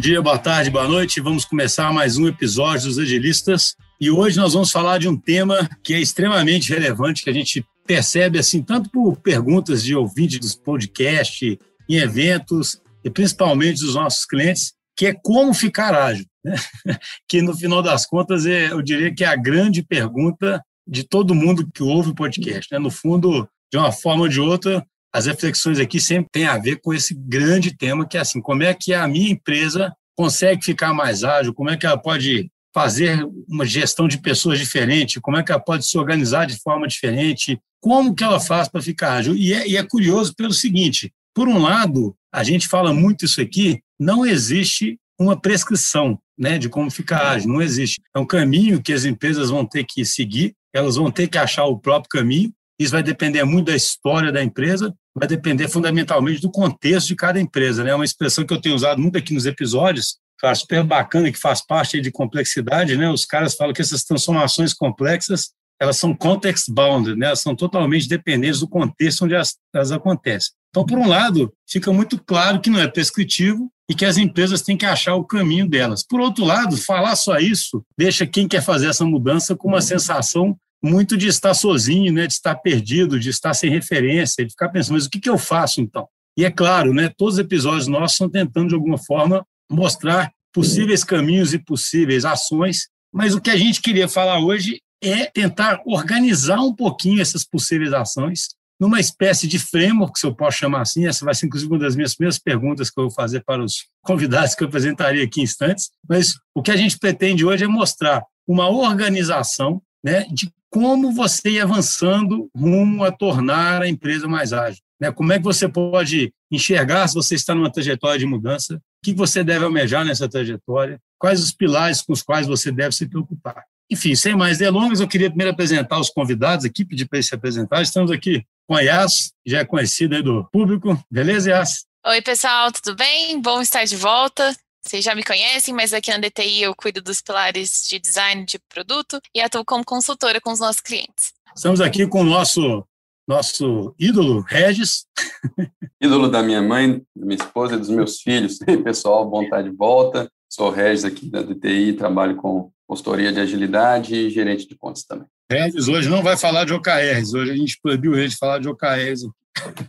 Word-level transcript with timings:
dia, 0.00 0.22
boa 0.22 0.38
tarde, 0.38 0.70
boa 0.70 0.88
noite. 0.88 1.20
Vamos 1.20 1.44
começar 1.44 1.92
mais 1.92 2.16
um 2.16 2.26
episódio 2.26 2.86
dos 2.86 2.98
Agilistas. 2.98 3.76
E 4.00 4.10
hoje 4.10 4.38
nós 4.38 4.54
vamos 4.54 4.70
falar 4.70 4.96
de 4.96 5.06
um 5.06 5.14
tema 5.14 5.68
que 5.84 5.92
é 5.92 6.00
extremamente 6.00 6.72
relevante, 6.72 7.22
que 7.22 7.28
a 7.28 7.34
gente 7.34 7.62
percebe 7.86 8.38
assim, 8.38 8.62
tanto 8.62 8.88
por 8.88 9.18
perguntas 9.18 9.84
de 9.84 9.94
ouvintes 9.94 10.38
dos 10.38 10.54
podcasts, 10.54 11.58
em 11.86 11.96
eventos, 11.96 12.80
e 13.04 13.10
principalmente 13.10 13.82
dos 13.82 13.94
nossos 13.94 14.24
clientes, 14.24 14.72
que 14.96 15.04
é 15.04 15.12
como 15.12 15.52
ficar 15.52 15.94
ágil. 15.94 16.24
Né? 16.42 16.56
Que 17.28 17.42
no 17.42 17.54
final 17.54 17.82
das 17.82 18.06
contas, 18.06 18.46
é, 18.46 18.72
eu 18.72 18.80
diria 18.80 19.14
que 19.14 19.22
é 19.22 19.26
a 19.26 19.36
grande 19.36 19.82
pergunta 19.82 20.62
de 20.88 21.04
todo 21.04 21.34
mundo 21.34 21.68
que 21.74 21.82
ouve 21.82 22.08
o 22.08 22.14
podcast. 22.14 22.72
Né? 22.72 22.78
No 22.78 22.90
fundo, 22.90 23.46
de 23.70 23.76
uma 23.78 23.92
forma 23.92 24.22
ou 24.22 24.28
de 24.28 24.40
outra, 24.40 24.82
as 25.12 25.26
reflexões 25.26 25.78
aqui 25.78 26.00
sempre 26.00 26.30
têm 26.32 26.46
a 26.46 26.56
ver 26.56 26.80
com 26.80 26.94
esse 26.94 27.14
grande 27.14 27.76
tema 27.76 28.06
que 28.06 28.16
é 28.16 28.20
assim, 28.20 28.40
como 28.40 28.62
é 28.62 28.72
que 28.72 28.94
a 28.94 29.06
minha 29.06 29.30
empresa 29.30 29.92
consegue 30.20 30.62
ficar 30.62 30.92
mais 30.92 31.24
ágil, 31.24 31.54
como 31.54 31.70
é 31.70 31.78
que 31.78 31.86
ela 31.86 31.96
pode 31.96 32.50
fazer 32.74 33.26
uma 33.48 33.64
gestão 33.64 34.06
de 34.06 34.18
pessoas 34.18 34.58
diferente, 34.58 35.18
como 35.18 35.38
é 35.38 35.42
que 35.42 35.50
ela 35.50 35.58
pode 35.58 35.86
se 35.86 35.96
organizar 35.96 36.44
de 36.44 36.60
forma 36.60 36.86
diferente, 36.86 37.58
como 37.80 38.14
que 38.14 38.22
ela 38.22 38.38
faz 38.38 38.68
para 38.68 38.82
ficar 38.82 39.14
ágil. 39.14 39.34
E 39.34 39.54
é, 39.54 39.66
e 39.66 39.78
é 39.78 39.82
curioso 39.82 40.34
pelo 40.36 40.52
seguinte, 40.52 41.10
por 41.34 41.48
um 41.48 41.56
lado, 41.56 42.14
a 42.30 42.44
gente 42.44 42.68
fala 42.68 42.92
muito 42.92 43.24
isso 43.24 43.40
aqui, 43.40 43.80
não 43.98 44.26
existe 44.26 44.98
uma 45.18 45.40
prescrição 45.40 46.18
né, 46.38 46.58
de 46.58 46.68
como 46.68 46.90
ficar 46.90 47.26
ágil, 47.26 47.48
não 47.48 47.62
existe. 47.62 47.98
É 48.14 48.18
um 48.18 48.26
caminho 48.26 48.82
que 48.82 48.92
as 48.92 49.06
empresas 49.06 49.48
vão 49.48 49.64
ter 49.64 49.86
que 49.88 50.04
seguir, 50.04 50.52
elas 50.74 50.96
vão 50.96 51.10
ter 51.10 51.28
que 51.28 51.38
achar 51.38 51.64
o 51.64 51.78
próprio 51.78 52.10
caminho, 52.10 52.52
isso 52.78 52.92
vai 52.92 53.02
depender 53.02 53.42
muito 53.44 53.68
da 53.68 53.76
história 53.76 54.30
da 54.30 54.44
empresa, 54.44 54.94
vai 55.20 55.28
depender 55.28 55.68
fundamentalmente 55.68 56.40
do 56.40 56.50
contexto 56.50 57.08
de 57.08 57.14
cada 57.14 57.38
empresa. 57.38 57.84
Né? 57.84 57.90
É 57.90 57.94
uma 57.94 58.06
expressão 58.06 58.44
que 58.46 58.54
eu 58.54 58.60
tenho 58.60 58.74
usado 58.74 58.98
muito 58.98 59.18
aqui 59.18 59.34
nos 59.34 59.44
episódios, 59.44 60.16
que 60.40 60.54
super 60.54 60.82
bacana, 60.82 61.30
que 61.30 61.38
faz 61.38 61.60
parte 61.64 62.00
de 62.00 62.10
complexidade. 62.10 62.96
Né? 62.96 63.10
Os 63.10 63.26
caras 63.26 63.54
falam 63.54 63.74
que 63.74 63.82
essas 63.82 64.02
transformações 64.02 64.72
complexas 64.72 65.50
elas 65.78 65.96
são 65.96 66.14
context 66.14 66.70
bound, 66.70 67.16
né? 67.16 67.26
elas 67.26 67.40
são 67.40 67.56
totalmente 67.56 68.06
dependentes 68.06 68.60
do 68.60 68.68
contexto 68.68 69.24
onde 69.24 69.34
elas, 69.34 69.56
elas 69.74 69.92
acontecem. 69.92 70.52
Então, 70.68 70.84
por 70.84 70.98
um 70.98 71.08
lado, 71.08 71.52
fica 71.68 71.92
muito 71.92 72.22
claro 72.22 72.60
que 72.60 72.70
não 72.70 72.78
é 72.78 72.86
prescritivo 72.86 73.70
e 73.90 73.94
que 73.94 74.04
as 74.04 74.18
empresas 74.18 74.62
têm 74.62 74.76
que 74.76 74.86
achar 74.86 75.14
o 75.14 75.24
caminho 75.24 75.68
delas. 75.68 76.04
Por 76.06 76.20
outro 76.20 76.44
lado, 76.44 76.76
falar 76.76 77.16
só 77.16 77.38
isso 77.38 77.82
deixa 77.98 78.26
quem 78.26 78.46
quer 78.46 78.62
fazer 78.62 78.88
essa 78.88 79.04
mudança 79.04 79.56
com 79.56 79.68
uma 79.68 79.80
sensação 79.80 80.56
muito 80.82 81.16
de 81.16 81.26
estar 81.26 81.54
sozinho, 81.54 82.12
né, 82.12 82.26
de 82.26 82.32
estar 82.32 82.54
perdido, 82.56 83.20
de 83.20 83.28
estar 83.28 83.54
sem 83.54 83.70
referência, 83.70 84.44
de 84.44 84.50
ficar 84.50 84.68
pensando, 84.68 84.94
mas 84.94 85.06
o 85.06 85.10
que, 85.10 85.20
que 85.20 85.28
eu 85.28 85.38
faço 85.38 85.80
então? 85.80 86.08
E 86.36 86.44
é 86.44 86.50
claro, 86.50 86.94
né, 86.94 87.10
todos 87.16 87.34
os 87.34 87.40
episódios 87.40 87.86
nossos 87.86 88.12
estão 88.12 88.28
tentando, 88.28 88.68
de 88.68 88.74
alguma 88.74 88.98
forma, 88.98 89.44
mostrar 89.70 90.32
possíveis 90.52 91.04
caminhos 91.04 91.52
e 91.52 91.58
possíveis 91.58 92.24
ações, 92.24 92.88
mas 93.12 93.34
o 93.34 93.40
que 93.40 93.50
a 93.50 93.56
gente 93.56 93.82
queria 93.82 94.08
falar 94.08 94.38
hoje 94.40 94.80
é 95.02 95.26
tentar 95.26 95.80
organizar 95.86 96.60
um 96.60 96.74
pouquinho 96.74 97.20
essas 97.20 97.44
possíveis 97.44 97.92
ações 97.92 98.48
numa 98.80 98.98
espécie 98.98 99.46
de 99.46 99.58
framework, 99.58 100.18
se 100.18 100.26
eu 100.26 100.34
posso 100.34 100.56
chamar 100.56 100.80
assim. 100.80 101.06
Essa 101.06 101.24
vai 101.24 101.34
ser, 101.34 101.46
inclusive, 101.46 101.70
uma 101.70 101.78
das 101.78 101.94
minhas 101.94 102.14
primeiras 102.14 102.38
perguntas 102.38 102.90
que 102.90 102.98
eu 102.98 103.04
vou 103.04 103.10
fazer 103.10 103.44
para 103.44 103.62
os 103.62 103.86
convidados 104.02 104.54
que 104.54 104.64
eu 104.64 104.68
apresentaria 104.68 105.22
aqui 105.22 105.40
em 105.40 105.44
instantes. 105.44 105.90
Mas 106.08 106.34
o 106.54 106.62
que 106.62 106.70
a 106.70 106.76
gente 106.76 106.98
pretende 106.98 107.44
hoje 107.44 107.64
é 107.64 107.68
mostrar 107.68 108.24
uma 108.48 108.70
organização 108.70 109.82
né, 110.02 110.26
de 110.32 110.50
como 110.70 111.12
você 111.12 111.50
ir 111.50 111.60
avançando 111.60 112.48
rumo 112.56 113.04
a 113.04 113.10
tornar 113.10 113.82
a 113.82 113.88
empresa 113.88 114.28
mais 114.28 114.52
ágil. 114.52 114.82
Né? 115.00 115.10
Como 115.10 115.32
é 115.32 115.38
que 115.38 115.44
você 115.44 115.68
pode 115.68 116.32
enxergar 116.50 117.08
se 117.08 117.14
você 117.14 117.34
está 117.34 117.54
numa 117.54 117.70
trajetória 117.70 118.18
de 118.18 118.26
mudança, 118.26 118.76
o 118.76 118.80
que 119.04 119.12
você 119.12 119.42
deve 119.42 119.64
almejar 119.64 120.04
nessa 120.04 120.28
trajetória, 120.28 121.00
quais 121.18 121.42
os 121.42 121.52
pilares 121.52 122.02
com 122.02 122.12
os 122.12 122.22
quais 122.22 122.46
você 122.46 122.70
deve 122.70 122.94
se 122.94 123.06
preocupar. 123.06 123.64
Enfim, 123.90 124.14
sem 124.14 124.36
mais 124.36 124.58
delongas, 124.58 125.00
eu 125.00 125.08
queria 125.08 125.28
primeiro 125.28 125.52
apresentar 125.52 125.98
os 125.98 126.10
convidados 126.10 126.64
aqui, 126.64 126.84
pedir 126.84 127.06
para 127.06 127.18
eles 127.18 127.26
se 127.26 127.34
apresentar. 127.34 127.82
Estamos 127.82 128.10
aqui 128.10 128.44
com 128.68 128.76
a 128.76 128.80
Yas, 128.80 129.32
já 129.44 129.58
é 129.58 129.64
conhecida 129.64 130.22
do 130.22 130.44
público. 130.52 130.96
Beleza, 131.10 131.50
Yas? 131.50 131.86
Oi, 132.06 132.22
pessoal, 132.22 132.70
tudo 132.70 132.94
bem? 132.96 133.40
Bom 133.40 133.60
estar 133.60 133.84
de 133.84 133.96
volta. 133.96 134.54
Vocês 134.82 135.04
já 135.04 135.14
me 135.14 135.22
conhecem, 135.22 135.74
mas 135.74 135.92
aqui 135.92 136.10
na 136.10 136.18
DTI 136.18 136.62
eu 136.62 136.74
cuido 136.74 137.02
dos 137.02 137.20
pilares 137.20 137.86
de 137.86 137.98
design 137.98 138.46
de 138.46 138.58
produto 138.58 139.20
e 139.34 139.40
atuo 139.40 139.64
como 139.64 139.84
consultora 139.84 140.40
com 140.40 140.52
os 140.52 140.60
nossos 140.60 140.80
clientes. 140.80 141.32
Estamos 141.54 141.82
aqui 141.82 142.06
com 142.06 142.22
o 142.22 142.24
nosso, 142.24 142.84
nosso 143.28 143.94
ídolo, 143.98 144.40
Regis. 144.40 145.04
Ídolo 146.00 146.30
da 146.30 146.42
minha 146.42 146.62
mãe, 146.62 147.02
da 147.14 147.26
minha 147.26 147.36
esposa 147.36 147.74
e 147.74 147.78
dos 147.78 147.90
meus 147.90 148.22
filhos. 148.22 148.58
pessoal, 148.82 149.28
bom 149.28 149.42
estar 149.42 149.62
de 149.62 149.70
volta. 149.70 150.30
Sou 150.48 150.68
o 150.68 150.70
Regis 150.70 151.04
aqui 151.04 151.30
da 151.30 151.42
DTI, 151.42 151.92
trabalho 151.92 152.36
com 152.36 152.72
consultoria 152.86 153.30
de 153.32 153.38
agilidade 153.38 154.14
e 154.14 154.30
gerente 154.30 154.66
de 154.66 154.74
contas 154.76 155.04
também. 155.04 155.26
Regis 155.50 155.88
hoje 155.88 156.08
não 156.08 156.22
vai 156.22 156.38
falar 156.38 156.64
de 156.64 156.72
OKRs, 156.72 157.34
hoje 157.34 157.52
a 157.52 157.56
gente 157.56 157.78
proibiu 157.82 158.14
ele 158.14 158.28
de 158.28 158.36
falar 158.36 158.58
de 158.58 158.68
OKRs 158.68 159.24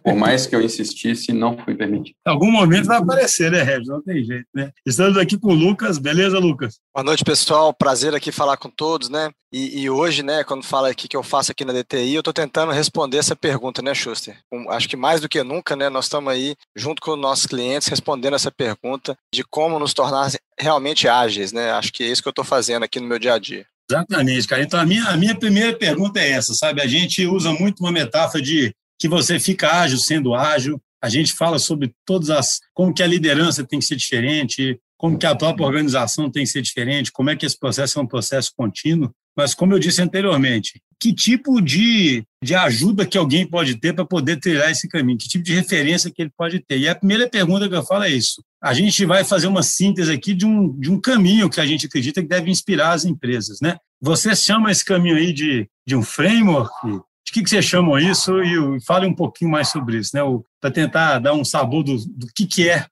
por 0.04 0.16
mais 0.16 0.48
que 0.48 0.56
eu 0.56 0.62
insistisse, 0.62 1.32
não 1.32 1.58
foi 1.58 1.76
permitido. 1.76 2.16
Em 2.28 2.32
algum 2.32 2.52
momento 2.52 2.86
vai 2.86 2.98
aparecer, 2.98 3.52
né, 3.52 3.62
Regis? 3.62 3.88
Não 3.88 4.02
tem 4.02 4.24
jeito, 4.24 4.48
né? 4.54 4.72
Estamos 4.86 5.18
aqui 5.18 5.38
com 5.38 5.50
o 5.50 5.56
Lucas. 5.56 5.98
Beleza, 5.98 6.40
Lucas? 6.40 6.80
Boa 6.94 7.04
noite, 7.04 7.24
pessoal. 7.24 7.74
Prazer 7.74 8.14
aqui 8.16 8.32
falar 8.32 8.58
com 8.58 8.70
todos, 8.70 9.10
né? 9.10 9.30
E, 9.54 9.82
e 9.82 9.90
hoje, 9.90 10.24
né, 10.24 10.46
quando 10.46 10.64
fala 10.64 10.90
aqui 10.90 11.10
que 11.10 11.18
eu 11.18 11.22
faço 11.22 11.52
aqui 11.52 11.66
na 11.66 11.74
DTI, 11.74 12.14
eu 12.14 12.22
estou 12.22 12.34
tentando 12.34 12.72
responder 12.72 13.18
essa 13.18 13.36
pergunta, 13.36 13.82
né, 13.82 13.94
Schuster? 13.94 14.38
acho 14.70 14.88
que 14.88 14.96
mais 14.96 15.20
do 15.20 15.28
que 15.28 15.44
nunca, 15.44 15.76
né, 15.76 15.90
nós 15.90 16.06
estamos 16.06 16.32
aí, 16.32 16.56
junto 16.74 17.02
com 17.02 17.12
os 17.12 17.20
nossos 17.20 17.48
clientes, 17.48 17.90
respondendo 17.90 18.36
essa 18.36 18.50
pergunta 18.50 19.14
de 19.34 19.44
como 19.44 19.78
nos 19.78 19.94
tornar 19.94 20.32
realmente 20.58 21.08
ágeis, 21.08 21.52
né? 21.52 21.72
Acho 21.72 21.92
que 21.92 22.04
é 22.04 22.08
isso 22.08 22.22
que 22.22 22.30
eu 22.30 22.32
estou 22.32 22.46
fazendo 22.46 22.84
aqui 22.84 23.00
no 23.00 23.08
meu 23.08 23.20
dia 23.20 23.34
a 23.34 23.40
dia. 23.40 23.66
Exatamente, 23.92 24.48
cara. 24.48 24.64
Então, 24.64 24.80
a 24.80 24.86
minha, 24.86 25.04
a 25.04 25.18
minha 25.18 25.36
primeira 25.36 25.78
pergunta 25.78 26.20
é 26.22 26.32
essa, 26.32 26.54
sabe? 26.54 26.82
A 26.82 26.88
gente 26.88 27.26
usa 27.26 27.52
muito 27.52 27.82
uma 27.82 27.92
metáfora 27.92 28.42
de 28.42 28.74
que 29.02 29.10
você 29.10 29.40
fica 29.40 29.82
ágil 29.82 29.98
sendo 29.98 30.36
ágil. 30.36 30.80
A 31.02 31.10
gente 31.10 31.34
fala 31.34 31.58
sobre 31.58 31.92
todas 32.06 32.30
as 32.30 32.60
como 32.72 32.94
que 32.94 33.02
a 33.02 33.08
liderança 33.08 33.64
tem 33.64 33.80
que 33.80 33.86
ser 33.86 33.96
diferente, 33.96 34.80
como 34.96 35.18
que 35.18 35.26
a 35.26 35.36
própria 35.36 35.66
organização 35.66 36.30
tem 36.30 36.44
que 36.44 36.52
ser 36.52 36.62
diferente, 36.62 37.12
como 37.12 37.32
é 37.32 37.36
que 37.36 37.44
esse 37.44 37.58
processo 37.58 37.98
é 37.98 38.02
um 38.04 38.08
processo 38.08 38.52
contínuo. 38.56 39.12
Mas, 39.36 39.56
como 39.56 39.74
eu 39.74 39.80
disse 39.80 40.02
anteriormente, 40.02 40.80
que 41.00 41.12
tipo 41.12 41.60
de, 41.60 42.24
de 42.44 42.54
ajuda 42.54 43.08
que 43.08 43.18
alguém 43.18 43.48
pode 43.48 43.76
ter 43.78 43.92
para 43.92 44.06
poder 44.06 44.40
trilhar 44.40 44.70
esse 44.70 44.88
caminho? 44.88 45.18
Que 45.18 45.28
tipo 45.28 45.44
de 45.44 45.56
referência 45.56 46.12
que 46.12 46.22
ele 46.22 46.32
pode 46.38 46.60
ter? 46.60 46.78
E 46.78 46.88
a 46.88 46.94
primeira 46.94 47.28
pergunta 47.28 47.68
que 47.68 47.74
eu 47.74 47.84
falo 47.84 48.04
é 48.04 48.12
isso. 48.12 48.44
A 48.62 48.74
gente 48.74 49.04
vai 49.06 49.24
fazer 49.24 49.48
uma 49.48 49.64
síntese 49.64 50.12
aqui 50.12 50.36
de 50.36 50.46
um, 50.46 50.78
de 50.78 50.92
um 50.92 51.02
caminho 51.02 51.50
que 51.50 51.60
a 51.60 51.66
gente 51.66 51.88
acredita 51.88 52.22
que 52.22 52.28
deve 52.28 52.52
inspirar 52.52 52.92
as 52.92 53.06
empresas, 53.06 53.60
né? 53.62 53.78
Você 54.00 54.36
chama 54.36 54.70
esse 54.70 54.86
caminho 54.86 55.16
aí 55.16 55.34
de, 55.34 55.68
de 55.88 55.96
um 55.96 56.04
framework, 56.04 57.02
de 57.32 57.34
que, 57.34 57.44
que 57.44 57.50
vocês 57.50 57.64
chamam 57.64 57.98
isso 57.98 58.44
e 58.44 58.82
fale 58.86 59.08
um 59.08 59.16
pouquinho 59.16 59.50
mais 59.50 59.70
sobre 59.70 59.98
isso, 59.98 60.12
né? 60.14 60.22
Para 60.60 60.70
tentar 60.70 61.20
dar 61.20 61.34
um 61.34 61.46
sabor 61.46 61.82
do, 61.84 61.96
do 61.98 62.28
que, 62.36 62.46
que 62.46 62.70
é 62.70 62.86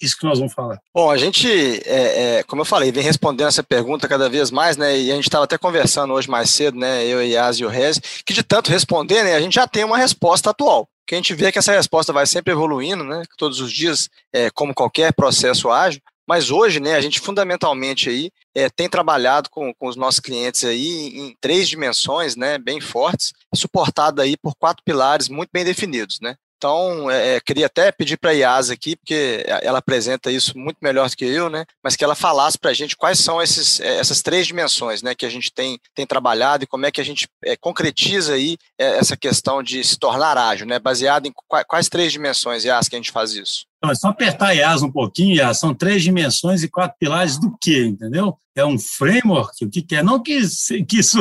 isso 0.00 0.18
que 0.18 0.24
nós 0.24 0.38
vamos 0.38 0.52
falar. 0.52 0.78
Bom, 0.92 1.10
a 1.10 1.16
gente, 1.16 1.48
é, 1.86 2.38
é, 2.38 2.42
como 2.42 2.62
eu 2.62 2.66
falei, 2.66 2.90
vem 2.90 3.04
respondendo 3.04 3.46
essa 3.46 3.62
pergunta 3.62 4.08
cada 4.08 4.28
vez 4.28 4.50
mais, 4.50 4.76
né? 4.76 4.98
E 4.98 5.10
a 5.10 5.14
gente 5.14 5.28
estava 5.28 5.44
até 5.44 5.56
conversando 5.56 6.12
hoje 6.12 6.28
mais 6.28 6.50
cedo, 6.50 6.76
né? 6.76 7.06
Eu, 7.06 7.22
Yas 7.22 7.58
e 7.58 7.64
o 7.64 7.68
Rez, 7.68 8.00
que 8.26 8.34
de 8.34 8.42
tanto 8.42 8.70
responder, 8.70 9.22
né? 9.22 9.36
A 9.36 9.40
gente 9.40 9.54
já 9.54 9.66
tem 9.66 9.84
uma 9.84 9.96
resposta 9.96 10.50
atual. 10.50 10.88
Que 11.06 11.14
a 11.14 11.18
gente 11.18 11.34
vê 11.34 11.52
que 11.52 11.58
essa 11.58 11.72
resposta 11.72 12.12
vai 12.12 12.26
sempre 12.26 12.52
evoluindo, 12.52 13.04
né? 13.04 13.22
Todos 13.38 13.60
os 13.60 13.72
dias, 13.72 14.10
é, 14.32 14.50
como 14.50 14.74
qualquer 14.74 15.12
processo 15.14 15.70
ágil. 15.70 16.00
Mas 16.26 16.50
hoje, 16.50 16.80
né, 16.80 16.94
a 16.94 17.00
gente 17.00 17.20
fundamentalmente 17.20 18.08
aí 18.08 18.30
é, 18.54 18.68
tem 18.68 18.88
trabalhado 18.88 19.48
com, 19.50 19.72
com 19.74 19.86
os 19.86 19.96
nossos 19.96 20.20
clientes 20.20 20.64
aí 20.64 21.08
em 21.18 21.36
três 21.40 21.68
dimensões, 21.68 22.36
né, 22.36 22.58
bem 22.58 22.80
fortes, 22.80 23.32
suportado 23.54 24.20
aí 24.20 24.36
por 24.36 24.54
quatro 24.56 24.82
pilares 24.84 25.28
muito 25.28 25.50
bem 25.52 25.64
definidos, 25.64 26.18
né. 26.20 26.36
Então, 26.56 27.10
é, 27.10 27.36
é 27.36 27.40
queria 27.40 27.66
até 27.66 27.92
pedir 27.92 28.16
para 28.16 28.30
a 28.30 28.34
Iasa 28.34 28.72
aqui, 28.72 28.96
porque 28.96 29.44
ela 29.62 29.78
apresenta 29.78 30.30
isso 30.30 30.56
muito 30.58 30.78
melhor 30.80 31.08
do 31.08 31.16
que 31.16 31.24
eu, 31.24 31.50
né? 31.50 31.64
Mas 31.82 31.96
que 31.96 32.02
ela 32.02 32.14
falasse 32.14 32.58
para 32.58 32.70
a 32.70 32.74
gente 32.74 32.96
quais 32.96 33.18
são 33.18 33.42
esses, 33.42 33.78
é, 33.80 33.98
essas 33.98 34.22
três 34.22 34.46
dimensões, 34.46 35.02
né? 35.02 35.14
Que 35.14 35.26
a 35.26 35.28
gente 35.28 35.52
tem, 35.52 35.78
tem 35.94 36.06
trabalhado 36.06 36.64
e 36.64 36.66
como 36.66 36.86
é 36.86 36.90
que 36.90 37.00
a 37.00 37.04
gente 37.04 37.28
é, 37.44 37.56
concretiza 37.56 38.34
aí 38.34 38.56
é, 38.78 38.96
essa 38.96 39.16
questão 39.16 39.62
de 39.62 39.84
se 39.84 39.98
tornar 39.98 40.38
ágil, 40.38 40.66
né? 40.66 40.78
Baseado 40.78 41.26
em 41.26 41.32
quais, 41.68 41.88
três 41.88 42.10
dimensões, 42.10 42.64
Iasa, 42.64 42.88
que 42.88 42.96
a 42.96 42.98
gente 42.98 43.12
faz 43.12 43.32
isso? 43.32 43.66
Então, 43.78 43.90
é 43.90 43.94
só 43.94 44.08
apertar 44.08 44.54
IAS 44.54 44.82
um 44.82 44.90
pouquinho, 44.90 45.36
IAS, 45.36 45.58
são 45.58 45.74
três 45.74 46.02
dimensões 46.02 46.62
e 46.62 46.68
quatro 46.68 46.96
pilares 46.98 47.38
do 47.38 47.56
quê, 47.60 47.84
entendeu? 47.84 48.36
É 48.54 48.64
um 48.64 48.78
framework, 48.78 49.64
o 49.64 49.70
que, 49.70 49.82
que 49.82 49.96
é? 49.96 50.02
Não 50.02 50.22
que, 50.22 50.40
que 50.88 50.98
isso 50.98 51.18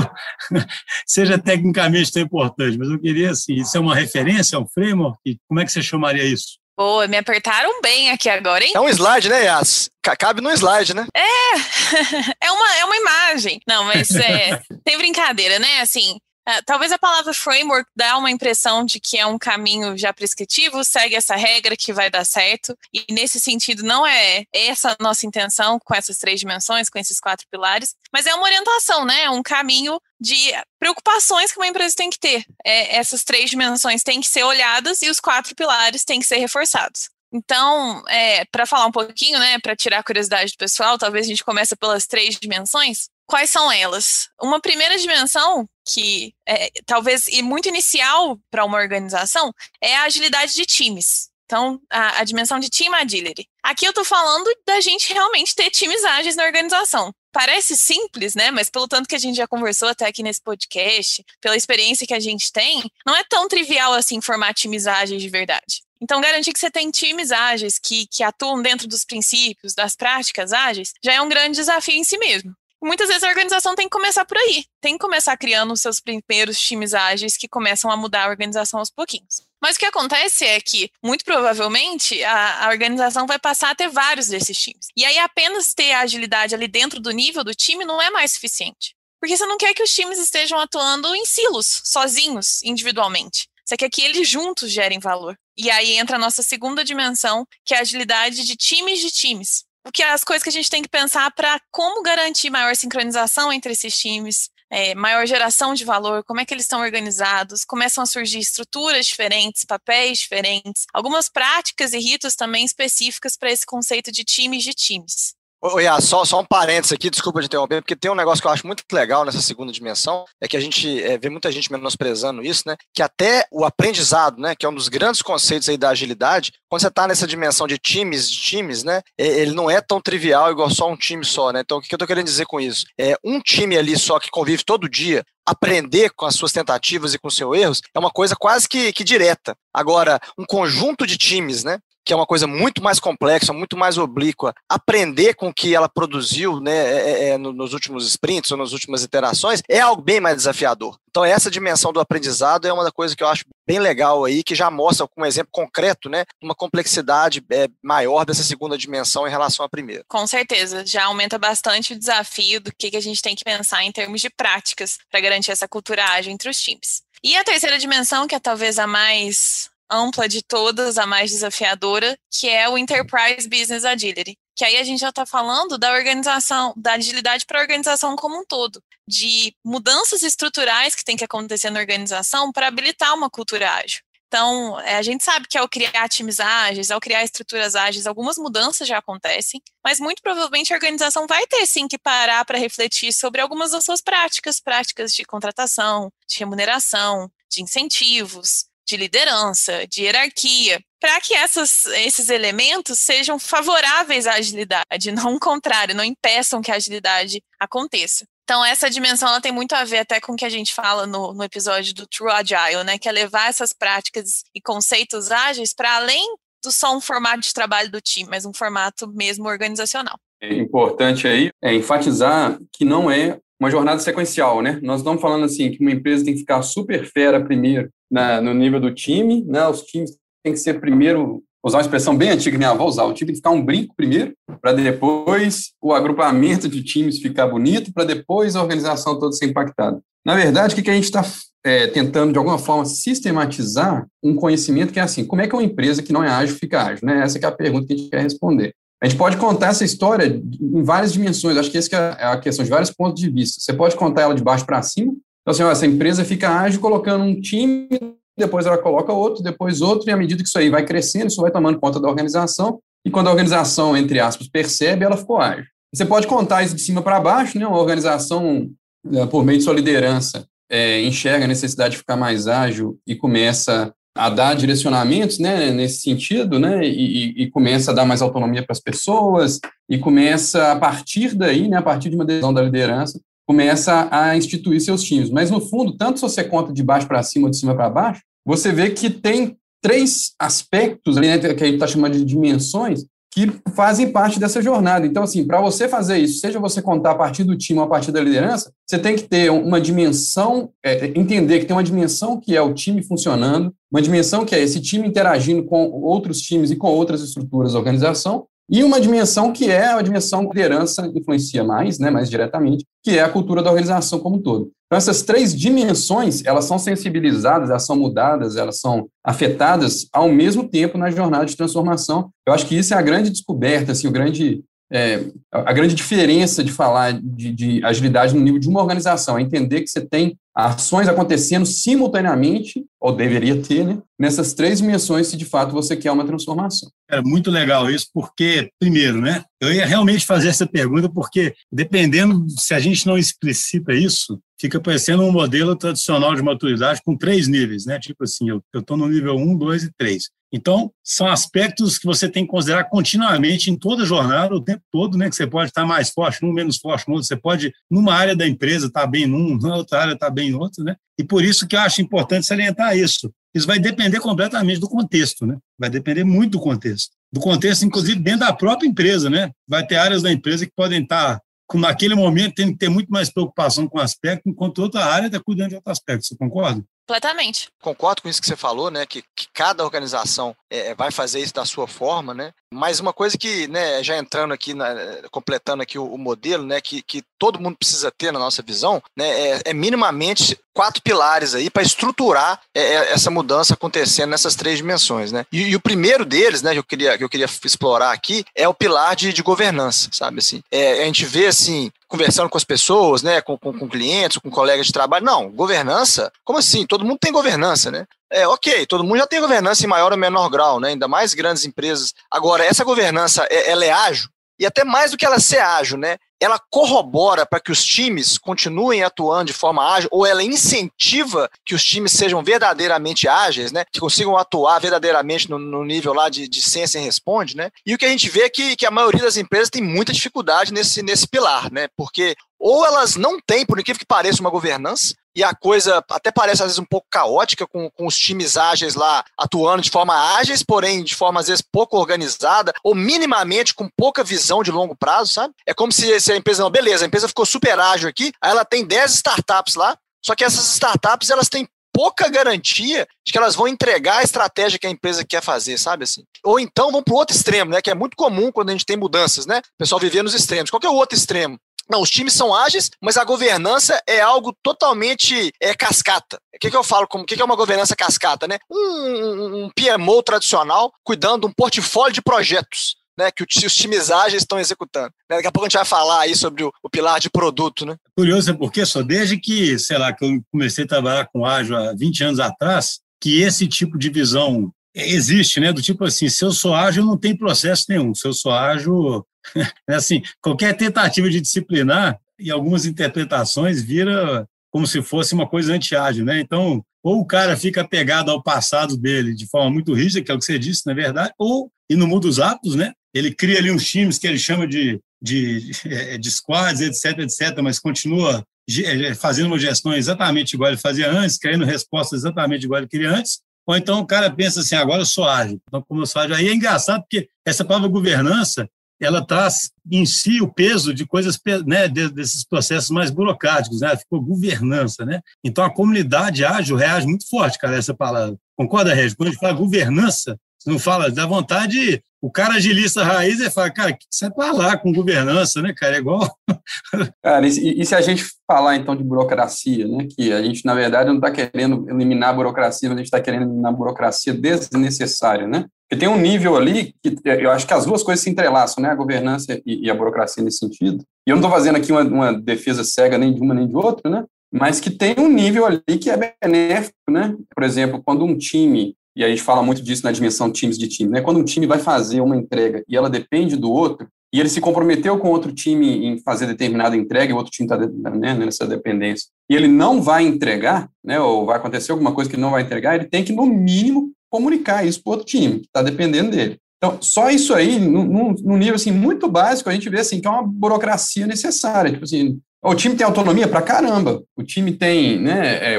seja 1.06 1.38
tecnicamente 1.38 2.12
tão 2.12 2.22
importante, 2.22 2.78
mas 2.78 2.90
eu 2.90 3.00
queria, 3.00 3.31
assim, 3.31 3.56
isso 3.56 3.75
é 3.75 3.80
uma 3.80 3.94
referência, 3.94 4.56
é 4.56 4.60
um 4.60 4.68
framework? 4.68 5.38
Como 5.48 5.60
é 5.60 5.66
que 5.66 5.72
você 5.72 5.81
chamaria 5.81 6.24
isso? 6.24 6.57
Boa, 6.78 7.07
me 7.07 7.18
apertaram 7.18 7.81
bem 7.81 8.12
aqui 8.12 8.28
agora, 8.28 8.63
hein? 8.63 8.74
É 8.75 8.80
um 8.80 8.90
slide, 8.90 9.30
né, 9.30 9.46
Yas? 9.46 9.90
Cabe 10.19 10.42
no 10.42 10.51
slide, 10.51 10.94
né? 10.94 11.08
É, 11.16 11.22
é 12.48 12.51
uma, 12.51 12.75
é 12.75 12.86
uma 12.86 12.98
imagem. 12.98 13.62
Não, 13.66 13.86
mas 13.86 14.12
é, 14.12 14.62
tem 14.84 14.98
brincadeira, 14.98 15.58
né? 15.58 15.80
Assim, 15.80 16.18
Uh, 16.47 16.62
talvez 16.65 16.92
a 16.92 17.00
palavra 17.00 17.33
framework 17.33 17.89
dá 17.95 18.18
uma 18.18 18.30
impressão 18.30 18.86
de 18.86 19.00
que 19.00 19.18
é 19.18 19.25
um 19.25 19.38
caminho 19.38 19.97
já 19.97 20.13
prescritivo, 20.13 20.83
segue 20.83 21.15
essa 21.15 21.36
regra 21.36 21.75
que 21.75 21.92
vai 21.92 22.09
dar 22.09 22.24
certo, 22.24 22.77
e 22.94 23.06
nesse 23.12 23.39
sentido 23.39 23.83
não 23.83 24.06
é 24.06 24.44
essa 24.53 24.92
a 24.92 25.03
nossa 25.03 25.25
intenção 25.25 25.80
com 25.83 25.95
essas 25.95 26.18
três 26.18 26.39
dimensões, 26.39 26.89
com 26.89 27.00
esses 27.00 27.19
quatro 27.19 27.47
pilares, 27.50 27.95
mas 28.13 28.25
é 28.27 28.36
uma 28.36 28.44
orientação, 28.44 29.06
né? 29.06 29.24
É 29.24 29.30
um 29.30 29.42
caminho 29.42 30.00
de 30.19 30.53
preocupações 30.80 31.51
que 31.51 31.57
uma 31.57 31.68
empresa 31.68 31.95
tem 31.95 32.09
que 32.09 32.19
ter. 32.19 32.45
É, 32.63 32.95
essas 32.95 33.24
três 33.24 33.50
dimensões 33.50 34.03
têm 34.03 34.21
que 34.21 34.27
ser 34.27 34.44
olhadas 34.44 35.01
e 35.01 35.09
os 35.09 35.19
quatro 35.19 35.56
pilares 35.56 36.06
têm 36.06 36.19
que 36.19 36.25
ser 36.25 36.38
reforçados. 36.38 37.09
Então, 37.33 38.01
é, 38.07 38.45
para 38.45 38.65
falar 38.65 38.86
um 38.86 38.91
pouquinho, 38.91 39.38
né, 39.39 39.59
para 39.59 39.75
tirar 39.75 40.00
a 40.00 40.03
curiosidade 40.03 40.53
do 40.53 40.57
pessoal, 40.57 40.98
talvez 40.98 41.25
a 41.25 41.30
gente 41.30 41.44
comece 41.44 41.75
pelas 41.75 42.07
três 42.07 42.38
dimensões. 42.39 43.09
Quais 43.27 43.50
são 43.50 43.72
elas? 43.72 44.30
Uma 44.39 44.60
primeira 44.60 44.98
dimensão, 44.98 45.68
que 45.88 46.33
é, 46.48 46.69
talvez 46.86 47.27
e 47.27 47.42
muito 47.42 47.68
inicial 47.68 48.39
para 48.51 48.66
uma 48.66 48.77
organização, 48.77 49.51
é 49.81 49.95
a 49.95 50.04
agilidade 50.04 50.54
de 50.54 50.66
times. 50.66 51.30
Então, 51.45 51.80
a, 51.89 52.22
a 52.22 52.24
dimensão 52.24 52.60
de 52.60 52.69
team 52.69 52.94
agility. 52.94 53.48
Aqui 53.63 53.86
eu 53.86 53.92
estou 53.92 54.04
falando 54.04 54.50
da 54.66 54.81
gente 54.81 55.13
realmente 55.13 55.56
ter 55.56 55.69
times 55.69 56.04
ágeis 56.04 56.36
na 56.36 56.44
organização. 56.44 57.13
Parece 57.31 57.77
simples, 57.77 58.33
né? 58.33 58.50
Mas 58.50 58.69
pelo 58.69 58.88
tanto 58.88 59.07
que 59.07 59.16
a 59.16 59.19
gente 59.19 59.36
já 59.36 59.48
conversou 59.48 59.88
até 59.88 60.07
aqui 60.07 60.24
nesse 60.24 60.42
podcast, 60.42 61.24
pela 61.42 61.56
experiência 61.56 62.07
que 62.07 62.13
a 62.13 62.19
gente 62.19 62.51
tem, 62.51 62.83
não 63.06 63.16
é 63.16 63.24
tão 63.24 63.48
trivial 63.48 63.94
assim 63.94 64.22
formar 64.22 64.54
times 64.54 64.88
ágeis 64.88 65.22
de 65.22 65.30
verdade. 65.30 65.83
Então, 66.01 66.19
garantir 66.19 66.51
que 66.51 66.60
você 66.60 66.72
tem 66.72 66.92
times 66.92 67.31
ágeis 67.31 67.80
que, 67.80 68.07
que 68.07 68.24
atuam 68.24 68.62
dentro 68.62 68.88
dos 68.88 69.06
princípios, 69.06 69.74
das 69.74 69.95
práticas 69.95 70.51
ágeis, 70.51 70.94
já 71.04 71.13
é 71.13 71.22
um 71.22 71.30
grande 71.30 71.57
desafio 71.57 71.95
em 71.95 72.04
si 72.04 72.18
mesmo 72.18 72.56
muitas 72.86 73.08
vezes 73.08 73.24
a 73.24 73.30
organização 73.30 73.76
tem 73.76 73.88
que 73.88 73.98
começar 73.98 74.24
por 74.26 74.38
aí. 74.38 74.66
Tem 74.80 74.94
que 74.94 75.00
começar 75.00 75.36
criando 75.36 75.74
os 75.74 75.82
seus 75.82 76.00
primeiros 76.00 76.60
times 76.60 76.94
ágeis 76.94 77.36
que 77.36 77.48
começam 77.48 77.90
a 77.92 77.98
mudar 77.98 78.26
a 78.26 78.30
organização 78.30 78.80
aos 78.80 78.92
pouquinhos. 78.92 79.42
Mas 79.62 79.76
o 79.76 79.80
que 79.80 79.86
acontece 79.86 80.46
é 80.46 80.62
que, 80.62 80.92
muito 81.04 81.26
provavelmente, 81.26 82.24
a, 82.24 82.66
a, 82.66 82.70
organização 82.70 83.26
vai 83.26 83.40
passar 83.40 83.72
a 83.72 83.76
ter 83.76 83.90
vários 83.90 84.28
desses 84.28 84.58
times. 84.58 84.88
E 84.96 85.04
aí, 85.04 85.18
apenas 85.18 85.74
ter 85.74 85.92
a 85.94 86.02
agilidade 86.02 86.54
ali 86.54 86.68
dentro 86.68 87.00
do 87.00 87.12
nível 87.12 87.44
do 87.44 87.56
time 87.56 87.84
não 87.84 88.02
é 88.02 88.12
mais 88.12 88.34
suficiente. 88.34 88.96
Porque 89.20 89.36
você 89.36 89.46
não 89.48 89.58
quer 89.58 89.74
que 89.74 89.82
os 89.82 89.92
times 89.92 90.20
estejam 90.20 90.60
atuando 90.60 91.16
em 91.16 91.26
silos, 91.26 91.82
sozinhos, 91.84 92.62
individualmente. 92.64 93.48
Você 93.66 93.76
quer 93.76 93.90
que 93.90 94.04
eles 94.04 94.30
juntos 94.30 94.72
gerem 94.72 95.00
valor. 95.00 95.36
E 95.58 95.72
aí 95.72 95.98
entra 95.98 96.18
a 96.18 96.20
nossa 96.20 96.44
segunda 96.44 96.84
dimensão, 96.84 97.48
que 97.66 97.74
é 97.74 97.78
a 97.78 97.82
agilidade 97.82 98.44
de 98.44 98.56
times 98.56 99.00
de 99.00 99.10
times 99.10 99.66
o 99.86 99.92
que 99.92 100.02
as 100.02 100.24
coisas 100.24 100.44
que 100.44 100.50
a 100.50 100.52
gente 100.52 100.70
tem 100.70 100.82
que 100.82 100.90
pensar 100.90 101.32
para 101.32 101.62
como 101.72 102.02
garantir 102.02 102.50
maior 102.50 102.76
sincronização 102.76 103.54
entre 103.54 103.72
esses 103.74 103.96
times, 103.98 104.50
é, 104.70 104.96
maior 104.96 105.28
geração 105.28 105.76
de 105.76 105.86
valor, 105.86 106.24
como 106.24 106.42
é 106.42 106.46
que 106.46 106.54
eles 106.54 106.66
estão 106.66 106.82
organizados, 106.82 107.64
começam 107.64 108.04
a 108.04 108.08
surgir 108.08 108.40
estruturas 108.40 109.06
diferentes, 109.06 109.64
papéis 109.64 110.20
diferentes, 110.20 110.88
algumas 110.92 111.30
práticas 111.30 111.94
e 111.94 112.00
ritos 112.00 112.36
também 112.36 112.66
específicas 112.66 113.38
para 113.38 113.52
esse 113.52 113.66
conceito 113.66 114.12
de 114.12 114.24
times 114.24 114.64
de 114.64 114.74
times. 114.74 115.35
Oi, 115.73 115.85
só, 116.00 116.23
só 116.23 116.39
um 116.39 116.45
parênteses 116.45 116.94
aqui, 116.94 117.09
desculpa 117.09 117.39
de 117.39 117.47
interromper, 117.47 117.81
porque 117.81 117.95
tem 117.95 118.12
um 118.12 118.15
negócio 118.15 118.39
que 118.39 118.47
eu 118.47 118.51
acho 118.51 118.67
muito 118.67 118.83
legal 118.91 119.25
nessa 119.25 119.41
segunda 119.41 119.71
dimensão, 119.71 120.23
é 120.39 120.47
que 120.47 120.56
a 120.56 120.59
gente 120.59 121.01
é, 121.01 121.17
vê 121.17 121.27
muita 121.27 121.51
gente 121.51 121.71
menosprezando 121.71 122.44
isso, 122.44 122.62
né? 122.67 122.75
Que 122.94 123.01
até 123.01 123.47
o 123.51 123.65
aprendizado, 123.65 124.39
né? 124.39 124.53
Que 124.56 124.63
é 124.63 124.69
um 124.69 124.75
dos 124.75 124.89
grandes 124.89 125.23
conceitos 125.23 125.67
aí 125.67 125.75
da 125.75 125.89
agilidade, 125.89 126.51
quando 126.69 126.81
você 126.81 126.88
está 126.88 127.07
nessa 127.07 127.25
dimensão 127.25 127.65
de 127.65 127.79
times, 127.79 128.29
de 128.29 128.39
times, 128.39 128.83
né? 128.83 129.01
Ele 129.17 129.56
não 129.56 129.67
é 129.67 129.81
tão 129.81 130.00
trivial 130.00 130.51
igual 130.51 130.69
só 130.69 130.88
um 130.88 130.95
time 130.95 131.25
só, 131.25 131.51
né? 131.51 131.62
Então, 131.62 131.79
o 131.79 131.81
que 131.81 131.91
eu 131.91 131.97
estou 131.97 132.07
querendo 132.07 132.25
dizer 132.25 132.45
com 132.45 132.62
isso? 132.62 132.85
É 132.95 133.17
um 133.23 133.39
time 133.39 133.75
ali 133.75 133.97
só 133.97 134.19
que 134.19 134.29
convive 134.29 134.63
todo 134.63 134.88
dia, 134.88 135.23
aprender 135.45 136.09
com 136.15 136.25
as 136.25 136.35
suas 136.35 136.51
tentativas 136.51 137.13
e 137.13 137.19
com 137.19 137.27
os 137.27 137.35
seus 137.35 137.57
erros 137.57 137.81
é 137.94 138.00
uma 138.00 138.09
coisa 138.09 138.35
quase 138.35 138.67
que, 138.67 138.91
que 138.91 139.03
direta. 139.03 139.56
Agora, 139.73 140.19
um 140.38 140.45
conjunto 140.45 141.06
de 141.06 141.17
times, 141.17 141.63
né? 141.63 141.79
Que 142.06 142.13
é 142.13 142.16
uma 142.16 142.28
coisa 142.28 142.46
muito 142.46 142.84
mais 142.84 143.00
complexa, 143.00 143.52
muito 143.52 143.75
mais 143.75 143.98
oblíqua, 143.98 144.54
aprender 144.69 145.34
com 145.34 145.48
o 145.48 145.54
que 145.54 145.74
ela 145.74 145.90
produziu 145.90 146.60
né, 146.60 146.72
é, 146.72 147.10
é, 147.10 147.30
é 147.30 147.38
nos 147.38 147.74
últimos 147.74 148.07
sprints 148.07 148.52
ou 148.52 148.57
nas 148.57 148.72
últimas 148.72 149.04
iterações, 149.04 149.63
é 149.68 149.80
algo 149.80 150.02
bem 150.02 150.19
mais 150.19 150.38
desafiador. 150.38 150.98
Então, 151.10 151.25
essa 151.25 151.50
dimensão 151.50 151.94
do 151.94 152.00
aprendizado 152.00 152.68
é 152.68 152.74
uma 152.74 152.84
das 152.84 152.92
coisas 152.92 153.16
que 153.16 153.24
eu 153.24 153.28
acho 153.28 153.46
bem 153.66 153.80
legal 153.80 154.25
aí, 154.25 154.44
que 154.44 154.54
já 154.54 154.69
mostra 154.69 155.07
com 155.07 155.22
um 155.22 155.25
exemplo 155.25 155.50
concreto, 155.52 156.10
né, 156.10 156.25
uma 156.44 156.54
complexidade 156.54 157.44
é, 157.50 157.68
maior 157.81 158.25
dessa 158.25 158.44
segunda 158.44 158.78
dimensão 158.78 159.25
em 159.25 159.31
relação 159.31 159.66
à 159.66 159.69
primeira. 159.69 160.04
Com 160.08 160.28
certeza, 160.28 160.86
já 160.86 161.06
aumenta 161.06 161.40
bastante 161.40 161.94
o 161.94 161.98
desafio 161.98 162.62
do 162.62 162.72
que, 162.78 162.92
que 162.92 162.98
a 162.98 163.01
gente 163.01 163.22
tem 163.22 163.36
que 163.36 163.44
pensar 163.44 163.84
em 163.84 163.92
termos 163.92 164.22
de 164.22 164.30
práticas 164.30 165.00
para 165.10 165.22
garantir 165.22 165.51
essa 165.51 165.68
cultura 165.68 166.06
ágil 166.06 166.31
entre 166.31 166.50
os 166.50 166.62
times. 166.62 167.01
E 167.24 167.36
a 167.36 167.44
terceira 167.44 167.80
dimensão, 167.80 168.28
que 168.28 168.36
é 168.36 168.40
talvez 168.40 168.78
a 168.78 168.86
mais 168.86 169.72
ampla 169.90 170.28
de 170.28 170.42
todas, 170.42 170.98
a 170.98 171.06
mais 171.06 171.32
desafiadora, 171.32 172.18
que 172.32 172.50
é 172.50 172.68
o 172.70 172.78
Enterprise 172.78 173.48
Business 173.48 173.86
Agility. 173.86 174.38
Que 174.56 174.64
aí 174.66 174.78
a 174.78 174.84
gente 174.84 175.00
já 175.00 175.10
está 175.10 175.26
falando 175.26 175.78
da 175.78 175.92
organização, 175.92 176.74
da 176.78 176.94
agilidade 176.94 177.46
para 177.46 177.60
a 177.60 177.62
organização 177.62 178.16
como 178.16 178.40
um 178.40 178.46
todo, 178.46 178.82
de 179.08 179.54
mudanças 179.64 180.24
estruturais 180.24 180.96
que 180.96 181.04
tem 181.04 181.18
que 181.18 181.26
acontecer 181.26 181.70
na 181.70 181.80
organização 181.80 182.52
para 182.52 182.68
habilitar 182.68 183.14
uma 183.14 183.30
cultura 183.30 183.70
ágil. 183.72 184.02
Então, 184.28 184.80
é, 184.82 184.96
a 184.96 185.02
gente 185.02 185.24
sabe 185.24 185.48
que 185.48 185.58
ao 185.58 185.70
criar 185.70 186.10
times 186.10 186.40
ágeis, 186.40 186.92
ao 186.92 187.00
criar 187.00 187.24
estruturas 187.24 187.76
ágeis, 187.76 188.08
algumas 188.08 188.38
mudanças 188.38 188.88
já 188.88 188.98
acontecem, 188.98 189.62
mas 189.84 190.00
muito 190.00 190.22
provavelmente 190.22 190.74
a 190.74 190.76
organização 190.76 191.26
vai 191.28 191.46
ter 191.48 191.66
sim 191.66 191.88
que 191.88 191.98
parar 191.98 192.44
para 192.44 192.58
refletir 192.58 193.14
sobre 193.14 193.40
algumas 193.40 193.72
das 193.72 193.86
suas 193.86 194.02
práticas, 194.02 194.60
práticas 194.60 195.14
de 195.14 195.24
contratação, 195.24 196.12
de 196.28 196.40
remuneração, 196.40 197.32
de 197.50 197.62
incentivos, 197.62 198.66
de 198.86 198.98
liderança, 198.98 199.86
de 199.88 200.04
hierarquia, 200.04 200.80
para 201.00 201.20
que 201.22 201.34
essas, 201.34 201.86
esses 201.86 202.30
elementos 202.30 203.00
sejam 203.00 203.38
favoráveis 203.38 204.28
à 204.28 204.34
agilidade, 204.34 205.12
não 205.14 205.36
o 205.36 205.40
contrário, 205.40 205.96
não 205.96 206.04
impeçam 206.04 206.62
que 206.62 206.72
a 206.72 206.76
agilidade 206.76 207.42
aconteça. 207.60 208.26
Então, 208.44 208.64
essa 208.64 208.90
dimensão 208.90 209.28
ela 209.28 209.42
tem 209.42 209.52
muito 209.52 209.74
a 209.74 209.84
ver 209.84 210.00
até 210.00 210.20
com 210.20 210.34
o 210.34 210.36
que 210.36 210.46
a 210.46 210.50
gente 210.50 210.72
fala 210.72 211.08
no, 211.08 211.34
no 211.34 211.44
episódio 211.44 211.96
do 211.96 212.06
True 212.06 212.32
Agile, 212.32 212.84
né? 212.84 213.00
Que 213.00 213.10
é 213.10 213.12
levar 213.12 213.50
essas 213.50 213.74
práticas 213.74 214.44
e 214.54 214.62
conceitos 214.62 215.32
ágeis 215.32 215.74
para 215.74 215.96
além 215.96 216.36
do 216.64 216.72
só 216.72 216.96
um 216.96 217.02
formato 217.02 217.40
de 217.40 217.54
trabalho 217.54 217.92
do 217.92 218.00
time, 218.00 218.30
mas 218.30 218.46
um 218.46 218.54
formato 218.54 219.08
mesmo 219.08 219.48
organizacional. 219.48 220.16
É 220.42 220.54
importante 220.54 221.28
aí 221.28 221.50
é 221.64 221.74
enfatizar 221.74 222.60
que 222.72 222.86
não 222.86 223.10
é 223.10 223.40
uma 223.60 223.72
jornada 223.72 224.00
sequencial, 224.00 224.62
né? 224.62 224.80
Nós 224.84 225.00
estamos 225.00 225.22
falando 225.22 225.46
assim 225.46 225.72
que 225.72 225.80
uma 225.80 225.92
empresa 225.92 226.26
tem 226.26 226.34
que 226.34 226.42
ficar 226.42 226.62
super 226.62 227.06
fera 227.06 227.44
primeiro 227.44 227.90
na, 228.15 228.39
no 228.39 228.53
nível 228.53 228.79
do 228.79 228.94
time, 228.94 229.44
né? 229.45 229.67
Os 229.67 229.81
times 229.81 230.12
têm 230.41 230.53
que 230.53 230.59
ser 230.59 230.79
primeiro, 230.79 231.44
usar 231.62 231.79
uma 231.79 231.81
expressão 231.81 232.15
bem 232.15 232.29
antiga 232.29 232.57
minha 232.57 232.69
avó 232.69 232.86
usava, 232.86 233.10
o 233.10 233.13
time 233.13 233.27
tem 233.27 233.34
que 233.34 233.39
ficar 233.39 233.51
um 233.51 233.63
brinco 233.63 233.93
primeiro, 233.93 234.34
para 234.62 234.72
depois 234.72 235.74
o 235.81 235.93
agrupamento 235.93 236.69
de 236.69 236.81
times 236.81 237.19
ficar 237.19 237.48
bonito, 237.48 237.91
para 237.93 238.05
depois 238.05 238.55
a 238.55 238.62
organização 238.62 239.19
toda 239.19 239.34
ser 239.34 239.48
impactada. 239.48 240.00
Na 240.25 240.34
verdade, 240.34 240.74
o 240.74 240.75
que, 240.77 240.81
que 240.81 240.89
a 240.89 240.93
gente 240.93 241.03
está 241.03 241.25
é, 241.65 241.88
tentando, 241.88 242.31
de 242.31 242.38
alguma 242.38 242.57
forma, 242.57 242.86
sistematizar 242.86 244.07
um 244.24 244.34
conhecimento 244.34 244.93
que 244.93 245.00
é 245.00 245.03
assim, 245.03 245.25
como 245.25 245.41
é 245.41 245.48
que 245.48 245.53
uma 245.53 245.63
empresa 245.63 246.01
que 246.01 246.13
não 246.13 246.24
é 246.24 246.29
ágil 246.29 246.55
fica 246.55 246.81
ágil? 246.81 247.05
Né? 247.05 247.22
Essa 247.22 247.38
é 247.38 247.45
a 247.45 247.51
pergunta 247.51 247.86
que 247.86 247.93
a 247.93 247.98
gente 247.98 248.10
quer 248.10 248.22
responder. 248.22 248.74
A 249.03 249.07
gente 249.07 249.17
pode 249.17 249.36
contar 249.36 249.67
essa 249.67 249.84
história 249.84 250.25
em 250.25 250.84
várias 250.84 251.12
dimensões, 251.12 251.57
acho 251.57 251.69
que 251.69 251.77
essa 251.77 251.95
é 251.95 252.25
a 252.25 252.38
questão, 252.38 252.63
de 252.63 252.72
vários 252.72 252.91
pontos 252.91 253.22
de 253.22 253.29
vista. 253.29 253.60
Você 253.60 253.74
pode 253.74 253.95
contar 253.98 254.22
ela 254.22 254.34
de 254.34 254.43
baixo 254.43 254.65
para 254.65 254.81
cima, 254.81 255.13
então, 255.46 255.52
assim, 255.52 255.62
ó, 255.62 255.70
essa 255.70 255.86
empresa 255.86 256.25
fica 256.25 256.50
ágil 256.50 256.82
colocando 256.82 257.24
um 257.24 257.40
time, 257.40 257.88
depois 258.36 258.66
ela 258.66 258.80
coloca 258.80 259.14
outro, 259.14 259.44
depois 259.44 259.80
outro, 259.80 260.10
e 260.10 260.12
à 260.12 260.18
medida 260.18 260.42
que 260.42 260.50
isso 260.50 260.58
aí 260.58 260.72
vai 260.72 260.84
crescendo, 260.84 261.28
isso 261.28 261.40
vai 261.40 261.52
tomando 261.52 261.80
conta 261.80 262.00
da 262.00 262.10
organização, 262.10 262.80
e 263.06 263.12
quando 263.12 263.28
a 263.28 263.30
organização, 263.30 263.96
entre 263.96 264.20
aspas, 264.20 264.48
percebe, 264.48 265.06
ela 265.06 265.16
ficou 265.16 265.38
ágil. 265.38 265.66
Você 265.94 266.04
pode 266.04 266.25
contar 266.25 266.64
isso 266.64 266.75
de 266.75 266.82
cima 266.82 267.04
para 267.04 267.20
baixo, 267.20 267.60
né? 267.60 267.68
Uma 267.68 267.78
organização, 267.78 268.68
eh, 269.14 269.25
por 269.28 269.46
meio 269.46 269.60
de 269.60 269.64
sua 269.64 269.75
liderança, 269.75 270.48
é, 270.68 271.04
enxerga 271.04 271.46
a 271.46 271.48
necessidade 271.48 271.92
de 271.92 272.00
ficar 272.00 272.18
mais 272.18 272.48
ágil 272.48 272.98
e 273.06 273.16
começa 273.16 273.94
a 274.18 274.30
dar 274.30 274.56
direcionamentos 274.56 275.38
né, 275.38 275.70
nesse 275.70 276.00
sentido, 276.00 276.58
né, 276.58 276.84
e, 276.88 277.44
e, 277.44 277.52
começa 277.52 277.92
a 277.92 277.94
dar 277.94 278.06
mais 278.06 278.22
autonomia 278.22 278.64
para 278.64 278.72
as 278.72 278.80
pessoas, 278.80 279.60
e 279.90 279.98
começa, 279.98 280.72
a 280.72 280.75
partir 280.78 281.36
daí, 281.36 281.68
né, 281.68 281.78
a 281.78 281.82
partir 281.82 282.10
de 282.10 282.16
uma 282.16 282.24
decisão 282.24 282.54
da 282.54 282.62
liderança, 282.62 283.20
começa 283.48 284.08
a 284.12 284.36
instituir 284.36 284.82
seus 284.82 285.04
times. 285.04 285.30
Mas, 285.30 285.52
no 285.52 285.62
fundo, 285.62 285.96
tanto 285.96 286.20
se 286.20 286.24
você 286.24 286.44
conta 286.44 286.74
de 286.74 286.84
baixo 286.84 287.08
para 287.08 287.24
cima 287.24 287.48
ou 287.48 287.52
de 287.52 287.58
cima 287.58 287.75
para 287.75 287.90
baixo, 287.90 288.22
você 288.46 288.72
vê 288.72 288.90
que 288.90 289.10
tem 289.10 289.58
três 289.82 290.34
aspectos 290.40 291.16
né, 291.16 291.38
que 291.38 291.48
a 291.48 291.66
gente 291.66 291.75
está 291.75 291.88
chamando 291.88 292.14
de 292.14 292.25
dimensões, 292.25 293.06
que 293.36 293.52
fazem 293.75 294.12
parte 294.14 294.40
dessa 294.40 294.62
jornada. 294.62 295.06
Então, 295.06 295.22
assim, 295.22 295.46
para 295.46 295.60
você 295.60 295.90
fazer 295.90 296.18
isso, 296.18 296.40
seja 296.40 296.58
você 296.58 296.82
contar 296.82 297.12
a 297.12 297.16
partir 297.16 297.44
do 297.44 297.58
time 297.58 297.80
ou 297.80 297.86
a 297.86 297.90
partir 297.90 298.12
da 298.14 298.22
liderança, 298.22 298.72
você 298.88 298.98
tem 298.98 299.14
que 299.14 299.24
ter 299.24 299.52
uma 299.52 299.82
dimensão, 299.82 300.72
é, 300.84 301.08
entender 301.08 301.60
que 301.60 301.66
tem 301.66 301.75
uma 301.75 301.84
dimensão 301.84 302.40
que 302.40 302.56
é 302.56 302.62
o 302.62 302.74
time 302.74 303.04
funcionando, 303.04 303.75
uma 303.92 304.02
dimensão 304.02 304.46
que 304.46 304.56
é 304.56 304.62
esse 304.62 304.80
time 304.80 305.06
interagindo 305.06 305.66
com 305.66 305.92
outros 306.02 306.40
times 306.40 306.72
e 306.72 306.78
com 306.78 306.88
outras 306.88 307.22
estruturas 307.22 307.74
da 307.74 307.80
organização, 307.80 308.48
E 308.69 308.84
uma 308.84 309.00
dimensão 309.00 309.51
que 309.51 309.69
é 309.69 309.86
a 309.86 310.01
dimensão 310.01 310.50
que 310.50 310.60
a 310.60 310.63
liderança 310.63 311.12
influencia 311.13 311.63
mais, 311.63 312.00
né, 312.00 312.10
mais 312.10 312.29
diretamente, 312.29 312.84
que 313.03 313.12
é 313.12 313.22
a 313.22 313.29
cultura 313.29 313.62
da 313.62 313.69
organização 313.69 314.19
como 314.19 314.38
um 314.38 314.41
todo. 314.41 314.72
Então, 314.88 314.98
essas 314.98 315.22
três 315.22 315.55
dimensões, 315.55 316.43
elas 316.45 316.65
são 316.65 316.79
sensibilizadas, 316.79 317.69
elas 317.69 317.86
são 317.86 317.95
mudadas, 317.95 318.55
elas 318.55 318.79
são 318.79 319.07
afetadas 319.24 320.07
ao 320.12 320.31
mesmo 320.31 320.67
tempo 320.67 320.98
na 320.98 321.12
jornada 321.12 321.45
de 321.45 321.55
transformação. 321.55 322.29
Eu 322.48 322.53
acho 322.53 322.65
que 322.65 322.75
isso 322.75 322.93
é 322.93 322.98
a 322.98 323.01
grande 323.01 323.29
descoberta, 323.29 323.91
assim, 323.91 324.07
o 324.07 324.12
grande 324.12 324.63
é, 324.96 325.25
a 325.52 325.74
grande 325.74 325.94
diferença 325.94 326.64
de 326.64 326.72
falar 326.72 327.20
de, 327.22 327.52
de, 327.52 327.84
agilidade 327.84 328.34
no 328.34 328.40
nível 328.40 328.60
de 328.60 328.70
uma 328.70 328.82
organização 328.82 329.38
é 329.38 329.42
entender 329.42 329.82
que 329.82 329.90
você 329.90 330.00
tem 330.00 330.38
ações 330.56 331.10
acontecendo 331.10 331.66
simultaneamente, 331.66 332.86
ou 332.98 333.14
deveria 333.14 333.62
ter, 333.62 333.86
né, 333.86 334.02
nessas 334.18 334.54
três 334.54 334.80
dimensões, 334.80 335.28
se 335.28 335.36
de 335.36 335.44
fato 335.44 335.74
você 335.74 335.98
quer 335.98 336.14
uma 336.14 336.25
transformação. 336.25 336.90
É 337.12 337.22
muito 337.22 337.52
legal 337.52 337.90
isso, 337.90 338.08
porque, 338.14 338.70
primeiro, 338.80 339.20
né, 339.20 339.44
eu 339.60 339.74
ia 339.74 339.86
realmente 339.86 340.25
fazer 340.25 340.48
essa 340.48 340.66
pergunta, 340.66 341.10
porque 341.10 341.54
dependendo 341.70 342.46
se 342.50 342.74
a 342.74 342.80
gente 342.80 343.06
não 343.06 343.18
explicita 343.18 343.94
isso, 343.94 344.40
fica 344.58 344.80
parecendo 344.80 345.24
um 345.24 345.32
modelo 345.32 345.75
tradicional 345.75 346.34
de 346.34 346.42
maturidade 346.42 347.02
com 347.04 347.18
três 347.18 347.50
níveis, 347.50 347.86
né? 347.86 348.00
Tipo 348.00 348.24
assim, 348.24 348.50
eu 348.50 348.62
estou 348.74 348.96
no 348.96 349.10
nível 349.10 349.36
1, 349.36 349.58
2 349.58 349.84
e 349.84 349.92
3. 349.98 350.30
Então, 350.55 350.89
são 351.03 351.27
aspectos 351.27 352.00
que 352.00 352.05
você 352.05 352.29
tem 352.29 352.45
que 352.45 352.50
considerar 352.50 352.85
continuamente 352.85 353.69
em 353.69 353.75
toda 353.75 354.05
jornada, 354.05 354.55
o 354.55 354.63
tempo 354.63 354.81
todo, 354.89 355.17
né? 355.17 355.27
Que 355.29 355.35
você 355.35 355.45
pode 355.45 355.69
estar 355.69 355.85
mais 355.85 356.12
forte 356.12 356.41
num, 356.41 356.53
menos 356.53 356.77
forte 356.77 357.05
no 357.09 357.15
outro. 357.15 357.27
Você 357.27 357.35
pode, 357.35 357.74
numa 357.91 358.13
área 358.13 358.33
da 358.33 358.47
empresa, 358.47 358.88
estar 358.88 359.05
bem 359.05 359.27
num, 359.27 359.57
na 359.57 359.75
outra 359.75 360.00
área 360.00 360.13
estar 360.13 360.29
bem 360.29 360.51
em 360.51 360.53
outra, 360.53 360.81
né? 360.81 360.95
E 361.19 361.25
por 361.25 361.43
isso 361.43 361.67
que 361.67 361.75
eu 361.75 361.81
acho 361.81 362.01
importante 362.01 362.45
salientar 362.47 362.97
isso. 362.97 363.29
Isso 363.53 363.67
vai 363.67 363.79
depender 363.79 364.21
completamente 364.21 364.79
do 364.79 364.88
contexto, 364.88 365.45
né? 365.45 365.57
Vai 365.77 365.89
depender 365.89 366.24
muito 366.24 366.53
do 366.53 366.62
contexto. 366.62 367.12
Do 367.33 367.41
contexto, 367.41 367.83
inclusive, 367.85 368.17
dentro 368.17 368.39
da 368.39 368.53
própria 368.53 368.88
empresa, 368.88 369.29
né? 369.29 369.51
Vai 369.67 369.85
ter 369.85 369.97
áreas 369.97 370.21
da 370.21 370.31
empresa 370.31 370.65
que 370.65 370.71
podem 370.74 371.03
estar 371.03 371.38
naquele 371.74 372.15
momento 372.15 372.55
tem 372.55 372.71
que 372.71 372.77
ter 372.77 372.88
muito 372.88 373.09
mais 373.09 373.29
preocupação 373.29 373.88
com 373.88 373.97
o 373.97 374.01
aspecto, 374.01 374.47
enquanto 374.47 374.79
outra 374.79 375.03
área 375.03 375.25
está 375.25 375.39
cuidando 375.39 375.69
de 375.69 375.75
outro 375.75 375.91
aspecto. 375.91 376.25
Você 376.25 376.38
concorda? 376.38 376.81
Completamente. 377.07 377.69
Concordo 377.79 378.24
com 378.24 378.29
isso 378.29 378.41
que 378.41 378.47
você 378.47 378.55
falou, 378.55 378.89
né? 378.89 379.05
Que, 379.05 379.24
que 379.35 379.47
cada 379.53 379.83
organização 379.83 380.55
é, 380.69 380.95
vai 380.95 381.12
fazer 381.12 381.39
isso 381.39 381.53
da 381.53 381.63
sua 381.63 381.88
forma, 381.88 382.33
né? 382.33 382.51
Mas 382.74 383.00
uma 383.00 383.13
coisa 383.13 383.38
que, 383.38 383.67
né, 383.67 384.03
já 384.03 384.17
entrando 384.17 384.53
aqui, 384.53 384.74
na, 384.74 384.88
completando 385.29 385.83
aqui 385.83 386.00
o, 386.00 386.05
o, 386.05 386.17
modelo, 386.17 386.65
né, 386.65 386.81
que, 386.81 387.03
que 387.03 387.24
todo 387.38 387.60
mundo 387.60 387.77
precisa 387.77 388.12
ter 388.12 388.32
na 388.32 388.39
nossa 388.39 388.62
visão, 388.62 389.01
né, 389.15 389.27
é, 389.27 389.62
é 389.65 389.74
minimamente 389.74 390.58
quatro 390.74 391.01
pilares 391.01 391.56
aí 391.56 391.70
para 391.70 391.82
estruturar 391.82 392.60
é, 392.74 392.82
é, 392.82 393.13
essa 393.13 393.32
mudança 393.32 393.74
acontecendo 393.74 394.32
nessas 394.32 394.56
três 394.56 394.77
dimensões, 394.77 395.32
né? 395.32 395.46
E, 395.51 395.70
e, 395.70 395.75
o 395.75 395.80
primeiro 395.80 396.25
deles, 396.25 396.62
né, 396.62 396.74
que 396.74 396.80
eu 396.80 396.84
queria, 396.84 397.18
que 397.18 397.24
eu 397.24 397.30
queria 397.30 397.48
explorar 397.63 398.12
aqui, 398.12 398.44
é 398.54 398.68
o 398.68 398.74
pilar 398.74 399.15
de, 399.15 399.32
de 399.32 399.42
governança, 399.42 400.10
sabe 400.12 400.39
assim? 400.39 400.62
É, 400.70 401.04
a 401.04 401.06
gente 401.06 401.25
vê 401.25 401.48
assim 401.48 401.89
conversando 402.10 402.50
com 402.50 402.58
as 402.58 402.65
pessoas, 402.65 403.24
né, 403.24 403.42
com, 403.42 403.58
com, 403.58 403.77
com, 403.77 403.88
clientes, 403.88 404.38
com 404.38 404.51
colegas 404.51 404.88
de 404.88 404.94
trabalho. 404.94 405.25
Não, 405.25 405.50
governança, 405.50 406.32
como 406.44 406.60
assim? 406.60 406.86
Todo 406.86 407.06
mundo 407.06 407.20
tem 407.20 407.32
governança, 407.32 407.89
né? 407.89 408.06
É, 408.32 408.48
ok, 408.48 408.86
todo 408.86 409.04
mundo 409.04 409.18
já 409.18 409.27
tem 409.27 409.39
governança 409.39 409.86
em 409.86 409.88
maior 409.88 410.12
ou 410.12 410.18
menor 410.18 410.50
grau, 410.50 410.80
né? 410.80 410.89
Ainda 410.89 411.08
mais 411.08 411.34
grandes 411.34 411.65
empresas. 411.65 412.13
Agora, 412.30 412.65
essa 412.65 412.84
governança, 412.84 413.48
é, 413.50 413.72
ela 413.72 413.86
é 413.86 413.92
ágil? 413.92 414.30
E 414.60 414.65
até 414.65 414.84
mais 414.84 415.12
do 415.12 415.18
que 415.18 415.25
ela 415.25 415.39
ser 415.39 415.60
ágil, 415.60 415.98
né? 415.98 416.18
Ela 416.42 416.60
corrobora 416.70 417.46
para 417.46 417.60
que 417.60 417.72
os 417.72 417.84
times 417.84 418.38
continuem 418.38 419.04
atuando 419.04 419.46
de 419.46 419.54
forma 419.54 419.94
ágil, 419.94 420.10
ou 420.12 420.25
ela 420.25 420.44
incentiva 420.44 421.50
que 421.65 421.74
os 421.74 421.84
times 421.84 422.12
sejam 422.12 422.44
verdadeiramente 422.44 423.27
ágeis, 423.27 423.72
né? 423.72 423.86
Que 423.92 424.00
consigam 424.00 424.38
atuar 424.38 424.80
verdadeiramente 424.80 425.50
no, 425.50 425.58
no 425.58 425.84
nível 425.86 426.13
lá 426.13 426.30
de, 426.30 426.48
de 426.48 426.62
ciência 426.62 427.00
e 427.00 427.04
responde, 427.04 427.56
né? 427.56 427.72
E 427.86 427.94
o 427.94 427.98
que 427.98 428.06
a 428.06 428.10
gente 428.10 428.30
vê 428.30 428.42
é 428.42 428.50
que, 428.50 428.75
que 428.75 428.86
a 428.86 428.92
maioria 428.92 429.24
das 429.24 429.38
empresas 429.38 429.70
tem 429.70 429.82
muita 429.82 430.13
dificuldade 430.13 430.74
nesse, 430.74 431.01
nesse 431.01 431.27
pilar, 431.27 431.72
né? 431.72 431.88
Porque 431.96 432.36
ou 432.60 432.86
elas 432.86 433.15
não 433.15 433.39
têm, 433.39 433.65
por 433.65 433.80
incrível 433.80 434.00
que 434.00 434.06
pareça, 434.06 434.42
uma 434.42 434.50
governança, 434.50 435.13
e 435.36 435.44
a 435.44 435.54
coisa 435.54 436.04
até 436.10 436.32
parece 436.32 436.62
às 436.62 436.68
vezes 436.68 436.80
um 436.80 436.86
pouco 436.86 437.08
caótica, 437.10 437.68
com, 437.68 437.89
com 437.92 438.08
os 438.08 438.18
times 438.18 438.58
ágeis 438.58 438.96
lá 438.96 439.24
atuando 439.38 439.82
de 439.82 439.89
forma 439.89 440.15
ágeis, 440.38 440.63
porém 440.63 441.04
de 441.04 441.15
forma 441.15 441.39
às 441.39 441.48
vezes 441.48 441.62
pouco 441.62 441.98
organizada, 441.98 442.74
ou 442.84 442.96
minimamente 442.96 443.74
com 443.74 443.89
pouca 443.98 444.24
visão 444.24 444.63
de 444.63 444.72
longo 444.72 444.96
prazo, 444.96 445.34
sabe? 445.34 445.54
É 445.65 445.74
como 445.74 445.92
se, 445.92 446.20
se 446.20 446.32
a 446.32 446.38
empresa, 446.38 446.63
não, 446.63 446.70
beleza, 446.70 447.06
a 447.06 447.08
empresa 447.08 447.27
ficou 447.27 447.46
super 447.46 447.80
ágil 447.80 448.10
aqui, 448.10 448.32
aí 448.42 448.51
ela 448.51 448.63
tem 448.63 448.86
10 448.86 449.13
startups 449.15 449.75
lá, 449.75 449.98
só 450.24 450.36
que 450.36 450.44
essas 450.44 450.74
startups 450.74 451.30
elas 451.30 451.50
têm 451.50 451.68
pouca 451.96 452.27
garantia 452.27 453.08
de 453.25 453.32
que 453.32 453.38
elas 453.38 453.56
vão 453.56 453.70
entregar 453.70 454.18
a 454.18 454.24
estratégia 454.24 454.77
que 454.77 454.86
a 454.86 454.89
empresa 454.89 455.24
quer 455.24 455.42
fazer, 455.42 455.77
sabe 455.77 456.04
assim? 456.04 456.24
Ou 456.44 456.60
então 456.60 456.92
vão 456.92 457.01
para 457.01 457.13
o 457.13 457.18
outro 457.18 457.34
extremo, 457.34 457.72
né? 457.72 457.82
Que 457.82 457.89
é 457.89 457.96
muito 457.96 458.18
comum 458.18 458.51
quando 458.51 458.70
a 458.70 458.72
gente 458.74 458.86
tem 458.86 458.98
mudanças, 458.98 459.46
né? 459.46 459.60
O 459.60 459.77
pessoal 459.80 460.00
viver 460.00 460.22
nos 460.22 460.34
extremos. 460.34 460.70
Qual 460.70 460.82
é 460.84 460.89
o 460.89 460.94
outro 460.94 461.18
extremo? 461.18 461.58
Não, 461.89 462.01
os 462.01 462.10
times 462.10 462.34
são 462.34 462.54
ágeis, 462.54 462.89
mas 463.01 463.18
a 463.18 463.24
governança 463.24 464.01
é 464.08 464.20
algo 464.20 464.56
totalmente 464.63 465.51
é, 465.62 465.74
cascata. 465.75 466.38
O 466.56 466.60
que, 466.60 466.72
que 466.72 466.77
eu 466.77 466.84
falo? 466.84 467.08
O 467.12 467.25
que, 467.25 467.36
que 467.36 467.42
é 467.42 467.46
uma 467.46 467.56
governança 467.56 467.96
cascata? 467.96 468.48
Né? 468.48 468.58
Um, 468.70 469.65
um 469.65 469.70
PMO 469.70 470.24
tradicional 470.24 470.92
cuidando 471.04 471.42
de 471.42 471.48
um 471.48 471.54
portfólio 471.54 472.13
de 472.13 472.22
projetos. 472.22 472.96
Né, 473.18 473.32
que 473.32 473.44
os 473.44 473.74
times 473.74 474.12
ágeis 474.12 474.44
estão 474.44 474.60
executando. 474.60 475.10
Né, 475.30 475.38
daqui 475.38 475.48
a 475.48 475.51
pouco 475.54 475.65
a 475.65 475.70
gente 475.70 475.77
vai 475.77 475.86
falar 475.86 476.20
aí 476.20 476.36
sobre 476.36 476.65
o, 476.65 476.74
o 476.84 476.89
pilar 476.89 477.18
de 477.18 477.30
produto. 477.30 477.86
Né? 477.86 477.96
Curioso, 478.13 478.51
é 478.51 478.54
porque 478.54 478.86
só 478.86 479.01
desde 479.01 479.38
que, 479.38 479.80
sei 479.80 479.98
lá, 479.98 480.12
que 480.12 480.25
eu 480.25 480.42
comecei 480.51 480.84
a 480.84 480.88
trabalhar 480.88 481.30
com 481.32 481.46
ágil 481.46 481.77
há 481.77 481.94
20 481.94 482.24
anos 482.25 482.39
atrás, 482.42 483.00
que 483.22 483.42
esse 483.42 483.70
tipo 483.70 483.98
de 483.98 484.10
visão 484.10 484.70
existe, 484.96 485.60
né? 485.60 485.74
Do 485.74 485.82
tipo 485.82 486.04
assim, 486.06 486.30
se 486.30 486.44
eu 486.44 486.52
sou 486.52 486.74
ágil, 486.74 487.06
não 487.06 487.18
tem 487.18 487.36
processo 487.36 487.86
nenhum. 487.90 488.16
Se 488.16 488.28
eu 488.28 488.34
sou 488.34 488.52
ágil, 488.52 489.25
É 489.88 489.96
assim, 489.96 490.22
qualquer 490.42 490.75
tentativa 490.75 491.30
de 491.30 491.42
disciplinar, 491.42 492.20
em 492.40 492.50
algumas 492.50 492.86
interpretações, 492.86 493.82
vira 493.82 494.48
como 494.72 494.86
se 494.86 495.02
fosse 495.02 495.34
uma 495.34 495.48
coisa 495.48 495.74
anti-ágil, 495.74 496.25
né? 496.25 496.40
Então, 496.40 496.84
ou 497.02 497.20
o 497.22 497.25
cara 497.25 497.56
fica 497.56 497.82
apegado 497.82 498.30
ao 498.30 498.44
passado 498.44 498.98
dele 498.98 499.34
de 499.34 499.48
forma 499.48 499.70
muito 499.70 499.94
rígida, 499.94 500.22
que 500.22 500.32
é 500.32 500.36
o 500.36 500.40
que 500.40 500.46
você 500.46 500.60
disse, 500.60 500.86
na 500.86 500.94
verdade, 500.94 501.32
ou, 501.38 501.72
e 501.90 501.96
no 501.96 502.08
mundo 502.08 502.28
dos 502.28 502.40
hábitos, 502.40 502.75
né? 502.75 502.92
Ele 503.14 503.34
cria 503.34 503.60
ali 503.60 503.72
uns 503.72 503.86
times 503.86 504.18
que 504.18 504.28
ele 504.28 504.38
chama 504.38 504.68
de, 504.68 505.00
de, 505.22 505.72
é, 505.86 506.18
de 506.20 506.30
squads, 506.30 506.82
etc, 506.82 507.20
etc, 507.20 507.58
mas 507.64 507.80
continua 507.80 508.44
é, 508.84 509.14
fazendo 509.16 509.48
uma 509.48 509.60
gestão 509.60 509.94
exatamente 509.94 510.56
igual 510.56 510.72
ele 510.72 510.78
fazia 510.78 511.10
antes, 511.10 511.38
querendo 511.38 511.64
respostas 511.64 512.22
exatamente 512.22 512.66
igual 512.66 512.80
ele 512.80 512.90
queria 512.90 513.12
antes, 513.12 513.40
ou 513.65 513.75
então 513.75 514.00
o 514.00 514.05
cara 514.05 514.29
pensa 514.29 514.60
assim, 514.60 514.75
agora 514.75 515.01
eu 515.01 515.05
sou 515.05 515.27
ágil. 515.27 515.60
Então, 515.67 515.84
como 515.88 516.01
eu 516.01 516.05
sou 516.05 516.22
ágil, 516.22 516.36
aí 516.36 516.48
é 516.48 516.53
engraçado 516.53 517.01
porque 517.01 517.27
essa 517.45 517.65
palavra 517.65 517.89
governança, 517.89 518.69
ela 519.01 519.25
traz 519.25 519.72
em 519.91 520.05
si 520.05 520.41
o 520.41 520.51
peso 520.51 520.93
de 520.93 521.05
coisas, 521.05 521.39
né, 521.65 521.88
desses 521.88 522.45
processos 522.45 522.89
mais 522.89 523.12
burocráticos, 523.12 523.81
né? 523.81 523.95
Ficou 523.98 524.22
governança, 524.22 525.05
né? 525.05 525.19
Então 525.43 525.63
a 525.63 525.74
comunidade 525.74 526.45
ágil 526.45 526.77
reage 526.77 527.05
muito 527.05 527.27
forte, 527.27 527.60
cara, 527.60 527.75
essa 527.75 527.93
palavra. 527.93 528.38
Concorda, 528.55 528.93
Régio? 528.93 529.17
Quando 529.17 529.27
a 529.27 529.31
gente 529.31 529.39
fala 529.39 529.53
governança, 529.53 530.39
não 530.65 530.79
fala, 530.79 531.12
dá 531.12 531.25
vontade, 531.25 532.01
o 532.22 532.31
cara 532.31 532.55
agilista 532.55 533.03
raiz, 533.03 533.39
ele 533.39 533.51
fala, 533.51 533.69
cara, 533.69 533.98
você 534.10 534.29
vai 534.29 534.51
lá 534.51 534.75
com 534.75 534.91
governança, 534.91 535.62
né, 535.62 535.74
cara? 535.77 535.95
É 535.95 536.00
igual. 536.00 536.27
Cara, 537.22 537.45
e, 537.45 537.81
e, 537.81 537.86
se 537.86 537.93
a 537.93 538.01
gente 538.01 538.25
falar 538.48 538.75
então 538.75 538.95
de 538.95 539.03
burocracia, 539.03 539.88
né? 539.88 540.07
Que 540.10 540.31
a 540.31 540.41
gente, 540.41 540.65
na 540.65 540.74
verdade, 540.74 541.10
não 541.10 541.17
está 541.17 541.29
querendo 541.29 541.88
eliminar 541.88 542.29
a 542.29 542.34
burocracia, 542.34 542.89
mas 542.89 542.95
a 542.95 543.00
gente 543.00 543.07
está 543.07 543.19
querendo 543.19 543.43
eliminar 543.43 543.72
a 543.72 543.75
burocracia 543.75 544.34
desnecessária, 544.34 545.45
né? 545.45 545.65
Porque 545.88 546.00
tem 546.00 546.10
um 546.10 546.19
nível 546.19 546.55
ali 546.55 546.95
que 547.03 547.15
eu 547.24 547.51
acho 547.51 547.67
que 547.67 547.74
as 547.74 547.86
duas 547.86 548.01
coisas 548.01 548.24
se 548.24 548.29
entrelaçam, 548.29 548.81
né? 548.81 548.89
A 548.89 548.95
governança 548.95 549.62
e, 549.65 549.86
e 549.86 549.91
a 549.91 549.93
burocracia 549.93 550.43
nesse 550.43 550.57
sentido. 550.57 551.03
E 551.27 551.29
eu 551.29 551.36
não 551.36 551.41
estou 551.41 551.51
fazendo 551.51 551.75
aqui 551.75 551.91
uma, 551.91 552.01
uma, 552.01 552.34
defesa 552.34 552.84
cega 552.84 553.19
nem 553.19 553.34
de 553.34 553.41
uma 553.41 553.53
nem 553.53 553.67
de 553.67 553.75
outra, 553.75 554.10
né? 554.10 554.25
Mas 554.51 554.79
que 554.79 554.89
tem 554.89 555.15
um 555.17 555.27
nível 555.27 555.65
ali 555.65 556.00
que 556.00 556.10
é 556.10 556.34
benéfico, 556.41 556.95
né? 557.10 557.36
Por 557.53 557.63
exemplo, 557.63 558.01
quando 558.03 558.25
um 558.25 558.36
time, 558.36 558.95
e 559.15 559.24
a 559.24 559.29
gente 559.29 559.41
fala 559.41 559.63
muito 559.63 559.81
disso 559.81 560.03
na 560.03 560.12
dimensão 560.12 560.51
times 560.51 560.77
de 560.77 560.88
time, 560.88 561.10
né? 561.10 561.22
Quando 561.22 561.39
um 561.39 561.43
time 561.43 561.65
vai 561.65 561.79
fazer 561.79 562.22
uma 562.22 562.36
entrega 562.36 562.84
e 562.88 562.95
ela 562.98 563.10
depende 563.10 563.55
do 563.55 563.72
outro, 563.72 564.07
e 564.34 564.39
ele 564.39 564.50
se 564.50 564.60
comprometeu 564.60 565.17
com 565.17 565.29
outro 565.29 565.53
time 565.53 566.05
em 566.05 566.19
fazer 566.19 566.45
determinada 566.45 566.98
entrega, 566.98 567.31
e 567.31 567.34
o 567.34 567.38
outro 567.38 567.51
time 567.51 567.65
está 567.65 567.77
né, 568.12 568.34
nessa 568.34 568.67
dependência, 568.67 569.27
e 569.50 569.55
ele 569.55 569.67
não 569.67 570.01
vai 570.01 570.25
entregar, 570.25 570.89
né, 571.03 571.19
ou 571.19 571.45
vai 571.45 571.55
acontecer 571.55 571.93
alguma 571.93 572.13
coisa 572.13 572.29
que 572.29 572.36
ele 572.36 572.41
não 572.41 572.51
vai 572.51 572.62
entregar, 572.62 572.95
ele 572.95 573.05
tem 573.05 573.24
que, 573.24 573.31
no 573.31 573.45
mínimo, 573.45 574.12
comunicar 574.29 574.86
isso 574.86 575.01
para 575.01 575.12
outro 575.12 575.25
time, 575.25 575.60
que 575.60 575.67
está 575.67 575.81
dependendo 575.81 576.31
dele. 576.31 576.60
Então, 576.77 576.98
só 577.01 577.29
isso 577.29 577.53
aí, 577.53 577.79
num, 577.79 578.34
num, 578.34 578.57
nível 578.57 578.75
assim, 578.75 578.91
muito 578.91 579.29
básico, 579.29 579.69
a 579.69 579.74
gente 579.74 579.89
vê 579.89 580.01
assim, 580.01 580.19
que 580.19 580.27
é 580.27 580.29
uma 580.29 580.43
burocracia 580.45 581.25
necessária. 581.25 581.91
Tipo 581.91 582.03
assim, 582.03 582.39
o 582.72 582.75
time 582.75 582.95
tem 582.95 583.05
autonomia 583.05 583.48
para 583.48 583.62
caramba, 583.62 584.24
o 584.36 584.43
time 584.43 584.72
tem 584.72 585.19
né, 585.19 585.74
é, 585.74 585.77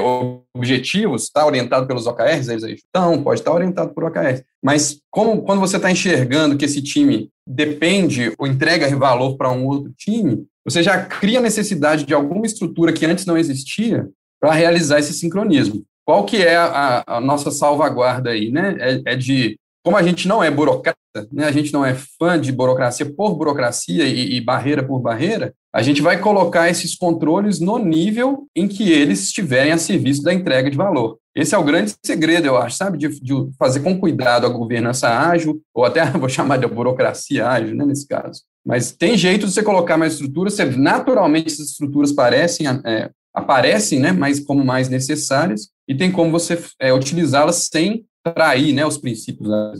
objetivos, 0.55 1.23
está 1.23 1.45
orientado 1.45 1.85
pelos 1.85 2.07
OKRs, 2.07 2.47
eles 2.47 2.63
aí 2.63 2.73
estão, 2.75 3.21
pode 3.21 3.41
estar 3.41 3.53
orientado 3.53 3.93
por 3.93 4.05
OKRs. 4.05 4.43
Mas 4.63 4.99
como, 5.11 5.41
quando 5.41 5.59
você 5.59 5.75
está 5.75 5.91
enxergando 5.91 6.55
que 6.57 6.65
esse 6.65 6.81
time 6.81 7.29
depende 7.45 8.33
ou 8.37 8.47
entrega 8.47 8.87
valor 8.95 9.35
para 9.35 9.51
um 9.51 9.65
outro 9.65 9.91
time, 9.97 10.45
você 10.63 10.81
já 10.81 11.03
cria 11.03 11.41
necessidade 11.41 12.05
de 12.05 12.13
alguma 12.13 12.45
estrutura 12.45 12.93
que 12.93 13.05
antes 13.05 13.25
não 13.25 13.37
existia 13.37 14.07
para 14.39 14.53
realizar 14.53 14.99
esse 14.99 15.13
sincronismo. 15.13 15.83
Qual 16.05 16.25
que 16.25 16.37
é 16.37 16.55
a, 16.55 17.03
a, 17.05 17.21
nossa 17.21 17.51
salvaguarda 17.51 18.29
aí, 18.29 18.49
né? 18.49 18.77
É, 18.79 19.13
é, 19.13 19.15
de 19.15 19.59
como 19.83 19.97
a 19.97 20.03
gente 20.03 20.27
não 20.27 20.43
é 20.43 20.49
burocrata, 20.49 20.97
né, 21.31 21.45
a 21.45 21.51
gente 21.51 21.71
não 21.71 21.85
é 21.85 21.95
fã 22.19 22.39
de 22.39 22.51
burocracia 22.51 23.05
por 23.05 23.35
burocracia 23.35 24.05
e, 24.05 24.35
e, 24.35 24.41
barreira 24.41 24.83
por 24.83 24.99
barreira, 24.99 25.53
a 25.73 25.81
gente 25.81 26.01
vai 26.01 26.19
colocar 26.19 26.69
esses 26.69 26.95
controles 26.95 27.59
no 27.59 27.77
nível 27.77 28.47
em 28.55 28.67
que 28.67 28.91
eles 28.91 29.23
estiverem 29.23 29.71
a 29.71 29.77
serviço 29.77 30.23
da 30.23 30.33
entrega 30.33 30.69
de 30.69 30.77
valor. 30.77 31.17
Esse 31.35 31.53
é 31.53 31.57
o 31.57 31.63
grande 31.63 31.93
segredo, 32.03 32.47
eu 32.47 32.57
acho, 32.57 32.77
sabe, 32.77 32.97
de, 32.97 33.07
de 33.21 33.33
fazer 33.59 33.81
com 33.81 33.99
cuidado 33.99 34.45
a 34.45 34.49
governança 34.49 35.07
ágil, 35.07 35.61
ou 35.73 35.85
até 35.85 36.03
vou 36.17 36.27
chamar 36.27 36.57
de 36.57 36.67
burocracia 36.67 37.47
ágil, 37.47 37.75
né, 37.75 37.85
nesse 37.85 38.07
caso. 38.07 38.41
Mas 38.65 38.91
tem 38.91 39.15
jeito 39.15 39.45
de 39.45 39.53
você 39.53 39.61
colocar 39.61 39.97
mais 39.97 40.13
estruturas, 40.13 40.53
você, 40.53 40.65
naturalmente 40.65 41.47
essas 41.47 41.69
estruturas 41.69 42.11
parecem, 42.11 42.67
é, 42.85 43.09
aparecem 43.33 43.99
né, 43.99 44.11
mais, 44.11 44.39
como 44.39 44.65
mais 44.65 44.89
necessárias, 44.89 45.69
e 45.87 45.95
tem 45.95 46.11
como 46.11 46.31
você 46.31 46.59
é, 46.81 46.91
utilizá-las 46.91 47.69
sem 47.71 48.03
trair 48.23 48.73
né, 48.73 48.85
os 48.85 48.97
princípios. 48.97 49.49
Ah, 49.49 49.73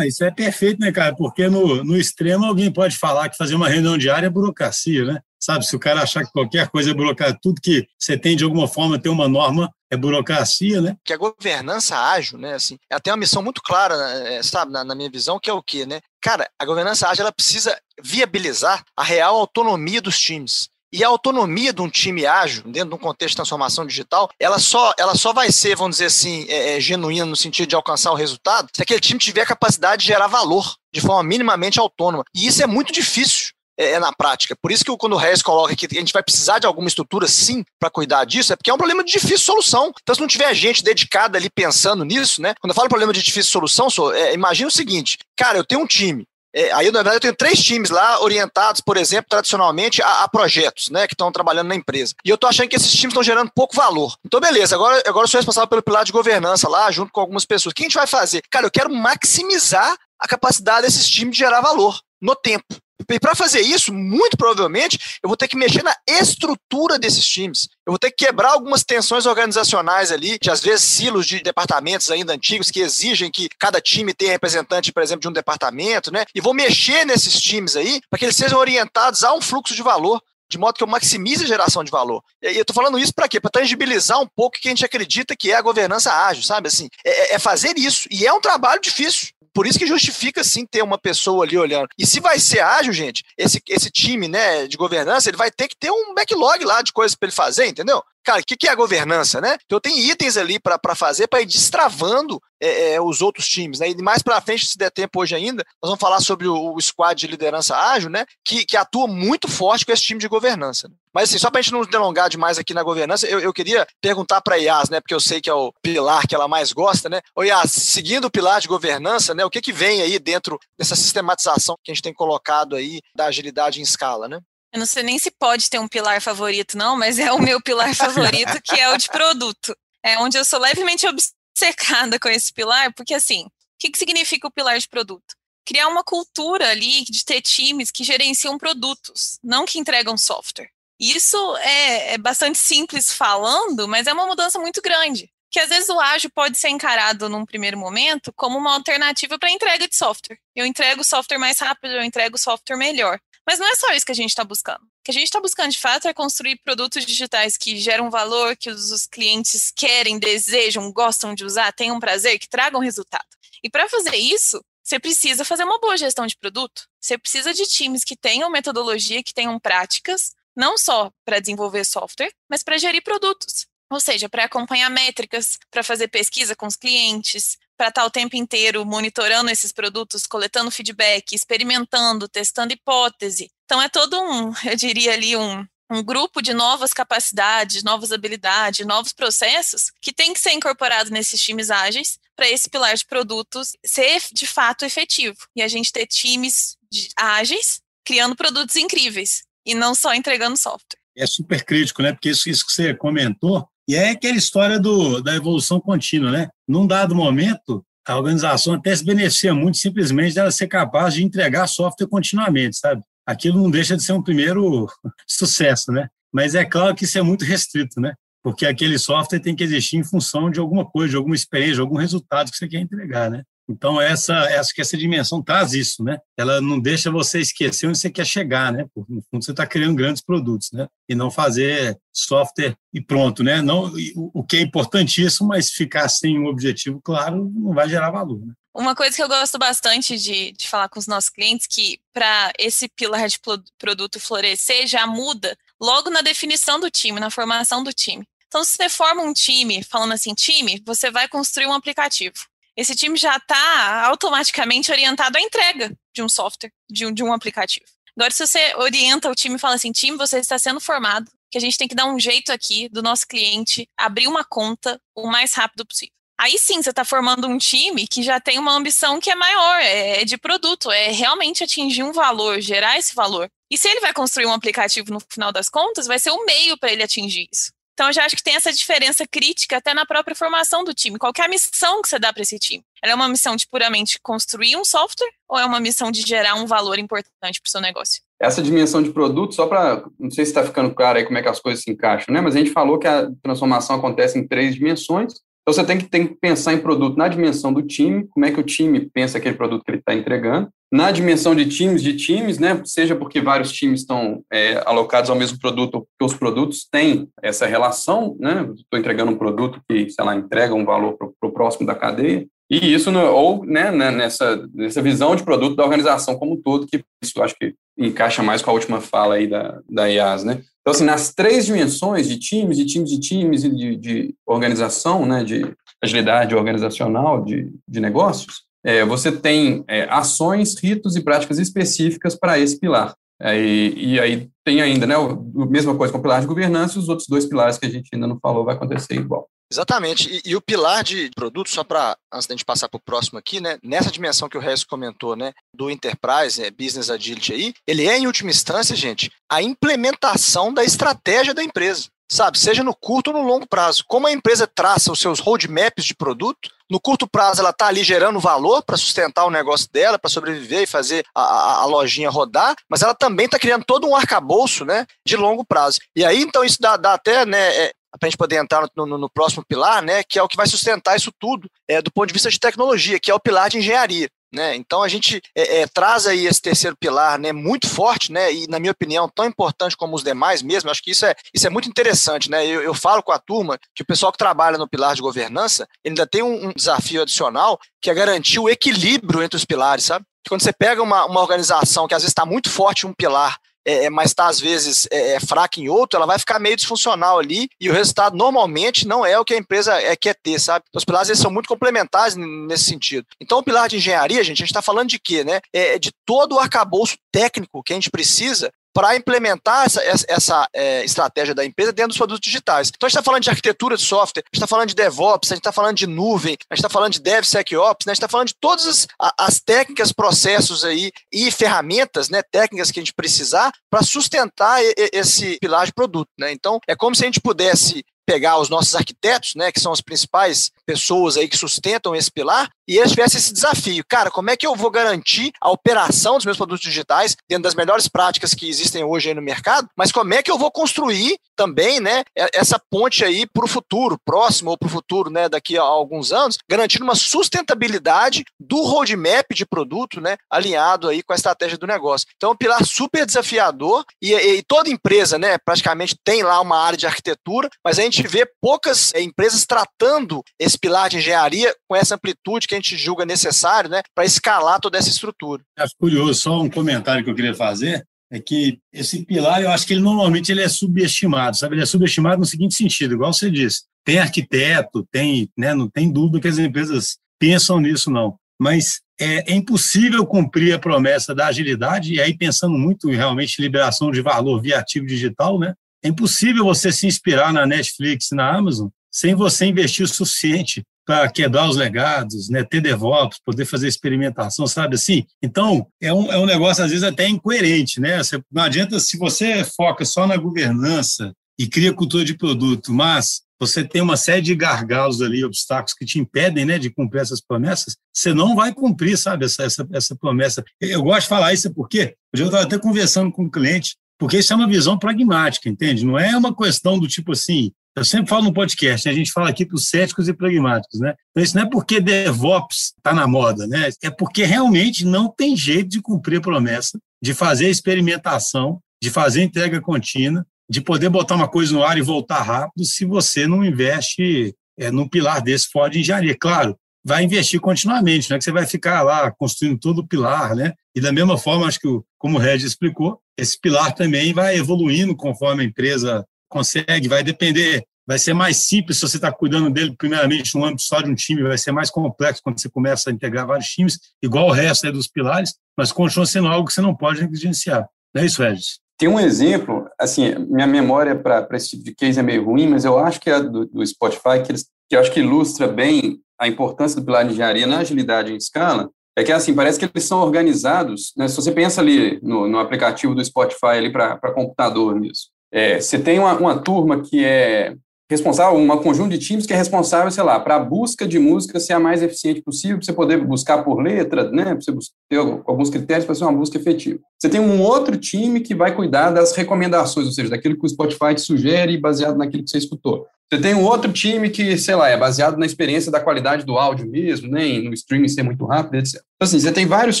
isso 0.06 0.24
é 0.24 0.30
perfeito, 0.30 0.80
né, 0.80 0.92
cara? 0.92 1.14
Porque 1.14 1.48
no, 1.48 1.84
no 1.84 1.96
extremo 1.96 2.44
alguém 2.44 2.72
pode 2.72 2.96
falar 2.96 3.28
que 3.28 3.36
fazer 3.36 3.54
uma 3.54 3.68
reunião 3.68 3.96
diária 3.96 4.26
é 4.26 4.30
burocracia, 4.30 5.04
né? 5.04 5.20
Sabe, 5.38 5.66
se 5.66 5.74
o 5.74 5.78
cara 5.78 6.02
achar 6.02 6.24
que 6.24 6.32
qualquer 6.32 6.68
coisa 6.68 6.90
é 6.90 6.94
burocracia, 6.94 7.38
tudo 7.40 7.60
que 7.60 7.86
você 7.98 8.16
tem 8.18 8.36
de 8.36 8.44
alguma 8.44 8.68
forma 8.68 8.98
tem 8.98 9.10
uma 9.10 9.28
norma 9.28 9.70
é 9.90 9.96
burocracia, 9.96 10.80
né? 10.80 10.96
Que 11.04 11.12
a 11.12 11.16
governança 11.16 11.96
ágil, 11.96 12.38
né, 12.38 12.54
assim, 12.54 12.78
ela 12.88 13.00
tem 13.00 13.12
uma 13.12 13.18
missão 13.18 13.42
muito 13.42 13.60
clara, 13.60 13.94
é, 14.28 14.42
sabe, 14.42 14.70
na, 14.70 14.84
na, 14.84 14.94
minha 14.94 15.10
visão, 15.10 15.40
que 15.40 15.50
é 15.50 15.52
o 15.52 15.62
quê, 15.62 15.84
né? 15.84 16.00
Cara, 16.22 16.48
a 16.58 16.64
governança 16.64 17.08
ágil, 17.08 17.22
ela 17.22 17.32
precisa 17.32 17.76
viabilizar 18.02 18.84
a 18.96 19.02
real 19.02 19.36
autonomia 19.36 20.00
dos 20.00 20.18
times. 20.20 20.68
E 20.92 21.04
a 21.04 21.08
autonomia 21.08 21.72
de 21.72 21.80
um 21.80 21.88
time 21.88 22.26
ágil, 22.26 22.64
dentro 22.64 22.90
de 22.90 22.94
um 22.94 22.98
contexto 22.98 23.30
de 23.30 23.36
transformação 23.36 23.86
digital, 23.86 24.28
ela 24.38 24.58
só, 24.58 24.92
ela 24.98 25.14
só 25.14 25.32
vai 25.32 25.52
ser, 25.52 25.76
vamos 25.76 25.96
dizer 25.96 26.06
assim, 26.06 26.46
é, 26.48 26.76
é, 26.76 26.80
genuína 26.80 27.26
no 27.26 27.36
sentido 27.36 27.68
de 27.68 27.76
alcançar 27.76 28.10
o 28.10 28.16
resultado 28.16 28.68
se 28.74 28.82
aquele 28.82 29.00
time 29.00 29.18
tiver 29.18 29.42
a 29.42 29.46
capacidade 29.46 30.02
de 30.02 30.08
gerar 30.08 30.26
valor 30.26 30.74
de 30.92 31.00
forma 31.00 31.22
minimamente 31.22 31.78
autônoma. 31.78 32.24
E 32.34 32.46
isso 32.46 32.62
é 32.62 32.66
muito 32.66 32.92
difícil 32.92 33.50
é, 33.80 33.92
é 33.92 33.98
na 33.98 34.12
prática. 34.12 34.54
Por 34.60 34.70
isso 34.70 34.84
que 34.84 34.94
quando 34.96 35.14
o 35.14 35.16
Reis 35.16 35.42
coloca 35.42 35.74
que 35.74 35.86
a 35.86 36.00
gente 36.00 36.12
vai 36.12 36.22
precisar 36.22 36.58
de 36.58 36.66
alguma 36.66 36.86
estrutura, 36.86 37.26
sim, 37.26 37.64
para 37.78 37.88
cuidar 37.88 38.26
disso, 38.26 38.52
é 38.52 38.56
porque 38.56 38.70
é 38.70 38.74
um 38.74 38.78
problema 38.78 39.02
de 39.02 39.12
difícil 39.12 39.38
solução. 39.38 39.90
Então, 40.02 40.14
se 40.14 40.20
não 40.20 40.28
tiver 40.28 40.52
gente 40.54 40.84
dedicada 40.84 41.38
ali 41.38 41.48
pensando 41.48 42.04
nisso, 42.04 42.42
né? 42.42 42.54
Quando 42.60 42.72
eu 42.72 42.74
falo 42.74 42.88
problema 42.88 43.12
de 43.12 43.22
difícil 43.22 43.50
solução, 43.50 43.88
é, 44.12 44.34
imagina 44.34 44.68
o 44.68 44.72
seguinte: 44.72 45.18
cara, 45.36 45.56
eu 45.56 45.64
tenho 45.64 45.80
um 45.80 45.86
time, 45.86 46.26
é, 46.54 46.72
aí, 46.72 46.86
na 46.86 46.98
verdade, 46.98 47.16
eu 47.16 47.20
tenho 47.20 47.36
três 47.36 47.62
times 47.62 47.90
lá 47.90 48.20
orientados, 48.20 48.80
por 48.80 48.96
exemplo, 48.96 49.26
tradicionalmente 49.28 50.02
a, 50.02 50.24
a 50.24 50.28
projetos, 50.28 50.88
né, 50.90 51.06
que 51.06 51.14
estão 51.14 51.30
trabalhando 51.30 51.68
na 51.68 51.74
empresa. 51.74 52.14
E 52.24 52.30
eu 52.30 52.34
estou 52.34 52.48
achando 52.48 52.68
que 52.68 52.76
esses 52.76 52.90
times 52.90 53.12
estão 53.12 53.22
gerando 53.22 53.52
pouco 53.54 53.76
valor. 53.76 54.16
Então, 54.24 54.40
beleza, 54.40 54.74
agora, 54.74 55.02
agora 55.06 55.24
eu 55.24 55.28
sou 55.28 55.38
responsável 55.38 55.68
pelo 55.68 55.82
pilar 55.82 56.04
de 56.04 56.12
governança 56.12 56.68
lá, 56.68 56.90
junto 56.90 57.12
com 57.12 57.20
algumas 57.20 57.44
pessoas. 57.44 57.72
O 57.72 57.74
que 57.74 57.82
a 57.82 57.86
gente 57.86 57.94
vai 57.94 58.06
fazer? 58.06 58.42
Cara, 58.50 58.66
eu 58.66 58.70
quero 58.70 58.92
maximizar 58.92 59.96
a 60.18 60.28
capacidade 60.28 60.82
desses 60.82 61.08
times 61.08 61.34
de 61.34 61.38
gerar 61.38 61.60
valor 61.60 61.98
no 62.20 62.34
tempo. 62.34 62.76
E 63.14 63.20
para 63.20 63.34
fazer 63.34 63.60
isso, 63.60 63.92
muito 63.92 64.36
provavelmente, 64.36 65.18
eu 65.22 65.28
vou 65.28 65.36
ter 65.36 65.48
que 65.48 65.56
mexer 65.56 65.82
na 65.82 65.94
estrutura 66.06 66.98
desses 66.98 67.26
times. 67.26 67.68
Eu 67.84 67.92
vou 67.92 67.98
ter 67.98 68.10
que 68.10 68.24
quebrar 68.24 68.52
algumas 68.52 68.84
tensões 68.84 69.26
organizacionais 69.26 70.12
ali, 70.12 70.38
de 70.38 70.50
às 70.50 70.60
vezes 70.60 70.84
silos 70.84 71.26
de 71.26 71.42
departamentos 71.42 72.10
ainda 72.10 72.32
antigos 72.32 72.70
que 72.70 72.80
exigem 72.80 73.30
que 73.30 73.48
cada 73.58 73.80
time 73.80 74.14
tenha 74.14 74.32
representante, 74.32 74.92
por 74.92 75.02
exemplo, 75.02 75.22
de 75.22 75.28
um 75.28 75.32
departamento, 75.32 76.12
né? 76.12 76.24
E 76.34 76.40
vou 76.40 76.54
mexer 76.54 77.04
nesses 77.04 77.40
times 77.40 77.76
aí 77.76 78.00
para 78.08 78.18
que 78.18 78.24
eles 78.24 78.36
sejam 78.36 78.58
orientados 78.58 79.24
a 79.24 79.34
um 79.34 79.40
fluxo 79.40 79.74
de 79.74 79.82
valor 79.82 80.22
de 80.50 80.58
modo 80.58 80.74
que 80.74 80.82
eu 80.82 80.88
maximize 80.88 81.44
a 81.44 81.46
geração 81.46 81.84
de 81.84 81.90
valor. 81.90 82.22
E 82.42 82.56
eu 82.56 82.62
estou 82.62 82.74
falando 82.74 82.98
isso 82.98 83.14
para 83.14 83.28
quê? 83.28 83.40
Para 83.40 83.50
tangibilizar 83.50 84.20
um 84.20 84.26
pouco 84.26 84.56
o 84.56 84.60
que 84.60 84.68
a 84.68 84.70
gente 84.72 84.84
acredita 84.84 85.36
que 85.36 85.52
é 85.52 85.54
a 85.54 85.62
governança 85.62 86.12
ágil, 86.12 86.42
sabe? 86.42 86.66
Assim, 86.66 86.88
é, 87.04 87.36
é 87.36 87.38
fazer 87.38 87.78
isso. 87.78 88.08
E 88.10 88.26
é 88.26 88.32
um 88.32 88.40
trabalho 88.40 88.80
difícil 88.80 89.28
por 89.52 89.66
isso 89.66 89.78
que 89.78 89.86
justifica 89.86 90.44
sim 90.44 90.64
ter 90.64 90.82
uma 90.82 90.98
pessoa 90.98 91.44
ali 91.44 91.58
olhando. 91.58 91.88
E 91.98 92.06
se 92.06 92.20
vai 92.20 92.38
ser 92.38 92.60
ágil, 92.60 92.92
gente, 92.92 93.24
esse, 93.36 93.60
esse 93.68 93.90
time 93.90 94.28
né, 94.28 94.66
de 94.66 94.76
governança, 94.76 95.28
ele 95.28 95.36
vai 95.36 95.50
ter 95.50 95.68
que 95.68 95.76
ter 95.76 95.90
um 95.90 96.14
backlog 96.14 96.64
lá 96.64 96.82
de 96.82 96.92
coisas 96.92 97.16
para 97.16 97.26
ele 97.26 97.34
fazer, 97.34 97.66
entendeu? 97.66 98.02
Cara, 98.24 98.40
o 98.40 98.44
que, 98.44 98.56
que 98.56 98.68
é 98.68 98.70
a 98.70 98.76
governança, 98.76 99.40
né? 99.40 99.56
Então 99.64 99.80
tem 99.80 99.98
itens 100.10 100.36
ali 100.36 100.58
para 100.58 100.94
fazer 100.94 101.26
para 101.26 101.40
ir 101.40 101.46
destravando 101.46 102.40
é, 102.60 102.94
é, 102.94 103.00
os 103.00 103.22
outros 103.22 103.48
times, 103.48 103.80
né? 103.80 103.90
E 103.90 104.02
mais 104.02 104.22
para 104.22 104.40
frente, 104.40 104.66
se 104.66 104.76
der 104.76 104.90
tempo 104.90 105.20
hoje 105.20 105.34
ainda, 105.34 105.64
nós 105.82 105.90
vamos 105.90 106.00
falar 106.00 106.20
sobre 106.20 106.46
o, 106.46 106.74
o 106.74 106.80
squad 106.80 107.18
de 107.18 107.26
liderança 107.26 107.76
ágil, 107.76 108.10
né? 108.10 108.26
Que, 108.44 108.64
que 108.66 108.76
atua 108.76 109.06
muito 109.06 109.48
forte 109.48 109.86
com 109.86 109.92
esse 109.92 110.02
time 110.02 110.20
de 110.20 110.28
governança. 110.28 110.86
Né? 110.88 110.94
Mas 111.14 111.30
assim, 111.30 111.38
só 111.38 111.50
para 111.50 111.60
a 111.60 111.62
gente 111.62 111.72
não 111.72 111.82
delongar 111.82 112.28
demais 112.28 112.58
aqui 112.58 112.74
na 112.74 112.82
governança, 112.82 113.26
eu, 113.26 113.40
eu 113.40 113.52
queria 113.52 113.86
perguntar 114.00 114.40
para 114.42 114.56
a 114.56 114.58
Yas, 114.58 114.90
né? 114.90 115.00
Porque 115.00 115.14
eu 115.14 115.20
sei 115.20 115.40
que 115.40 115.48
é 115.48 115.54
o 115.54 115.72
pilar 115.82 116.26
que 116.26 116.34
ela 116.34 116.46
mais 116.46 116.72
gosta, 116.72 117.08
né? 117.08 117.20
Ô 117.34 117.42
Yas, 117.42 117.72
seguindo 117.72 118.26
o 118.26 118.30
pilar 118.30 118.60
de 118.60 118.68
governança, 118.68 119.34
né? 119.34 119.44
O 119.44 119.50
que, 119.50 119.62
que 119.62 119.72
vem 119.72 120.02
aí 120.02 120.18
dentro 120.18 120.58
dessa 120.78 120.94
sistematização 120.94 121.76
que 121.82 121.90
a 121.90 121.94
gente 121.94 122.02
tem 122.02 122.12
colocado 122.12 122.76
aí 122.76 123.00
da 123.14 123.26
agilidade 123.26 123.80
em 123.80 123.82
escala, 123.82 124.28
né? 124.28 124.40
Eu 124.72 124.78
não 124.78 124.86
sei 124.86 125.02
nem 125.02 125.18
se 125.18 125.30
pode 125.30 125.68
ter 125.68 125.78
um 125.78 125.88
pilar 125.88 126.20
favorito, 126.22 126.78
não, 126.78 126.96
mas 126.96 127.18
é 127.18 127.32
o 127.32 127.40
meu 127.40 127.60
pilar 127.60 127.94
favorito, 127.94 128.62
que 128.62 128.78
é 128.78 128.88
o 128.90 128.96
de 128.96 129.08
produto. 129.08 129.76
É 130.02 130.18
onde 130.18 130.38
eu 130.38 130.44
sou 130.44 130.60
levemente 130.60 131.06
obcecada 131.06 132.18
com 132.18 132.28
esse 132.28 132.52
pilar, 132.52 132.92
porque 132.94 133.14
assim, 133.14 133.44
o 133.46 133.50
que, 133.78 133.90
que 133.90 133.98
significa 133.98 134.46
o 134.46 134.50
pilar 134.50 134.78
de 134.78 134.88
produto? 134.88 135.34
Criar 135.66 135.88
uma 135.88 136.04
cultura 136.04 136.70
ali 136.70 137.04
de 137.04 137.24
ter 137.24 137.42
times 137.42 137.90
que 137.90 138.04
gerenciam 138.04 138.56
produtos, 138.58 139.38
não 139.42 139.66
que 139.66 139.78
entregam 139.78 140.16
software. 140.16 140.70
Isso 140.98 141.56
é, 141.58 142.14
é 142.14 142.18
bastante 142.18 142.58
simples 142.58 143.12
falando, 143.12 143.88
mas 143.88 144.06
é 144.06 144.12
uma 144.12 144.26
mudança 144.26 144.58
muito 144.58 144.82
grande. 144.82 145.30
Que 145.50 145.58
às 145.58 145.68
vezes 145.68 145.88
o 145.88 145.98
ágil 145.98 146.30
pode 146.30 146.58
ser 146.58 146.68
encarado 146.68 147.28
num 147.28 147.44
primeiro 147.44 147.76
momento 147.76 148.32
como 148.34 148.56
uma 148.56 148.74
alternativa 148.74 149.38
para 149.38 149.50
entrega 149.50 149.88
de 149.88 149.96
software. 149.96 150.38
Eu 150.54 150.64
entrego 150.64 151.00
o 151.00 151.04
software 151.04 151.38
mais 151.38 151.58
rápido, 151.58 151.94
eu 151.94 152.02
entrego 152.02 152.36
o 152.36 152.38
software 152.38 152.76
melhor. 152.76 153.18
Mas 153.50 153.58
não 153.58 153.66
é 153.66 153.74
só 153.74 153.92
isso 153.94 154.06
que 154.06 154.12
a 154.12 154.14
gente 154.14 154.30
está 154.30 154.44
buscando. 154.44 154.84
O 154.84 155.02
que 155.02 155.10
a 155.10 155.14
gente 155.14 155.24
está 155.24 155.40
buscando 155.40 155.72
de 155.72 155.78
fato 155.80 156.06
é 156.06 156.14
construir 156.14 156.60
produtos 156.62 157.04
digitais 157.04 157.56
que 157.56 157.76
geram 157.76 158.08
valor, 158.08 158.56
que 158.56 158.70
os, 158.70 159.08
clientes 159.08 159.72
querem, 159.74 160.20
desejam, 160.20 160.92
gostam 160.92 161.34
de 161.34 161.44
usar, 161.44 161.72
tenham 161.72 161.98
prazer, 161.98 162.38
que 162.38 162.48
tragam 162.48 162.80
resultado. 162.80 163.26
E 163.60 163.68
para 163.68 163.88
fazer 163.88 164.14
isso, 164.14 164.64
você 164.84 165.00
precisa 165.00 165.44
fazer 165.44 165.64
uma 165.64 165.80
boa 165.80 165.96
gestão 165.96 166.28
de 166.28 166.36
produto. 166.36 166.86
Você 167.00 167.18
precisa 167.18 167.52
de 167.52 167.64
times 167.64 168.04
que 168.04 168.16
tenham 168.16 168.48
metodologia, 168.50 169.20
que 169.20 169.34
tenham 169.34 169.58
práticas, 169.58 170.32
não 170.56 170.78
só 170.78 171.10
para 171.24 171.40
desenvolver 171.40 171.84
software, 171.84 172.32
mas 172.48 172.62
para 172.62 172.78
gerir 172.78 173.02
produtos. 173.02 173.66
Ou 173.90 173.98
seja, 173.98 174.28
para 174.28 174.44
acompanhar 174.44 174.90
métricas, 174.90 175.58
para 175.72 175.82
fazer 175.82 176.06
pesquisa 176.06 176.54
com 176.54 176.68
os 176.68 176.76
clientes, 176.76 177.58
para 177.80 177.88
estar 177.88 178.02
tá 178.02 178.06
o 178.06 178.10
tempo 178.10 178.36
inteiro 178.36 178.84
monitorando 178.84 179.50
esses 179.50 179.72
produtos, 179.72 180.26
coletando 180.26 180.70
feedback, 180.70 181.32
experimentando, 181.34 182.28
testando 182.28 182.74
hipótese. 182.74 183.50
Então 183.64 183.80
é 183.80 183.88
todo 183.88 184.20
um, 184.20 184.52
eu 184.68 184.76
diria 184.76 185.14
ali 185.14 185.34
um, 185.34 185.66
um 185.90 186.02
grupo 186.02 186.42
de 186.42 186.52
novas 186.52 186.92
capacidades, 186.92 187.82
novas 187.82 188.12
habilidades, 188.12 188.86
novos 188.86 189.14
processos 189.14 189.90
que 189.98 190.12
tem 190.12 190.34
que 190.34 190.40
ser 190.40 190.52
incorporado 190.52 191.08
nesses 191.10 191.40
times 191.40 191.70
ágeis 191.70 192.18
para 192.36 192.50
esse 192.50 192.68
pilar 192.68 192.94
de 192.94 193.06
produtos 193.06 193.72
ser 193.82 194.20
de 194.30 194.46
fato 194.46 194.84
efetivo 194.84 195.38
e 195.56 195.62
a 195.62 195.68
gente 195.68 195.90
ter 195.90 196.06
times 196.06 196.76
ágeis 197.16 197.80
criando 198.04 198.36
produtos 198.36 198.76
incríveis 198.76 199.44
e 199.64 199.74
não 199.74 199.94
só 199.94 200.12
entregando 200.12 200.58
software. 200.58 201.00
É 201.16 201.26
super 201.26 201.64
crítico, 201.64 202.02
né? 202.02 202.12
Porque 202.12 202.28
isso, 202.28 202.50
isso 202.50 202.66
que 202.66 202.74
você 202.74 202.92
comentou 202.92 203.66
e 203.90 203.96
é 203.96 204.10
aquela 204.10 204.36
história 204.36 204.78
do, 204.78 205.20
da 205.20 205.34
evolução 205.34 205.80
contínua, 205.80 206.30
né? 206.30 206.48
Num 206.70 206.86
dado 206.86 207.16
momento, 207.16 207.84
a 208.06 208.16
organização 208.16 208.74
até 208.74 208.94
se 208.94 209.04
beneficia 209.04 209.52
muito 209.52 209.76
simplesmente 209.76 210.36
dela 210.36 210.52
ser 210.52 210.68
capaz 210.68 211.14
de 211.14 211.24
entregar 211.24 211.66
software 211.66 212.06
continuamente, 212.06 212.76
sabe? 212.76 213.02
Aquilo 213.26 213.60
não 213.60 213.68
deixa 213.68 213.96
de 213.96 214.04
ser 214.04 214.12
um 214.12 214.22
primeiro 214.22 214.86
sucesso, 215.26 215.90
né? 215.90 216.08
Mas 216.32 216.54
é 216.54 216.64
claro 216.64 216.94
que 216.94 217.06
isso 217.06 217.18
é 217.18 217.22
muito 217.22 217.44
restrito, 217.44 218.00
né? 218.00 218.14
Porque 218.40 218.64
aquele 218.64 219.00
software 219.00 219.40
tem 219.40 219.56
que 219.56 219.64
existir 219.64 219.96
em 219.96 220.04
função 220.04 220.48
de 220.48 220.60
alguma 220.60 220.88
coisa, 220.88 221.10
de 221.10 221.16
alguma 221.16 221.34
experiência, 221.34 221.74
de 221.74 221.80
algum 221.80 221.96
resultado 221.96 222.52
que 222.52 222.56
você 222.56 222.68
quer 222.68 222.78
entregar, 222.78 223.28
né? 223.28 223.42
Então, 223.70 224.00
essa, 224.00 224.34
acho 224.58 224.74
que 224.74 224.80
essa 224.80 224.96
dimensão 224.96 225.40
traz 225.40 225.72
isso, 225.72 226.02
né? 226.02 226.18
Ela 226.36 226.60
não 226.60 226.80
deixa 226.80 227.10
você 227.10 227.40
esquecer 227.40 227.86
onde 227.86 227.98
você 227.98 228.10
quer 228.10 228.26
chegar, 228.26 228.72
né? 228.72 228.86
Porque, 228.92 229.12
no 229.12 229.22
fundo, 229.30 229.44
você 229.44 229.52
está 229.52 229.64
criando 229.64 229.94
grandes 229.94 230.20
produtos, 230.20 230.72
né? 230.72 230.88
E 231.08 231.14
não 231.14 231.30
fazer 231.30 231.96
software 232.12 232.76
e 232.92 233.00
pronto, 233.00 233.44
né? 233.44 233.62
Não, 233.62 233.92
o 234.34 234.42
que 234.42 234.56
é 234.56 234.60
importantíssimo, 234.60 235.48
mas 235.48 235.70
ficar 235.70 236.08
sem 236.08 236.36
um 236.36 236.46
objetivo 236.46 237.00
claro 237.00 237.50
não 237.54 237.72
vai 237.72 237.88
gerar 237.88 238.10
valor, 238.10 238.44
né? 238.44 238.52
Uma 238.74 238.94
coisa 238.94 239.14
que 239.14 239.22
eu 239.22 239.28
gosto 239.28 239.58
bastante 239.58 240.16
de, 240.16 240.52
de 240.52 240.68
falar 240.68 240.88
com 240.88 240.98
os 240.98 241.06
nossos 241.06 241.28
clientes 241.28 241.66
que 241.66 242.00
para 242.12 242.52
esse 242.58 242.88
pilar 242.88 243.28
de 243.28 243.38
produto 243.78 244.20
florescer 244.20 244.86
já 244.86 245.06
muda 245.06 245.56
logo 245.80 246.08
na 246.08 246.22
definição 246.22 246.78
do 246.78 246.90
time, 246.90 247.18
na 247.18 247.30
formação 247.30 247.82
do 247.82 247.92
time. 247.92 248.24
Então, 248.46 248.64
se 248.64 248.76
você 248.76 248.88
forma 248.88 249.22
um 249.22 249.32
time, 249.32 249.82
falando 249.82 250.12
assim, 250.12 250.34
time, 250.34 250.82
você 250.84 251.10
vai 251.10 251.28
construir 251.28 251.66
um 251.66 251.72
aplicativo 251.72 252.49
esse 252.80 252.96
time 252.96 253.16
já 253.18 253.36
está 253.36 254.06
automaticamente 254.06 254.90
orientado 254.90 255.36
à 255.36 255.40
entrega 255.40 255.94
de 256.14 256.22
um 256.22 256.28
software, 256.30 256.72
de 256.90 257.04
um, 257.04 257.12
de 257.12 257.22
um 257.22 257.30
aplicativo. 257.30 257.84
Agora, 258.16 258.30
se 258.30 258.46
você 258.46 258.74
orienta 258.76 259.30
o 259.30 259.34
time 259.34 259.56
e 259.56 259.58
fala 259.58 259.74
assim, 259.74 259.92
time, 259.92 260.16
você 260.16 260.38
está 260.38 260.58
sendo 260.58 260.80
formado, 260.80 261.30
que 261.50 261.58
a 261.58 261.60
gente 261.60 261.76
tem 261.76 261.86
que 261.86 261.94
dar 261.94 262.06
um 262.06 262.18
jeito 262.18 262.50
aqui 262.50 262.88
do 262.88 263.02
nosso 263.02 263.26
cliente 263.26 263.86
abrir 263.98 264.28
uma 264.28 264.44
conta 264.44 264.98
o 265.14 265.26
mais 265.26 265.52
rápido 265.52 265.84
possível. 265.84 266.14
aí 266.38 266.56
sim 266.58 266.82
você 266.82 266.88
está 266.88 267.04
formando 267.04 267.46
um 267.46 267.58
time 267.58 268.06
que 268.06 268.22
já 268.22 268.40
tem 268.40 268.58
uma 268.58 268.72
ambição 268.72 269.20
que 269.20 269.30
é 269.30 269.34
maior, 269.34 269.80
é, 269.80 270.22
é 270.22 270.24
de 270.24 270.38
produto, 270.38 270.90
é 270.90 271.10
realmente 271.10 271.62
atingir 271.62 272.02
um 272.02 272.12
valor, 272.12 272.62
gerar 272.62 272.98
esse 272.98 273.14
valor. 273.14 273.50
E 273.70 273.76
se 273.76 273.88
ele 273.88 274.00
vai 274.00 274.14
construir 274.14 274.46
um 274.46 274.54
aplicativo 274.54 275.12
no 275.12 275.20
final 275.20 275.52
das 275.52 275.68
contas, 275.68 276.06
vai 276.06 276.18
ser 276.18 276.30
o 276.30 276.46
meio 276.46 276.78
para 276.78 276.90
ele 276.90 277.02
atingir 277.02 277.46
isso. 277.52 277.72
Então, 278.00 278.08
eu 278.08 278.14
já 278.14 278.24
acho 278.24 278.34
que 278.34 278.42
tem 278.42 278.56
essa 278.56 278.72
diferença 278.72 279.26
crítica 279.30 279.76
até 279.76 279.92
na 279.92 280.06
própria 280.06 280.34
formação 280.34 280.82
do 280.82 280.94
time. 280.94 281.18
Qual 281.18 281.30
é 281.38 281.42
a 281.42 281.48
missão 281.48 282.00
que 282.00 282.08
você 282.08 282.18
dá 282.18 282.32
para 282.32 282.40
esse 282.40 282.58
time? 282.58 282.82
Ela 283.02 283.12
é 283.12 283.14
uma 283.14 283.28
missão 283.28 283.54
de 283.54 283.68
puramente 283.68 284.18
construir 284.22 284.74
um 284.74 284.86
software 284.86 285.28
ou 285.46 285.58
é 285.58 285.66
uma 285.66 285.78
missão 285.78 286.10
de 286.10 286.22
gerar 286.22 286.54
um 286.54 286.64
valor 286.64 286.98
importante 286.98 287.60
para 287.60 287.68
o 287.68 287.70
seu 287.70 287.78
negócio? 287.78 288.22
Essa 288.40 288.62
dimensão 288.62 289.02
de 289.02 289.12
produto, 289.12 289.54
só 289.54 289.66
para. 289.66 290.02
Não 290.18 290.30
sei 290.30 290.46
se 290.46 290.50
está 290.50 290.64
ficando 290.64 290.94
claro 290.94 291.18
aí 291.18 291.26
como 291.26 291.36
é 291.36 291.42
que 291.42 291.50
as 291.50 291.60
coisas 291.60 291.84
se 291.84 291.90
encaixam, 291.90 292.32
né? 292.32 292.40
Mas 292.40 292.56
a 292.56 292.58
gente 292.58 292.72
falou 292.72 292.98
que 292.98 293.06
a 293.06 293.28
transformação 293.42 293.96
acontece 293.96 294.38
em 294.38 294.48
três 294.48 294.74
dimensões. 294.74 295.34
Então, 295.62 295.74
você 295.74 295.84
tem 295.84 295.98
que, 295.98 296.08
tem 296.08 296.26
que 296.26 296.34
pensar 296.34 296.72
em 296.72 296.78
produto 296.78 297.16
na 297.16 297.28
dimensão 297.28 297.72
do 297.72 297.82
time, 297.82 298.26
como 298.30 298.46
é 298.46 298.50
que 298.50 298.60
o 298.60 298.64
time 298.64 299.08
pensa 299.12 299.38
aquele 299.38 299.56
produto 299.56 299.84
que 299.84 299.90
ele 299.90 299.98
está 299.98 300.14
entregando 300.14 300.68
na 300.92 301.12
dimensão 301.12 301.54
de 301.54 301.66
times 301.66 302.02
de 302.02 302.16
times, 302.16 302.58
né, 302.58 302.80
seja 302.84 303.14
porque 303.14 303.40
vários 303.40 303.70
times 303.70 304.00
estão 304.00 304.42
é, 304.52 304.82
alocados 304.84 305.30
ao 305.30 305.36
mesmo 305.36 305.58
produto, 305.60 305.94
ou 305.94 306.00
porque 306.00 306.24
os 306.24 306.34
produtos 306.34 306.88
têm 306.90 307.28
essa 307.40 307.66
relação, 307.66 308.36
né, 308.40 308.68
estou 308.74 308.98
entregando 308.98 309.30
um 309.30 309.38
produto 309.38 309.80
que, 309.88 310.10
sei 310.10 310.24
lá, 310.24 310.34
entrega 310.34 310.74
um 310.74 310.84
valor 310.84 311.16
para 311.16 311.48
o 311.48 311.52
próximo 311.52 311.86
da 311.86 311.94
cadeia, 311.94 312.44
e 312.68 312.92
isso, 312.92 313.10
ou 313.16 313.64
né, 313.64 313.90
né, 313.90 314.10
nessa, 314.10 314.68
nessa 314.74 315.02
visão 315.02 315.34
de 315.34 315.44
produto 315.44 315.76
da 315.76 315.84
organização 315.84 316.36
como 316.36 316.54
um 316.54 316.62
todo, 316.62 316.86
que 316.86 317.02
isso 317.22 317.40
acho 317.42 317.54
que 317.56 317.74
encaixa 317.98 318.42
mais 318.42 318.62
com 318.62 318.70
a 318.70 318.74
última 318.74 319.00
fala 319.00 319.36
aí 319.36 319.46
da, 319.46 319.80
da 319.88 320.06
IAS, 320.06 320.44
né. 320.44 320.60
Então, 320.90 320.96
assim, 320.96 321.04
nas 321.04 321.32
três 321.32 321.66
dimensões 321.66 322.28
de 322.28 322.36
times, 322.36 322.76
de 322.76 322.84
times 322.84 323.10
de 323.10 323.20
times, 323.20 323.62
de, 323.62 323.96
de 323.96 324.34
organização, 324.44 325.24
né, 325.24 325.44
de 325.44 325.72
agilidade 326.02 326.52
organizacional, 326.52 327.44
de, 327.44 327.72
de 327.86 328.00
negócios, 328.00 328.64
é, 328.84 329.04
você 329.04 329.30
tem 329.30 329.84
é, 329.86 330.08
ações, 330.10 330.76
ritos 330.76 331.14
e 331.14 331.22
práticas 331.22 331.60
específicas 331.60 332.34
para 332.34 332.58
esse 332.58 332.80
pilar. 332.80 333.14
É, 333.40 333.56
e, 333.56 334.14
e, 334.14 334.20
aí 334.20 334.50
tem 334.64 334.82
ainda, 334.82 335.06
né, 335.06 335.14
a 335.14 335.66
mesma 335.66 335.94
coisa 335.94 336.12
com 336.12 336.18
o 336.18 336.22
pilar 336.22 336.40
de 336.40 336.48
governança, 336.48 336.98
os 336.98 337.08
outros 337.08 337.28
dois 337.28 337.46
pilares 337.46 337.78
que 337.78 337.86
a 337.86 337.90
gente 337.90 338.08
ainda 338.12 338.26
não 338.26 338.40
falou 338.40 338.64
vai 338.64 338.74
acontecer 338.74 339.14
igual. 339.14 339.48
Exatamente. 339.70 340.28
E, 340.28 340.50
e, 340.50 340.56
o 340.56 340.60
pilar 340.60 341.04
de 341.04 341.30
produto, 341.34 341.70
só 341.70 341.84
para, 341.84 342.16
antes 342.32 342.46
da 342.46 342.54
gente 342.54 342.64
passar 342.64 342.88
para 342.88 342.98
o 342.98 343.02
próximo 343.02 343.38
aqui, 343.38 343.60
né, 343.60 343.78
nessa 343.82 344.10
dimensão 344.10 344.48
que 344.48 344.58
o 344.58 344.60
Regis 344.60 344.84
comentou, 344.84 345.36
né, 345.36 345.52
do 345.74 345.90
Enterprise, 345.90 346.62
é, 346.62 346.70
Business 346.70 347.08
Agility 347.08 347.52
aí, 347.52 347.74
ele 347.86 348.06
é, 348.06 348.18
em 348.18 348.26
última 348.26 348.50
instância, 348.50 348.96
gente, 348.96 349.30
a 349.50 349.62
implementação 349.62 350.74
da 350.74 350.84
estratégia 350.84 351.54
da 351.54 351.62
empresa 351.62 352.08
sabe? 352.30 352.58
Seja 352.58 352.84
no 352.84 352.94
curto 352.94 353.32
ou 353.32 353.42
no 353.42 353.42
longo 353.42 353.66
prazo. 353.66 354.04
Como 354.06 354.26
a 354.26 354.32
empresa 354.32 354.66
traça 354.66 355.10
os 355.10 355.18
seus 355.18 355.40
roadmaps 355.40 356.04
de 356.04 356.14
produto, 356.14 356.70
no 356.88 357.00
curto 357.00 357.28
prazo 357.28 357.60
ela 357.60 357.70
está 357.70 357.88
ali 357.88 358.04
gerando 358.04 358.38
valor 358.38 358.82
para 358.82 358.96
sustentar 358.96 359.44
o 359.44 359.50
negócio 359.50 359.88
dela, 359.92 360.18
para 360.18 360.30
sobreviver 360.30 360.82
e 360.82 360.86
fazer 360.86 361.24
a, 361.34 361.42
a, 361.42 361.74
a, 361.82 361.84
lojinha 361.86 362.30
rodar, 362.30 362.76
mas 362.88 363.02
ela 363.02 363.14
também 363.14 363.46
está 363.46 363.58
criando 363.58 363.84
todo 363.84 364.06
um 364.06 364.14
arcabouço 364.14 364.84
né, 364.84 365.06
de 365.26 365.36
longo 365.36 365.64
prazo. 365.64 365.98
E 366.14 366.24
aí, 366.24 366.40
então, 366.40 366.64
isso 366.64 366.78
dá, 366.80 366.96
dá 366.96 367.14
até 367.14 367.44
né, 367.44 367.76
é, 367.76 367.92
para 368.18 368.26
a 368.26 368.30
gente 368.30 368.38
poder 368.38 368.56
entrar 368.56 368.88
no, 368.96 369.06
no, 369.06 369.18
no, 369.18 369.30
próximo 369.30 369.64
pilar, 369.66 370.02
né, 370.02 370.22
que 370.22 370.38
é 370.38 370.42
o 370.42 370.48
que 370.48 370.56
vai 370.56 370.66
sustentar 370.66 371.16
isso 371.16 371.32
tudo 371.38 371.70
é, 371.88 372.02
do 372.02 372.10
ponto 372.10 372.26
de 372.26 372.32
vista 372.32 372.50
de 372.50 372.58
tecnologia, 372.58 373.20
que 373.20 373.30
é 373.30 373.34
o 373.34 373.40
pilar 373.40 373.70
de 373.70 373.78
engenharia. 373.78 374.28
Né? 374.52 374.74
Então 374.74 375.00
a 375.00 375.08
gente 375.08 375.40
é, 375.54 375.82
é, 375.82 375.86
traz 375.86 376.26
aí 376.26 376.46
esse 376.46 376.60
terceiro 376.60 376.96
pilar 376.96 377.38
né, 377.38 377.52
muito 377.52 377.88
forte, 377.88 378.32
né, 378.32 378.52
e 378.52 378.66
na 378.66 378.80
minha 378.80 378.90
opinião 378.90 379.28
tão 379.28 379.46
importante 379.46 379.96
como 379.96 380.16
os 380.16 380.24
demais 380.24 380.60
mesmo. 380.60 380.90
Acho 380.90 381.02
que 381.02 381.12
isso 381.12 381.24
é, 381.24 381.34
isso 381.54 381.66
é 381.66 381.70
muito 381.70 381.88
interessante. 381.88 382.50
Né? 382.50 382.66
Eu, 382.66 382.82
eu 382.82 382.92
falo 382.92 383.22
com 383.22 383.30
a 383.30 383.38
turma 383.38 383.78
que 383.94 384.02
o 384.02 384.06
pessoal 384.06 384.32
que 384.32 384.38
trabalha 384.38 384.76
no 384.76 384.88
pilar 384.88 385.14
de 385.14 385.22
governança 385.22 385.86
ainda 386.04 386.26
tem 386.26 386.42
um, 386.42 386.68
um 386.68 386.72
desafio 386.72 387.22
adicional 387.22 387.78
que 388.02 388.10
é 388.10 388.14
garantir 388.14 388.58
o 388.58 388.68
equilíbrio 388.68 389.42
entre 389.42 389.56
os 389.56 389.64
pilares, 389.64 390.04
sabe? 390.04 390.24
Quando 390.48 390.62
você 390.62 390.72
pega 390.72 391.02
uma, 391.02 391.26
uma 391.26 391.40
organização 391.40 392.08
que 392.08 392.14
às 392.14 392.22
vezes 392.22 392.30
está 392.30 392.46
muito 392.46 392.70
forte 392.70 393.06
em 393.06 393.10
um 393.10 393.14
pilar 393.14 393.58
é, 393.84 394.10
mas 394.10 394.30
está 394.30 394.46
às 394.46 394.60
vezes 394.60 395.06
é, 395.10 395.34
é, 395.34 395.40
fraca 395.40 395.80
em 395.80 395.88
outro, 395.88 396.16
ela 396.16 396.26
vai 396.26 396.38
ficar 396.38 396.58
meio 396.58 396.76
disfuncional 396.76 397.38
ali 397.38 397.68
e 397.80 397.88
o 397.88 397.92
resultado 397.92 398.36
normalmente 398.36 399.06
não 399.06 399.24
é 399.24 399.38
o 399.38 399.44
que 399.44 399.54
a 399.54 399.58
empresa 399.58 399.94
é, 400.00 400.14
quer 400.16 400.36
ter, 400.42 400.58
sabe? 400.58 400.84
Então, 400.88 400.98
os 400.98 401.04
pilares 401.04 401.28
eles 401.28 401.40
são 401.40 401.50
muito 401.50 401.68
complementares 401.68 402.36
nesse 402.36 402.84
sentido. 402.84 403.26
Então, 403.40 403.58
o 403.58 403.62
pilar 403.62 403.88
de 403.88 403.96
engenharia, 403.96 404.42
gente, 404.44 404.58
a 404.58 404.64
gente 404.64 404.70
está 404.70 404.82
falando 404.82 405.08
de 405.08 405.18
quê, 405.18 405.44
né? 405.44 405.60
É 405.72 405.98
de 405.98 406.12
todo 406.26 406.56
o 406.56 406.58
arcabouço 406.58 407.16
técnico 407.32 407.82
que 407.82 407.92
a 407.92 407.96
gente 407.96 408.10
precisa 408.10 408.70
para 408.92 409.16
implementar 409.16 409.86
essa, 409.86 410.02
essa 410.28 410.68
é, 410.72 411.04
estratégia 411.04 411.54
da 411.54 411.64
empresa 411.64 411.92
dentro 411.92 412.08
dos 412.08 412.16
produtos 412.16 412.40
digitais. 412.40 412.88
Então, 412.88 413.06
a 413.06 413.08
gente 413.08 413.18
está 413.18 413.22
falando 413.22 413.42
de 413.42 413.50
arquitetura 413.50 413.96
de 413.96 414.02
software, 414.02 414.42
a 414.42 414.48
gente 414.48 414.62
está 414.62 414.66
falando 414.66 414.88
de 414.88 414.94
DevOps, 414.94 415.50
a 415.50 415.54
gente 415.54 415.60
está 415.60 415.72
falando 415.72 415.96
de 415.96 416.06
nuvem, 416.06 416.56
a 416.68 416.74
gente 416.74 416.80
está 416.80 416.88
falando 416.88 417.12
de 417.12 417.20
DevSecOps, 417.20 418.06
né? 418.06 418.12
a 418.12 418.14
gente 418.14 418.18
está 418.18 418.28
falando 418.28 418.48
de 418.48 418.56
todas 418.60 418.86
as, 418.86 419.32
as, 419.38 419.60
técnicas, 419.60 420.12
processos 420.12 420.84
aí 420.84 421.12
e 421.32 421.50
ferramentas, 421.50 422.28
né, 422.28 422.42
técnicas 422.42 422.90
que 422.90 422.98
a 422.98 423.02
gente 423.02 423.14
precisar 423.14 423.72
para 423.90 424.02
sustentar 424.02 424.80
esse 425.12 425.58
pilar 425.60 425.86
de 425.86 425.92
produto. 425.92 426.28
Né? 426.38 426.52
Então, 426.52 426.80
é 426.86 426.96
como 426.96 427.14
se 427.14 427.22
a 427.22 427.26
gente 427.26 427.40
pudesse 427.40 428.04
pegar 428.30 428.58
os 428.58 428.68
nossos 428.68 428.94
arquitetos, 428.94 429.54
né, 429.56 429.72
que 429.72 429.80
são 429.80 429.92
as 429.92 430.00
principais 430.00 430.70
pessoas 430.90 431.36
aí 431.36 431.46
que 431.46 431.56
sustentam 431.56 432.16
esse 432.16 432.32
pilar, 432.32 432.68
e 432.88 432.98
eles 432.98 433.12
tivessem 433.12 433.38
esse 433.38 433.52
desafio. 433.52 434.02
Cara, 434.08 434.32
como 434.32 434.50
é 434.50 434.56
que 434.56 434.66
eu 434.66 434.74
vou 434.74 434.90
garantir 434.90 435.52
a 435.60 435.70
operação 435.70 436.34
dos 436.34 436.44
meus 436.44 436.56
produtos 436.56 436.82
digitais 436.82 437.36
dentro 437.48 437.62
das 437.62 437.76
melhores 437.76 438.08
práticas 438.08 438.54
que 438.54 438.68
existem 438.68 439.04
hoje 439.04 439.32
no 439.32 439.40
mercado, 439.40 439.88
mas 439.96 440.10
como 440.10 440.34
é 440.34 440.42
que 440.42 440.50
eu 440.50 440.58
vou 440.58 440.72
construir 440.72 441.38
também, 441.54 442.00
né, 442.00 442.24
essa 442.52 442.80
ponte 442.90 443.24
aí 443.24 443.46
para 443.46 443.64
o 443.64 443.68
futuro, 443.68 444.18
próximo 444.24 444.70
ou 444.70 444.78
para 444.78 444.88
o 444.88 444.90
futuro, 444.90 445.30
né, 445.30 445.48
daqui 445.48 445.78
a 445.78 445.82
alguns 445.82 446.32
anos, 446.32 446.56
garantindo 446.68 447.04
uma 447.04 447.14
sustentabilidade 447.14 448.44
do 448.58 448.82
roadmap 448.82 449.46
de 449.54 449.64
produto, 449.64 450.20
né, 450.20 450.36
alinhado 450.50 451.08
aí 451.08 451.22
com 451.22 451.32
a 451.32 451.36
estratégia 451.36 451.78
do 451.78 451.86
negócio. 451.86 452.26
Então, 452.36 452.50
é 452.50 452.52
um 452.54 452.56
pilar 452.56 452.84
super 452.84 453.24
desafiador 453.24 454.04
e, 454.20 454.34
e 454.34 454.62
toda 454.64 454.90
empresa, 454.90 455.38
né, 455.38 455.58
praticamente 455.58 456.16
tem 456.24 456.42
lá 456.42 456.60
uma 456.60 456.78
área 456.78 456.98
de 456.98 457.06
arquitetura, 457.06 457.68
mas 457.84 457.98
a 457.98 458.02
gente 458.02 458.26
vê 458.26 458.50
poucas 458.60 459.12
é, 459.14 459.22
empresas 459.22 459.64
tratando 459.64 460.42
esse 460.58 460.78
pilar 460.80 461.08
de 461.08 461.18
engenharia 461.18 461.74
com 461.88 461.94
essa 461.94 462.14
amplitude 462.14 462.66
que 462.66 462.74
a 462.74 462.78
gente 462.78 462.96
julga 462.96 463.26
necessário 463.26 463.90
né, 463.90 464.02
para 464.14 464.24
escalar 464.24 464.80
toda 464.80 464.98
essa 464.98 465.08
estrutura. 465.08 465.62
Acho 465.78 465.94
curioso, 465.98 466.34
só 466.40 466.60
um 466.60 466.70
comentário 466.70 467.22
que 467.22 467.30
eu 467.30 467.34
queria 467.34 467.54
fazer 467.54 468.04
é 468.32 468.38
que 468.38 468.78
esse 468.92 469.24
pilar, 469.24 469.60
eu 469.60 469.70
acho 469.70 469.84
que 469.86 469.92
ele 469.92 470.02
normalmente 470.02 470.52
ele 470.52 470.62
é 470.62 470.68
subestimado, 470.68 471.56
sabe? 471.56 471.74
Ele 471.74 471.82
é 471.82 471.86
subestimado 471.86 472.38
no 472.38 472.46
seguinte 472.46 472.76
sentido, 472.76 473.14
igual 473.14 473.32
você 473.32 473.50
disse, 473.50 473.82
tem 474.04 474.20
arquiteto, 474.20 475.04
tem, 475.10 475.50
né, 475.58 475.74
não 475.74 475.88
tem 475.88 476.10
dúvida 476.10 476.40
que 476.40 476.48
as 476.48 476.58
empresas 476.58 477.18
pensam 477.40 477.80
nisso, 477.80 478.08
não. 478.10 478.36
Mas 478.60 479.00
é, 479.20 479.52
é 479.52 479.54
impossível 479.54 480.24
cumprir 480.24 480.72
a 480.72 480.78
promessa 480.78 481.34
da 481.34 481.48
agilidade, 481.48 482.14
e 482.14 482.20
aí 482.20 482.36
pensando 482.36 482.78
muito 482.78 483.10
em 483.10 483.16
realmente 483.16 483.60
liberação 483.60 484.10
de 484.12 484.22
valor 484.22 484.62
via 484.62 484.78
ativo 484.78 485.06
digital, 485.06 485.58
né? 485.58 485.74
É 486.02 486.08
impossível 486.08 486.64
você 486.64 486.92
se 486.92 487.06
inspirar 487.06 487.52
na 487.52 487.66
Netflix, 487.66 488.28
na 488.32 488.56
Amazon, 488.56 488.88
sem 489.10 489.34
você 489.34 489.66
investir 489.66 490.04
o 490.04 490.08
suficiente 490.08 490.82
para 491.04 491.28
quebrar 491.28 491.68
os 491.68 491.76
legados, 491.76 492.48
né, 492.48 492.62
ter 492.62 492.80
DevOps, 492.80 493.40
poder 493.44 493.64
fazer 493.64 493.88
experimentação, 493.88 494.66
sabe 494.66 494.94
assim? 494.94 495.24
Então, 495.42 495.86
é 496.00 496.12
um, 496.12 496.30
é 496.30 496.38
um 496.38 496.46
negócio, 496.46 496.84
às 496.84 496.90
vezes, 496.90 497.02
até 497.02 497.28
incoerente, 497.28 498.00
né? 498.00 498.18
Você, 498.18 498.40
não 498.52 498.62
adianta, 498.62 499.00
se 499.00 499.18
você 499.18 499.64
foca 499.64 500.04
só 500.04 500.26
na 500.26 500.36
governança 500.36 501.32
e 501.58 501.66
cria 501.66 501.92
cultura 501.92 502.24
de 502.24 502.36
produto, 502.36 502.92
mas 502.92 503.42
você 503.58 503.84
tem 503.84 504.00
uma 504.00 504.16
série 504.16 504.40
de 504.40 504.54
gargalos 504.54 505.20
ali, 505.20 505.44
obstáculos 505.44 505.94
que 505.94 506.06
te 506.06 506.18
impedem 506.18 506.64
né, 506.64 506.78
de 506.78 506.90
cumprir 506.90 507.20
essas 507.20 507.40
promessas, 507.40 507.96
você 508.14 508.32
não 508.32 508.54
vai 508.54 508.72
cumprir, 508.72 509.18
sabe, 509.18 509.44
essa, 509.44 509.64
essa, 509.64 509.86
essa 509.92 510.16
promessa. 510.16 510.64
Eu 510.80 511.02
gosto 511.02 511.22
de 511.22 511.28
falar 511.28 511.52
isso 511.52 511.72
porque 511.74 512.14
eu 512.34 512.46
estava 512.46 512.62
até 512.62 512.78
conversando 512.78 513.32
com 513.32 513.44
um 513.44 513.50
cliente 513.50 513.96
porque 514.20 514.36
isso 514.36 514.52
é 514.52 514.56
uma 514.56 514.68
visão 514.68 514.98
pragmática, 514.98 515.66
entende? 515.66 516.04
Não 516.04 516.18
é 516.18 516.36
uma 516.36 516.54
questão 516.54 516.98
do 516.98 517.08
tipo 517.08 517.32
assim. 517.32 517.72
Eu 517.96 518.04
sempre 518.04 518.28
falo 518.28 518.44
no 518.44 518.52
podcast, 518.52 519.06
né? 519.06 519.12
a 519.12 519.16
gente 519.16 519.32
fala 519.32 519.50
aqui 519.50 519.66
para 519.66 519.74
os 519.74 519.88
céticos 519.88 520.28
e 520.28 520.32
pragmáticos, 520.32 521.00
né? 521.00 521.14
Então, 521.30 521.42
isso 521.42 521.56
não 521.56 521.64
é 521.64 521.68
porque 521.68 522.00
DevOps 522.00 522.94
está 522.96 523.12
na 523.12 523.26
moda, 523.26 523.66
né? 523.66 523.90
É 524.02 524.10
porque 524.10 524.44
realmente 524.44 525.04
não 525.04 525.28
tem 525.28 525.56
jeito 525.56 525.88
de 525.88 526.00
cumprir 526.00 526.38
a 526.38 526.40
promessa, 526.40 526.98
de 527.20 527.34
fazer 527.34 527.68
experimentação, 527.68 528.80
de 529.02 529.10
fazer 529.10 529.42
entrega 529.42 529.80
contínua, 529.80 530.46
de 530.70 530.80
poder 530.80 531.08
botar 531.08 531.34
uma 531.34 531.48
coisa 531.48 531.72
no 531.72 531.82
ar 531.82 531.98
e 531.98 532.02
voltar 532.02 532.42
rápido 532.42 532.84
se 532.84 533.04
você 533.04 533.46
não 533.46 533.64
investe 533.64 534.54
é, 534.78 534.90
num 534.90 535.08
pilar 535.08 535.42
desse 535.42 535.68
fora 535.68 535.90
de 535.90 535.98
engenharia. 535.98 536.36
Claro, 536.38 536.76
vai 537.04 537.24
investir 537.24 537.60
continuamente, 537.60 538.30
não 538.30 538.36
é 538.36 538.38
que 538.38 538.44
você 538.44 538.52
vai 538.52 538.66
ficar 538.66 539.02
lá 539.02 539.32
construindo 539.32 539.80
todo 539.80 539.98
o 539.98 540.06
pilar, 540.06 540.54
né? 540.54 540.74
E 540.94 541.00
da 541.00 541.12
mesma 541.12 541.36
forma, 541.36 541.66
acho 541.66 541.80
que, 541.80 541.88
como 542.18 542.38
o 542.38 542.40
Regis 542.40 542.70
explicou, 542.70 543.18
esse 543.36 543.58
pilar 543.58 543.92
também 543.94 544.32
vai 544.32 544.56
evoluindo 544.56 545.16
conforme 545.16 545.64
a 545.64 545.66
empresa 545.66 546.24
consegue, 546.50 547.08
vai 547.08 547.22
depender, 547.22 547.82
vai 548.06 548.18
ser 548.18 548.34
mais 548.34 548.66
simples 548.66 548.98
se 548.98 549.08
você 549.08 549.16
está 549.16 549.32
cuidando 549.32 549.70
dele 549.70 549.94
primeiramente 549.96 550.54
no 550.54 550.64
âmbito 550.64 550.82
só 550.82 551.00
de 551.00 551.08
um 551.08 551.14
time, 551.14 551.42
vai 551.42 551.56
ser 551.56 551.72
mais 551.72 551.90
complexo 551.90 552.42
quando 552.42 552.60
você 552.60 552.68
começa 552.68 553.08
a 553.08 553.12
integrar 553.12 553.46
vários 553.46 553.68
times, 553.68 553.98
igual 554.22 554.48
o 554.48 554.52
resto 554.52 554.90
dos 554.92 555.06
pilares, 555.06 555.54
mas 555.76 555.92
continua 555.92 556.26
sendo 556.26 556.48
algo 556.48 556.66
que 556.66 556.74
você 556.74 556.80
não 556.80 556.94
pode 556.94 557.22
negligenciar. 557.22 557.88
Não 558.14 558.22
é 558.22 558.26
isso, 558.26 558.42
Regis? 558.42 558.80
Tem 558.98 559.08
um 559.08 559.18
exemplo, 559.18 559.88
assim, 559.98 560.34
minha 560.50 560.66
memória 560.66 561.14
para 561.14 561.46
esse 561.52 561.70
tipo 561.70 561.84
de 561.84 561.94
case 561.94 562.20
é 562.20 562.22
meio 562.22 562.44
ruim, 562.44 562.68
mas 562.68 562.84
eu 562.84 562.98
acho 562.98 563.18
que 563.18 563.30
é 563.30 563.40
do, 563.40 563.64
do 563.64 563.86
Spotify, 563.86 564.42
que, 564.44 564.52
eles, 564.52 564.66
que 564.88 564.96
eu 564.96 565.00
acho 565.00 565.10
que 565.10 565.20
ilustra 565.20 565.66
bem 565.66 566.20
a 566.38 566.46
importância 566.46 567.00
do 567.00 567.06
pilar 567.06 567.24
de 567.24 567.32
engenharia 567.32 567.66
na 567.66 567.78
agilidade 567.78 568.32
em 568.32 568.36
escala 568.36 568.90
é 569.16 569.24
que, 569.24 569.32
assim, 569.32 569.54
parece 569.54 569.78
que 569.78 569.84
eles 569.84 570.04
são 570.04 570.20
organizados, 570.20 571.12
né? 571.16 571.28
Se 571.28 571.36
você 571.36 571.52
pensa 571.52 571.80
ali 571.80 572.20
no, 572.22 572.46
no 572.46 572.58
aplicativo 572.58 573.14
do 573.14 573.24
Spotify 573.24 573.76
ali 573.76 573.92
para 573.92 574.32
computador 574.32 574.94
mesmo, 574.98 575.26
é, 575.52 575.80
você 575.80 575.98
tem 575.98 576.18
uma, 576.18 576.34
uma 576.36 576.58
turma 576.58 577.00
que 577.00 577.24
é 577.24 577.74
responsável, 578.10 578.58
um 578.58 578.66
conjunto 578.78 579.10
de 579.10 579.18
times 579.18 579.46
que 579.46 579.52
é 579.52 579.56
responsável, 579.56 580.10
sei 580.10 580.24
lá, 580.24 580.40
para 580.40 580.56
a 580.56 580.58
busca 580.58 581.06
de 581.06 581.16
música 581.16 581.60
ser 581.60 581.74
a 581.74 581.80
mais 581.80 582.02
eficiente 582.02 582.42
possível, 582.42 582.76
para 582.76 582.84
você 582.84 582.92
poder 582.92 583.24
buscar 583.24 583.62
por 583.62 583.80
letra, 583.80 584.28
né, 584.32 584.46
para 584.46 584.74
você 584.74 584.90
ter 585.08 585.16
alguns 585.16 585.70
critérios 585.70 586.04
para 586.04 586.16
ser 586.16 586.24
uma 586.24 586.32
busca 586.32 586.58
efetiva. 586.58 586.98
Você 587.16 587.28
tem 587.28 587.40
um 587.40 587.62
outro 587.62 587.96
time 587.96 588.40
que 588.40 588.52
vai 588.52 588.74
cuidar 588.74 589.10
das 589.10 589.32
recomendações, 589.36 590.06
ou 590.06 590.12
seja, 590.12 590.30
daquilo 590.30 590.58
que 590.58 590.66
o 590.66 590.68
Spotify 590.68 591.14
te 591.14 591.20
sugere 591.20 591.78
baseado 591.78 592.18
naquilo 592.18 592.42
que 592.42 592.50
você 592.50 592.58
escutou. 592.58 593.06
Você 593.32 593.40
tem 593.40 593.54
um 593.54 593.62
outro 593.62 593.92
time 593.92 594.28
que, 594.28 594.58
sei 594.58 594.74
lá, 594.74 594.88
é 594.88 594.96
baseado 594.96 595.38
na 595.38 595.46
experiência 595.46 595.92
da 595.92 596.00
qualidade 596.00 596.44
do 596.44 596.58
áudio 596.58 596.90
mesmo, 596.90 597.30
né, 597.30 597.60
no 597.60 597.72
streaming 597.74 598.08
ser 598.08 598.24
muito 598.24 598.44
rápido, 598.44 598.74
etc. 598.74 598.94
Então, 598.94 599.04
assim, 599.20 599.38
você 599.38 599.52
tem 599.52 599.66
vários 599.66 600.00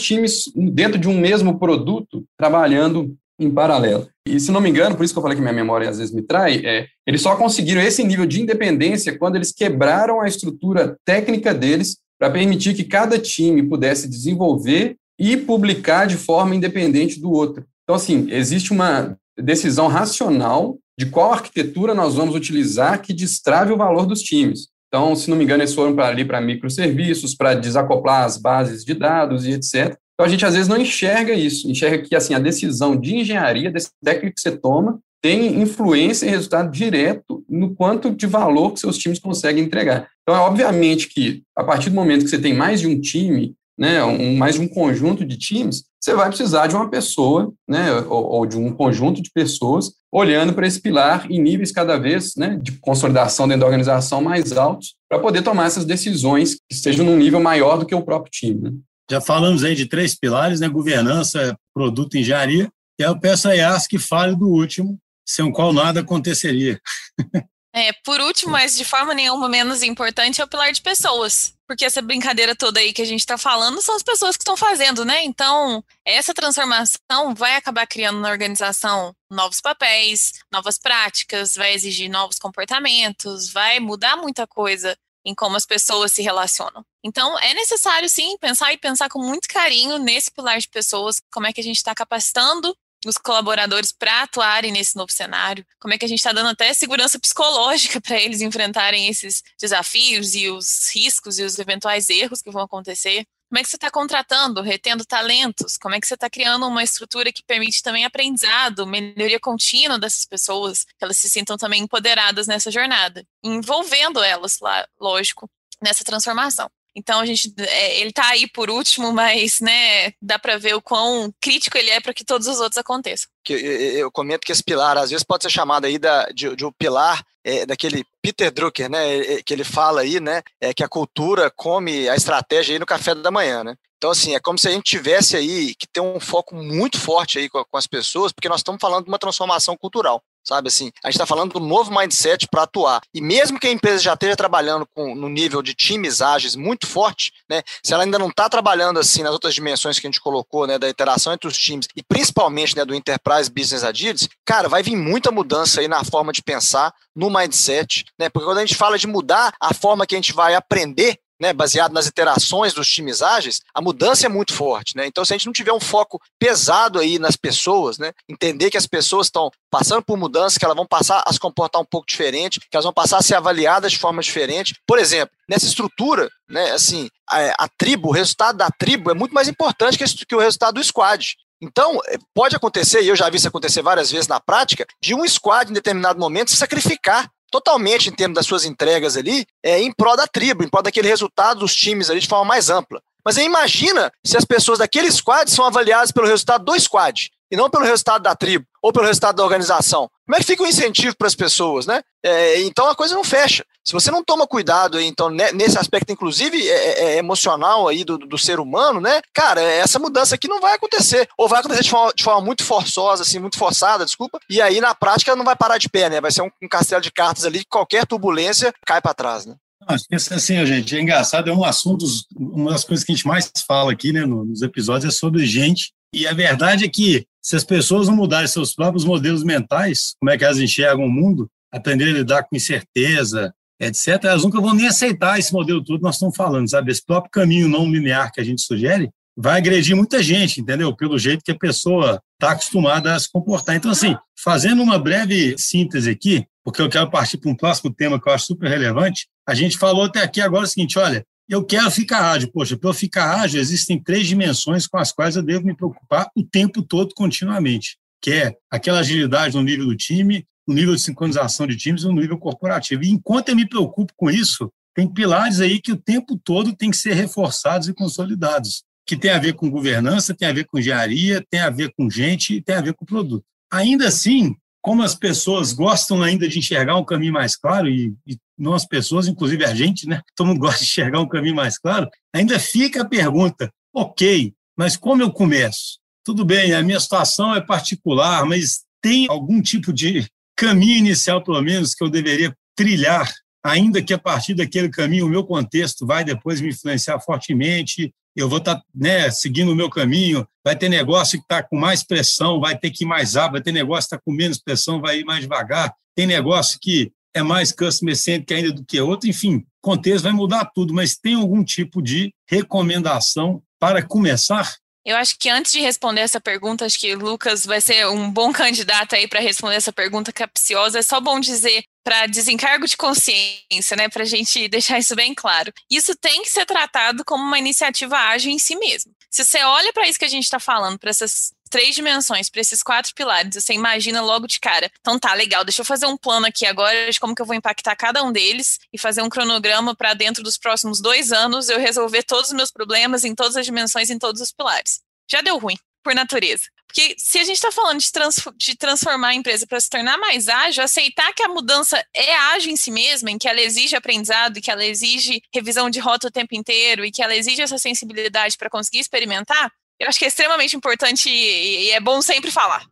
times 0.00 0.50
dentro 0.56 0.98
de 0.98 1.08
um 1.08 1.16
mesmo 1.16 1.60
produto 1.60 2.24
trabalhando 2.36 3.16
em 3.40 3.50
paralelo. 3.50 4.06
E 4.28 4.38
se 4.38 4.52
não 4.52 4.60
me 4.60 4.68
engano, 4.68 4.94
por 4.94 5.02
isso 5.02 5.14
que 5.14 5.18
eu 5.18 5.22
falei 5.22 5.34
que 5.34 5.42
minha 5.42 5.52
memória 5.52 5.88
às 5.88 5.98
vezes 5.98 6.14
me 6.14 6.22
trai, 6.22 6.60
é, 6.64 6.86
eles 7.06 7.22
só 7.22 7.34
conseguiram 7.34 7.80
esse 7.80 8.04
nível 8.04 8.26
de 8.26 8.40
independência 8.40 9.18
quando 9.18 9.36
eles 9.36 9.50
quebraram 9.50 10.20
a 10.20 10.28
estrutura 10.28 10.96
técnica 11.04 11.54
deles 11.54 11.96
para 12.18 12.30
permitir 12.30 12.74
que 12.74 12.84
cada 12.84 13.18
time 13.18 13.62
pudesse 13.62 14.06
desenvolver 14.06 14.96
e 15.18 15.36
publicar 15.36 16.06
de 16.06 16.16
forma 16.16 16.54
independente 16.54 17.18
do 17.18 17.32
outro. 17.32 17.64
Então, 17.82 17.96
assim, 17.96 18.28
existe 18.30 18.72
uma 18.72 19.16
decisão 19.38 19.88
racional 19.88 20.78
de 20.98 21.06
qual 21.06 21.32
arquitetura 21.32 21.94
nós 21.94 22.14
vamos 22.14 22.34
utilizar 22.34 23.00
que 23.00 23.14
destrave 23.14 23.72
o 23.72 23.76
valor 23.76 24.06
dos 24.06 24.22
times. 24.22 24.68
Então, 24.88 25.14
se 25.16 25.30
não 25.30 25.36
me 25.36 25.44
engano, 25.44 25.62
eles 25.62 25.74
foram 25.74 25.94
para 25.94 26.08
ali 26.08 26.24
para 26.24 26.40
microserviços, 26.40 27.34
para 27.34 27.54
desacoplar 27.54 28.24
as 28.24 28.36
bases 28.36 28.84
de 28.84 28.92
dados 28.92 29.46
e 29.46 29.52
etc. 29.52 29.96
Então, 30.20 30.26
a 30.26 30.30
gente 30.30 30.44
às 30.44 30.52
vezes 30.52 30.68
não 30.68 30.76
enxerga 30.76 31.32
isso, 31.32 31.66
enxerga 31.70 31.96
que 31.96 32.14
assim 32.14 32.34
a 32.34 32.38
decisão 32.38 32.94
de 32.94 33.16
engenharia, 33.16 33.70
desse 33.70 33.88
técnico 34.04 34.34
que 34.34 34.42
você 34.42 34.50
toma, 34.54 35.00
tem 35.22 35.62
influência 35.62 36.26
e 36.26 36.28
resultado 36.28 36.70
direto 36.70 37.42
no 37.48 37.74
quanto 37.74 38.10
de 38.10 38.26
valor 38.26 38.72
que 38.72 38.80
seus 38.80 38.98
times 38.98 39.18
conseguem 39.18 39.64
entregar. 39.64 40.08
Então, 40.22 40.38
é 40.38 40.40
obviamente 40.40 41.08
que, 41.08 41.42
a 41.56 41.64
partir 41.64 41.88
do 41.88 41.96
momento 41.96 42.24
que 42.24 42.28
você 42.28 42.38
tem 42.38 42.52
mais 42.52 42.82
de 42.82 42.86
um 42.86 43.00
time, 43.00 43.54
né, 43.78 44.04
um, 44.04 44.36
mais 44.36 44.56
de 44.56 44.60
um 44.60 44.68
conjunto 44.68 45.24
de 45.24 45.38
times, 45.38 45.84
você 45.98 46.12
vai 46.12 46.28
precisar 46.28 46.66
de 46.66 46.76
uma 46.76 46.90
pessoa, 46.90 47.50
né, 47.66 47.90
ou, 48.06 48.24
ou 48.26 48.46
de 48.46 48.58
um 48.58 48.74
conjunto 48.74 49.22
de 49.22 49.30
pessoas, 49.30 49.90
olhando 50.12 50.52
para 50.52 50.66
esse 50.66 50.82
pilar 50.82 51.26
em 51.30 51.40
níveis 51.40 51.72
cada 51.72 51.96
vez 51.96 52.34
né, 52.36 52.58
de 52.60 52.72
consolidação 52.72 53.48
dentro 53.48 53.60
da 53.60 53.66
organização 53.66 54.20
mais 54.20 54.52
altos, 54.52 54.96
para 55.08 55.18
poder 55.18 55.40
tomar 55.40 55.64
essas 55.64 55.86
decisões 55.86 56.56
que 56.56 56.74
estejam 56.74 57.06
num 57.06 57.16
nível 57.16 57.40
maior 57.40 57.78
do 57.78 57.86
que 57.86 57.94
o 57.94 58.02
próprio 58.02 58.30
time. 58.30 58.60
Né? 58.60 58.72
Já 59.10 59.20
falamos 59.20 59.64
aí 59.64 59.74
de 59.74 59.86
três 59.86 60.14
pilares, 60.14 60.60
né? 60.60 60.68
Governança, 60.68 61.58
produto 61.74 62.16
engenharia. 62.16 62.70
E 62.98 63.02
eu 63.02 63.18
peço 63.18 63.48
a 63.48 63.52
Yas 63.52 63.86
que 63.86 63.98
fale 63.98 64.36
do 64.36 64.48
último, 64.48 64.98
sem 65.26 65.44
o 65.44 65.52
qual 65.52 65.72
nada 65.72 66.00
aconteceria. 66.00 66.80
É, 67.72 67.92
por 68.04 68.20
último, 68.20 68.50
mas 68.50 68.76
de 68.76 68.84
forma 68.84 69.14
nenhuma 69.14 69.48
menos 69.48 69.84
importante, 69.84 70.40
é 70.40 70.44
o 70.44 70.48
pilar 70.48 70.72
de 70.72 70.82
pessoas. 70.82 71.54
Porque 71.68 71.84
essa 71.84 72.02
brincadeira 72.02 72.56
toda 72.56 72.80
aí 72.80 72.92
que 72.92 73.00
a 73.00 73.04
gente 73.04 73.20
está 73.20 73.38
falando 73.38 73.80
são 73.80 73.94
as 73.94 74.02
pessoas 74.02 74.36
que 74.36 74.42
estão 74.42 74.56
fazendo, 74.56 75.04
né? 75.04 75.22
Então, 75.22 75.80
essa 76.04 76.34
transformação 76.34 77.32
vai 77.32 77.54
acabar 77.54 77.86
criando 77.86 78.18
na 78.18 78.28
organização 78.28 79.14
novos 79.30 79.60
papéis, 79.60 80.32
novas 80.52 80.78
práticas, 80.78 81.54
vai 81.54 81.72
exigir 81.72 82.10
novos 82.10 82.40
comportamentos, 82.40 83.52
vai 83.52 83.78
mudar 83.78 84.16
muita 84.16 84.48
coisa 84.48 84.96
em 85.24 85.32
como 85.32 85.54
as 85.54 85.64
pessoas 85.64 86.10
se 86.10 86.22
relacionam. 86.22 86.84
Então, 87.02 87.38
é 87.38 87.54
necessário, 87.54 88.08
sim, 88.08 88.36
pensar 88.38 88.72
e 88.72 88.78
pensar 88.78 89.08
com 89.08 89.18
muito 89.18 89.48
carinho 89.48 89.98
nesse 89.98 90.30
pilar 90.30 90.58
de 90.58 90.68
pessoas, 90.68 91.20
como 91.32 91.46
é 91.46 91.52
que 91.52 91.60
a 91.60 91.64
gente 91.64 91.76
está 91.76 91.94
capacitando 91.94 92.76
os 93.06 93.16
colaboradores 93.16 93.92
para 93.92 94.22
atuarem 94.22 94.72
nesse 94.72 94.94
novo 94.96 95.10
cenário, 95.10 95.64
como 95.78 95.94
é 95.94 95.98
que 95.98 96.04
a 96.04 96.08
gente 96.08 96.18
está 96.18 96.32
dando 96.32 96.50
até 96.50 96.72
segurança 96.74 97.18
psicológica 97.18 98.00
para 98.00 98.20
eles 98.20 98.42
enfrentarem 98.42 99.08
esses 99.08 99.42
desafios 99.58 100.34
e 100.34 100.50
os 100.50 100.90
riscos 100.94 101.38
e 101.38 101.42
os 101.42 101.58
eventuais 101.58 102.10
erros 102.10 102.42
que 102.42 102.50
vão 102.50 102.62
acontecer. 102.62 103.24
Como 103.48 103.58
é 103.58 103.62
que 103.62 103.68
você 103.68 103.76
está 103.76 103.90
contratando, 103.90 104.60
retendo 104.60 105.04
talentos? 105.04 105.76
Como 105.76 105.94
é 105.94 106.00
que 106.00 106.06
você 106.06 106.14
está 106.14 106.30
criando 106.30 106.68
uma 106.68 106.84
estrutura 106.84 107.32
que 107.32 107.42
permite 107.42 107.82
também 107.82 108.04
aprendizado, 108.04 108.86
melhoria 108.86 109.40
contínua 109.40 109.98
dessas 109.98 110.24
pessoas, 110.24 110.84
que 110.84 111.02
elas 111.02 111.16
se 111.16 111.28
sintam 111.28 111.56
também 111.56 111.82
empoderadas 111.82 112.46
nessa 112.46 112.70
jornada, 112.70 113.26
envolvendo 113.42 114.22
elas, 114.22 114.60
lá, 114.60 114.86
lógico, 115.00 115.50
nessa 115.82 116.04
transformação. 116.04 116.70
Então 116.94 117.20
a 117.20 117.26
gente, 117.26 117.52
é, 117.58 118.00
ele 118.00 118.10
está 118.10 118.28
aí 118.28 118.46
por 118.48 118.70
último, 118.70 119.12
mas 119.12 119.60
né, 119.60 120.12
dá 120.20 120.38
para 120.38 120.58
ver 120.58 120.74
o 120.74 120.82
quão 120.82 121.32
crítico 121.40 121.78
ele 121.78 121.90
é 121.90 122.00
para 122.00 122.14
que 122.14 122.24
todos 122.24 122.46
os 122.46 122.58
outros 122.60 122.78
aconteçam. 122.78 123.28
Eu 123.48 124.10
comento 124.10 124.44
que 124.44 124.52
esse 124.52 124.62
pilar 124.62 124.96
às 124.98 125.10
vezes 125.10 125.24
pode 125.24 125.44
ser 125.44 125.50
chamado 125.50 125.86
aí 125.86 125.98
da, 125.98 126.26
de, 126.26 126.54
de 126.54 126.64
um 126.64 126.72
pilar 126.72 127.24
é, 127.44 127.64
daquele 127.64 128.04
Peter 128.20 128.50
Drucker, 128.50 128.90
né, 128.90 129.42
que 129.44 129.54
ele 129.54 129.64
fala 129.64 130.02
aí, 130.02 130.20
né, 130.20 130.42
é 130.60 130.74
que 130.74 130.84
a 130.84 130.88
cultura 130.88 131.50
come 131.50 132.08
a 132.08 132.14
estratégia 132.14 132.74
aí 132.74 132.78
no 132.78 132.86
café 132.86 133.14
da 133.14 133.30
manhã, 133.30 133.64
né? 133.64 133.76
Então, 133.96 134.10
assim, 134.10 134.34
é 134.34 134.40
como 134.40 134.58
se 134.58 134.66
a 134.66 134.70
gente 134.70 134.84
tivesse 134.84 135.36
aí 135.36 135.74
que 135.74 135.86
ter 135.86 136.00
um 136.00 136.18
foco 136.18 136.54
muito 136.54 136.98
forte 136.98 137.38
aí 137.38 137.50
com, 137.50 137.62
com 137.62 137.76
as 137.76 137.86
pessoas, 137.86 138.32
porque 138.32 138.48
nós 138.48 138.60
estamos 138.60 138.80
falando 138.80 139.04
de 139.04 139.10
uma 139.10 139.18
transformação 139.18 139.76
cultural 139.76 140.22
sabe 140.44 140.68
assim? 140.68 140.90
A 141.04 141.08
gente 141.08 141.16
está 141.16 141.26
falando 141.26 141.52
do 141.52 141.60
novo 141.60 141.96
mindset 141.96 142.46
para 142.48 142.62
atuar. 142.62 143.00
E 143.14 143.20
mesmo 143.20 143.58
que 143.58 143.66
a 143.66 143.72
empresa 143.72 144.02
já 144.02 144.14
esteja 144.14 144.36
trabalhando 144.36 144.86
com, 144.94 145.14
no 145.14 145.28
nível 145.28 145.62
de 145.62 145.74
times 145.74 146.20
ágeis 146.20 146.56
muito 146.56 146.86
forte, 146.86 147.32
né? 147.48 147.62
Se 147.82 147.92
ela 147.92 148.04
ainda 148.04 148.18
não 148.18 148.28
está 148.28 148.48
trabalhando 148.48 148.98
assim 148.98 149.22
nas 149.22 149.32
outras 149.32 149.54
dimensões 149.54 149.98
que 149.98 150.06
a 150.06 150.10
gente 150.10 150.20
colocou, 150.20 150.66
né? 150.66 150.78
Da 150.78 150.88
interação 150.88 151.32
entre 151.32 151.48
os 151.48 151.56
times 151.56 151.86
e 151.96 152.02
principalmente 152.02 152.76
né, 152.76 152.84
do 152.84 152.94
Enterprise 152.94 153.50
Business 153.50 153.84
Agility, 153.84 154.28
cara, 154.44 154.68
vai 154.68 154.82
vir 154.82 154.96
muita 154.96 155.30
mudança 155.30 155.80
aí 155.80 155.88
na 155.88 156.04
forma 156.04 156.32
de 156.32 156.42
pensar, 156.42 156.92
no 157.14 157.30
mindset, 157.30 158.04
né? 158.18 158.28
Porque 158.28 158.46
quando 158.46 158.58
a 158.58 158.64
gente 158.64 158.76
fala 158.76 158.98
de 158.98 159.06
mudar 159.06 159.52
a 159.60 159.74
forma 159.74 160.06
que 160.06 160.14
a 160.14 160.18
gente 160.18 160.32
vai 160.32 160.54
aprender, 160.54 161.18
né, 161.40 161.52
baseado 161.52 161.92
nas 161.92 162.06
interações 162.06 162.74
dos 162.74 162.88
times 162.88 163.22
ágeis, 163.22 163.60
a 163.74 163.80
mudança 163.80 164.26
é 164.26 164.28
muito 164.28 164.52
forte, 164.52 164.96
né? 164.96 165.06
Então, 165.06 165.24
se 165.24 165.32
a 165.32 165.36
gente 165.36 165.46
não 165.46 165.52
tiver 165.52 165.72
um 165.72 165.80
foco 165.80 166.20
pesado 166.38 166.98
aí 166.98 167.18
nas 167.18 167.34
pessoas, 167.34 167.98
né, 167.98 168.12
entender 168.28 168.70
que 168.70 168.76
as 168.76 168.86
pessoas 168.86 169.28
estão 169.28 169.50
passando 169.70 170.02
por 170.02 170.18
mudanças, 170.18 170.58
que 170.58 170.64
elas 170.64 170.76
vão 170.76 170.86
passar 170.86 171.22
a 171.26 171.32
se 171.32 171.40
comportar 171.40 171.80
um 171.80 171.84
pouco 171.84 172.06
diferente, 172.06 172.60
que 172.60 172.76
elas 172.76 172.84
vão 172.84 172.92
passar 172.92 173.18
a 173.18 173.22
ser 173.22 173.36
avaliadas 173.36 173.92
de 173.92 173.98
forma 173.98 174.20
diferente. 174.20 174.74
Por 174.86 174.98
exemplo, 174.98 175.34
nessa 175.48 175.66
estrutura, 175.66 176.28
né, 176.48 176.72
assim, 176.72 177.08
a, 177.28 177.64
a 177.64 177.68
tribo, 177.78 178.08
o 178.08 178.12
resultado 178.12 178.58
da 178.58 178.68
tribo 178.70 179.10
é 179.10 179.14
muito 179.14 179.34
mais 179.34 179.48
importante 179.48 179.96
que, 179.96 180.26
que 180.26 180.34
o 180.34 180.40
resultado 180.40 180.74
do 180.74 180.84
squad. 180.84 181.36
Então, 181.62 182.00
é, 182.06 182.16
pode 182.34 182.56
acontecer, 182.56 183.02
e 183.02 183.08
eu 183.08 183.16
já 183.16 183.28
vi 183.28 183.36
isso 183.36 183.48
acontecer 183.48 183.82
várias 183.82 184.10
vezes 184.10 184.28
na 184.28 184.40
prática, 184.40 184.86
de 185.02 185.14
um 185.14 185.26
squad 185.28 185.70
em 185.70 185.74
determinado 185.74 186.18
momento 186.18 186.50
se 186.50 186.56
sacrificar 186.56 187.30
totalmente 187.50 188.08
em 188.08 188.12
termos 188.12 188.36
das 188.36 188.46
suas 188.46 188.64
entregas 188.64 189.16
ali, 189.16 189.46
é, 189.62 189.80
em 189.80 189.92
prol 189.92 190.16
da 190.16 190.26
tribo, 190.26 190.62
em 190.62 190.68
prol 190.68 190.82
daquele 190.82 191.08
resultado 191.08 191.60
dos 191.60 191.74
times 191.74 192.10
ali 192.10 192.20
de 192.20 192.28
forma 192.28 192.44
mais 192.44 192.70
ampla. 192.70 193.02
Mas 193.24 193.36
aí 193.36 193.44
imagina 193.44 194.10
se 194.24 194.36
as 194.36 194.44
pessoas 194.44 194.78
daquele 194.78 195.10
squad 195.10 195.50
são 195.50 195.64
avaliadas 195.64 196.10
pelo 196.10 196.26
resultado 196.26 196.64
do 196.64 196.78
squad 196.78 197.30
e 197.50 197.56
não 197.56 197.68
pelo 197.68 197.84
resultado 197.84 198.22
da 198.22 198.34
tribo 198.34 198.64
ou 198.80 198.92
pelo 198.92 199.06
resultado 199.06 199.36
da 199.36 199.44
organização. 199.44 200.10
Como 200.30 200.36
é 200.36 200.38
que 200.38 200.46
fica 200.46 200.62
o 200.62 200.66
incentivo 200.66 201.16
para 201.16 201.26
as 201.26 201.34
pessoas, 201.34 201.86
né? 201.86 202.02
É, 202.24 202.62
então 202.62 202.88
a 202.88 202.94
coisa 202.94 203.16
não 203.16 203.24
fecha. 203.24 203.64
Se 203.84 203.92
você 203.92 204.12
não 204.12 204.22
toma 204.22 204.46
cuidado, 204.46 205.00
então, 205.00 205.28
nesse 205.28 205.76
aspecto, 205.76 206.12
inclusive, 206.12 206.68
é, 206.68 206.72
é, 206.72 207.04
é, 207.14 207.16
emocional 207.16 207.88
aí 207.88 208.04
do, 208.04 208.16
do, 208.16 208.38
ser 208.38 208.60
humano, 208.60 209.00
né? 209.00 209.20
Cara, 209.34 209.60
essa 209.60 209.98
mudança 209.98 210.36
aqui 210.36 210.46
não 210.46 210.60
vai 210.60 210.74
acontecer. 210.74 211.28
Ou 211.36 211.48
vai 211.48 211.58
acontecer 211.58 211.82
de 211.82 211.90
forma, 211.90 212.12
de 212.14 212.22
forma 212.22 212.40
muito 212.42 212.62
forçosa, 212.62 213.24
assim, 213.24 213.40
muito 213.40 213.58
forçada, 213.58 214.04
desculpa. 214.04 214.38
E 214.48 214.62
aí, 214.62 214.80
na 214.80 214.94
prática, 214.94 215.34
não 215.34 215.44
vai 215.44 215.56
parar 215.56 215.78
de 215.78 215.88
pé, 215.88 216.08
né? 216.08 216.20
Vai 216.20 216.30
ser 216.30 216.42
um, 216.42 216.50
um 216.62 216.68
castelo 216.68 217.02
de 217.02 217.10
cartas 217.10 217.44
ali 217.44 217.58
que 217.58 217.68
qualquer 217.68 218.06
turbulência 218.06 218.72
cai 218.86 219.00
para 219.00 219.12
trás, 219.12 219.46
né? 219.46 219.56
Acho 219.88 220.04
que 220.06 220.14
assim, 220.14 220.64
gente, 220.64 220.96
é 220.96 221.00
engraçado, 221.00 221.50
é 221.50 221.52
um 221.52 221.64
assunto, 221.64 222.04
uma 222.36 222.70
das 222.70 222.84
coisas 222.84 223.04
que 223.04 223.10
a 223.10 223.16
gente 223.16 223.26
mais 223.26 223.50
fala 223.66 223.90
aqui, 223.90 224.12
né, 224.12 224.24
nos 224.24 224.62
episódios, 224.62 225.12
é 225.12 225.16
sobre 225.16 225.44
gente. 225.44 225.92
E 226.12 226.26
a 226.26 226.32
verdade 226.32 226.84
é 226.84 226.88
que 226.88 227.26
se 227.42 227.56
as 227.56 227.64
pessoas 227.64 228.08
não 228.08 228.16
mudarem 228.16 228.48
seus 228.48 228.74
próprios 228.74 229.04
modelos 229.04 229.44
mentais, 229.44 230.14
como 230.18 230.30
é 230.30 230.36
que 230.36 230.44
elas 230.44 230.58
enxergam 230.58 231.06
o 231.06 231.10
mundo, 231.10 231.48
aprenderem 231.72 232.14
a 232.14 232.18
lidar 232.18 232.42
com 232.42 232.56
incerteza, 232.56 233.54
etc., 233.80 234.24
elas 234.24 234.42
nunca 234.42 234.60
vão 234.60 234.74
nem 234.74 234.88
aceitar 234.88 235.38
esse 235.38 235.52
modelo 235.52 235.82
todo 235.82 235.98
que 235.98 236.04
nós 236.04 236.16
estamos 236.16 236.36
falando, 236.36 236.68
sabe? 236.68 236.90
Esse 236.90 237.04
próprio 237.04 237.30
caminho 237.30 237.68
não 237.68 237.90
linear 237.90 238.30
que 238.32 238.40
a 238.40 238.44
gente 238.44 238.60
sugere 238.60 239.08
vai 239.36 239.58
agredir 239.58 239.96
muita 239.96 240.22
gente, 240.22 240.60
entendeu? 240.60 240.94
Pelo 240.94 241.18
jeito 241.18 241.44
que 241.44 241.52
a 241.52 241.58
pessoa 241.58 242.20
está 242.34 242.52
acostumada 242.52 243.14
a 243.14 243.18
se 243.18 243.30
comportar. 243.30 243.76
Então, 243.76 243.90
assim, 243.90 244.16
fazendo 244.38 244.82
uma 244.82 244.98
breve 244.98 245.54
síntese 245.56 246.10
aqui, 246.10 246.44
porque 246.64 246.82
eu 246.82 246.90
quero 246.90 247.10
partir 247.10 247.38
para 247.38 247.50
um 247.50 247.56
próximo 247.56 247.94
tema 247.94 248.20
que 248.20 248.28
eu 248.28 248.32
acho 248.32 248.46
super 248.46 248.68
relevante, 248.68 249.28
a 249.48 249.54
gente 249.54 249.78
falou 249.78 250.04
até 250.04 250.20
aqui 250.22 250.40
agora 250.40 250.64
o 250.64 250.66
seguinte, 250.66 250.98
olha, 250.98 251.24
eu 251.50 251.64
quero 251.64 251.90
ficar 251.90 252.30
ágil. 252.30 252.48
Poxa, 252.52 252.76
para 252.76 252.88
eu 252.88 252.94
ficar 252.94 253.40
ágil, 253.40 253.60
existem 253.60 254.00
três 254.00 254.28
dimensões 254.28 254.86
com 254.86 254.96
as 254.96 255.10
quais 255.10 255.34
eu 255.34 255.42
devo 255.42 255.66
me 255.66 255.74
preocupar 255.74 256.30
o 256.36 256.44
tempo 256.44 256.80
todo, 256.80 257.12
continuamente, 257.12 257.98
que 258.22 258.30
é 258.30 258.54
aquela 258.70 259.00
agilidade 259.00 259.56
no 259.56 259.62
nível 259.62 259.86
do 259.86 259.96
time, 259.96 260.46
no 260.66 260.72
nível 260.72 260.94
de 260.94 261.02
sincronização 261.02 261.66
de 261.66 261.76
times 261.76 262.02
e 262.02 262.06
no 262.06 262.12
nível 262.12 262.38
corporativo. 262.38 263.02
E 263.02 263.10
enquanto 263.10 263.48
eu 263.48 263.56
me 263.56 263.68
preocupo 263.68 264.12
com 264.16 264.30
isso, 264.30 264.72
tem 264.94 265.12
pilares 265.12 265.60
aí 265.60 265.80
que 265.80 265.90
o 265.90 265.96
tempo 265.96 266.38
todo 266.38 266.76
tem 266.76 266.88
que 266.88 266.96
ser 266.96 267.14
reforçados 267.14 267.88
e 267.88 267.94
consolidados, 267.94 268.84
que 269.04 269.16
tem 269.16 269.32
a 269.32 269.38
ver 269.38 269.54
com 269.54 269.68
governança, 269.68 270.32
tem 270.32 270.46
a 270.46 270.52
ver 270.52 270.66
com 270.66 270.78
engenharia, 270.78 271.44
tem 271.50 271.60
a 271.60 271.70
ver 271.70 271.92
com 271.96 272.08
gente 272.08 272.54
e 272.54 272.62
tem 272.62 272.76
a 272.76 272.80
ver 272.80 272.94
com 272.94 273.04
produto. 273.04 273.44
Ainda 273.72 274.06
assim, 274.06 274.54
como 274.80 275.02
as 275.02 275.16
pessoas 275.16 275.72
gostam 275.72 276.22
ainda 276.22 276.48
de 276.48 276.60
enxergar 276.60 276.96
um 276.96 277.04
caminho 277.04 277.32
mais 277.32 277.56
claro, 277.56 277.88
e, 277.88 278.14
e 278.24 278.36
as 278.74 278.86
pessoas, 278.86 279.26
inclusive 279.26 279.64
a 279.64 279.74
gente, 279.74 280.06
né? 280.06 280.20
Todo 280.36 280.48
mundo 280.48 280.60
gosta 280.60 280.78
de 280.78 280.84
enxergar 280.84 281.20
um 281.20 281.28
caminho 281.28 281.54
mais 281.54 281.78
claro, 281.78 282.08
ainda 282.32 282.58
fica 282.58 283.02
a 283.02 283.08
pergunta, 283.08 283.72
ok, 283.94 284.52
mas 284.76 284.96
como 284.96 285.22
eu 285.22 285.32
começo? 285.32 285.98
Tudo 286.24 286.44
bem, 286.44 286.74
a 286.74 286.82
minha 286.82 287.00
situação 287.00 287.54
é 287.54 287.60
particular, 287.60 288.44
mas 288.44 288.80
tem 289.02 289.26
algum 289.28 289.62
tipo 289.62 289.92
de 289.92 290.26
caminho 290.56 290.98
inicial, 290.98 291.42
pelo 291.42 291.62
menos, 291.62 291.94
que 291.94 292.04
eu 292.04 292.10
deveria 292.10 292.54
trilhar, 292.76 293.32
ainda 293.64 294.02
que 294.02 294.12
a 294.12 294.18
partir 294.18 294.54
daquele 294.54 294.90
caminho 294.90 295.26
o 295.26 295.28
meu 295.28 295.44
contexto 295.44 296.06
vai 296.06 296.24
depois 296.24 296.60
me 296.60 296.68
influenciar 296.68 297.18
fortemente, 297.20 298.12
eu 298.36 298.48
vou 298.48 298.58
estar 298.58 298.76
tá, 298.76 298.82
né, 298.94 299.30
seguindo 299.30 299.72
o 299.72 299.74
meu 299.74 299.90
caminho, 299.90 300.46
vai 300.64 300.76
ter 300.76 300.88
negócio 300.88 301.38
que 301.38 301.44
está 301.44 301.62
com 301.62 301.76
mais 301.76 302.02
pressão, 302.02 302.60
vai 302.60 302.78
ter 302.78 302.90
que 302.90 303.04
ir 303.04 303.06
mais 303.06 303.34
rápido, 303.34 303.52
vai 303.52 303.62
ter 303.62 303.72
negócio 303.72 304.08
que 304.08 304.14
está 304.14 304.22
com 304.24 304.32
menos 304.32 304.58
pressão, 304.58 305.00
vai 305.00 305.20
ir 305.20 305.24
mais 305.24 305.40
devagar, 305.40 305.92
tem 306.14 306.26
negócio 306.26 306.78
que 306.80 307.12
é 307.34 307.42
mais 307.42 307.72
customer 307.72 308.16
centric 308.16 308.52
ainda 308.52 308.72
do 308.72 308.84
que 308.84 309.00
outro, 309.00 309.28
enfim, 309.28 309.64
contexto 309.80 310.24
vai 310.24 310.32
mudar 310.32 310.70
tudo, 310.74 310.92
mas 310.92 311.16
tem 311.16 311.34
algum 311.34 311.64
tipo 311.64 312.02
de 312.02 312.32
recomendação 312.48 313.62
para 313.78 314.02
começar? 314.02 314.76
Eu 315.04 315.16
acho 315.16 315.38
que 315.38 315.48
antes 315.48 315.72
de 315.72 315.80
responder 315.80 316.20
essa 316.20 316.40
pergunta, 316.40 316.84
acho 316.84 317.00
que 317.00 317.14
Lucas 317.14 317.64
vai 317.64 317.80
ser 317.80 318.06
um 318.08 318.30
bom 318.30 318.52
candidato 318.52 319.14
aí 319.14 319.26
para 319.26 319.40
responder 319.40 319.76
essa 319.76 319.92
pergunta 319.92 320.32
capciosa. 320.32 320.98
É 320.98 321.02
só 321.02 321.20
bom 321.20 321.40
dizer 321.40 321.82
para 322.04 322.26
desencargo 322.26 322.86
de 322.86 322.96
consciência, 322.96 323.96
né, 323.96 324.08
para 324.08 324.22
a 324.22 324.26
gente 324.26 324.68
deixar 324.68 324.98
isso 324.98 325.16
bem 325.16 325.34
claro. 325.34 325.72
Isso 325.90 326.14
tem 326.14 326.42
que 326.42 326.50
ser 326.50 326.66
tratado 326.66 327.24
como 327.24 327.42
uma 327.42 327.58
iniciativa 327.58 328.16
ágil 328.16 328.52
em 328.52 328.58
si 328.58 328.76
mesmo. 328.76 329.12
Se 329.30 329.44
você 329.44 329.62
olha 329.62 329.92
para 329.92 330.08
isso 330.08 330.18
que 330.18 330.24
a 330.24 330.28
gente 330.28 330.44
está 330.44 330.58
falando, 330.58 330.98
para 330.98 331.10
essas 331.10 331.52
três 331.70 331.94
dimensões, 331.94 332.50
para 332.50 332.60
esses 332.60 332.82
quatro 332.82 333.14
pilares, 333.14 333.54
você 333.54 333.72
imagina 333.72 334.20
logo 334.20 334.46
de 334.46 334.58
cara. 334.60 334.90
Então 335.00 335.18
tá, 335.18 335.32
legal, 335.32 335.64
deixa 335.64 335.80
eu 335.80 335.84
fazer 335.84 336.06
um 336.06 336.16
plano 336.16 336.46
aqui 336.46 336.66
agora 336.66 337.10
de 337.10 337.18
como 337.18 337.34
que 337.34 337.40
eu 337.40 337.46
vou 337.46 337.54
impactar 337.54 337.96
cada 337.96 338.22
um 338.22 338.32
deles 338.32 338.78
e 338.92 338.98
fazer 338.98 339.22
um 339.22 339.28
cronograma 339.28 339.94
para 339.94 340.12
dentro 340.12 340.42
dos 340.42 340.58
próximos 340.58 341.00
dois 341.00 341.32
anos 341.32 341.68
eu 341.68 341.78
resolver 341.78 342.24
todos 342.24 342.50
os 342.50 342.56
meus 342.56 342.70
problemas 342.70 343.24
em 343.24 343.34
todas 343.34 343.56
as 343.56 343.64
dimensões, 343.64 344.10
em 344.10 344.18
todos 344.18 344.40
os 344.42 344.52
pilares. 344.52 345.00
Já 345.30 345.40
deu 345.40 345.56
ruim, 345.58 345.78
por 346.02 346.14
natureza. 346.14 346.64
Porque 346.86 347.14
se 347.16 347.38
a 347.38 347.44
gente 347.44 347.54
está 347.54 347.70
falando 347.70 348.00
de, 348.00 348.10
trans, 348.10 348.36
de, 348.56 348.76
transformar 348.76 349.28
a 349.28 349.34
empresa 349.34 349.64
para 349.64 349.78
se 349.78 349.88
tornar 349.88 350.18
mais 350.18 350.48
ágil, 350.48 350.82
aceitar 350.82 351.32
que 351.32 351.42
a 351.42 351.48
mudança 351.48 352.04
é 352.12 352.34
ágil 352.34 352.72
em 352.72 352.76
si 352.76 352.90
mesma, 352.90 353.30
em 353.30 353.38
que 353.38 353.48
ela 353.48 353.60
exige 353.60 353.94
aprendizado, 353.94 354.56
e 354.56 354.60
que 354.60 354.72
ela 354.72 354.84
exige 354.84 355.40
revisão 355.54 355.88
de 355.88 356.00
rota 356.00 356.26
o 356.26 356.30
tempo 356.32 356.52
inteiro, 356.52 357.04
e 357.04 357.12
que 357.12 357.22
ela 357.22 357.36
exige 357.36 357.62
essa 357.62 357.78
sensibilidade 357.78 358.56
para 358.58 358.68
conseguir 358.68 358.98
experimentar, 358.98 359.70
eu 360.00 360.08
acho 360.08 360.18
que 360.18 360.24
é 360.24 360.28
extremamente 360.28 360.74
importante 360.74 361.28
e, 361.28 361.88
e 361.88 361.90
é 361.90 362.00
bom 362.00 362.22
sempre 362.22 362.50
falar. 362.50 362.86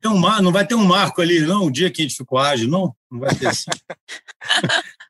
Tem 0.00 0.10
um 0.10 0.16
mar, 0.16 0.40
não 0.40 0.52
vai 0.52 0.64
ter 0.64 0.76
um 0.76 0.84
marco 0.84 1.20
ali, 1.20 1.40
não? 1.40 1.66
O 1.66 1.70
dia 1.70 1.90
que 1.90 2.00
a 2.00 2.04
gente 2.04 2.16
ficou 2.16 2.38
ágil, 2.38 2.68
não? 2.68 2.94
Não 3.10 3.18
vai 3.18 3.34
ter 3.34 3.48
assim. 3.48 3.70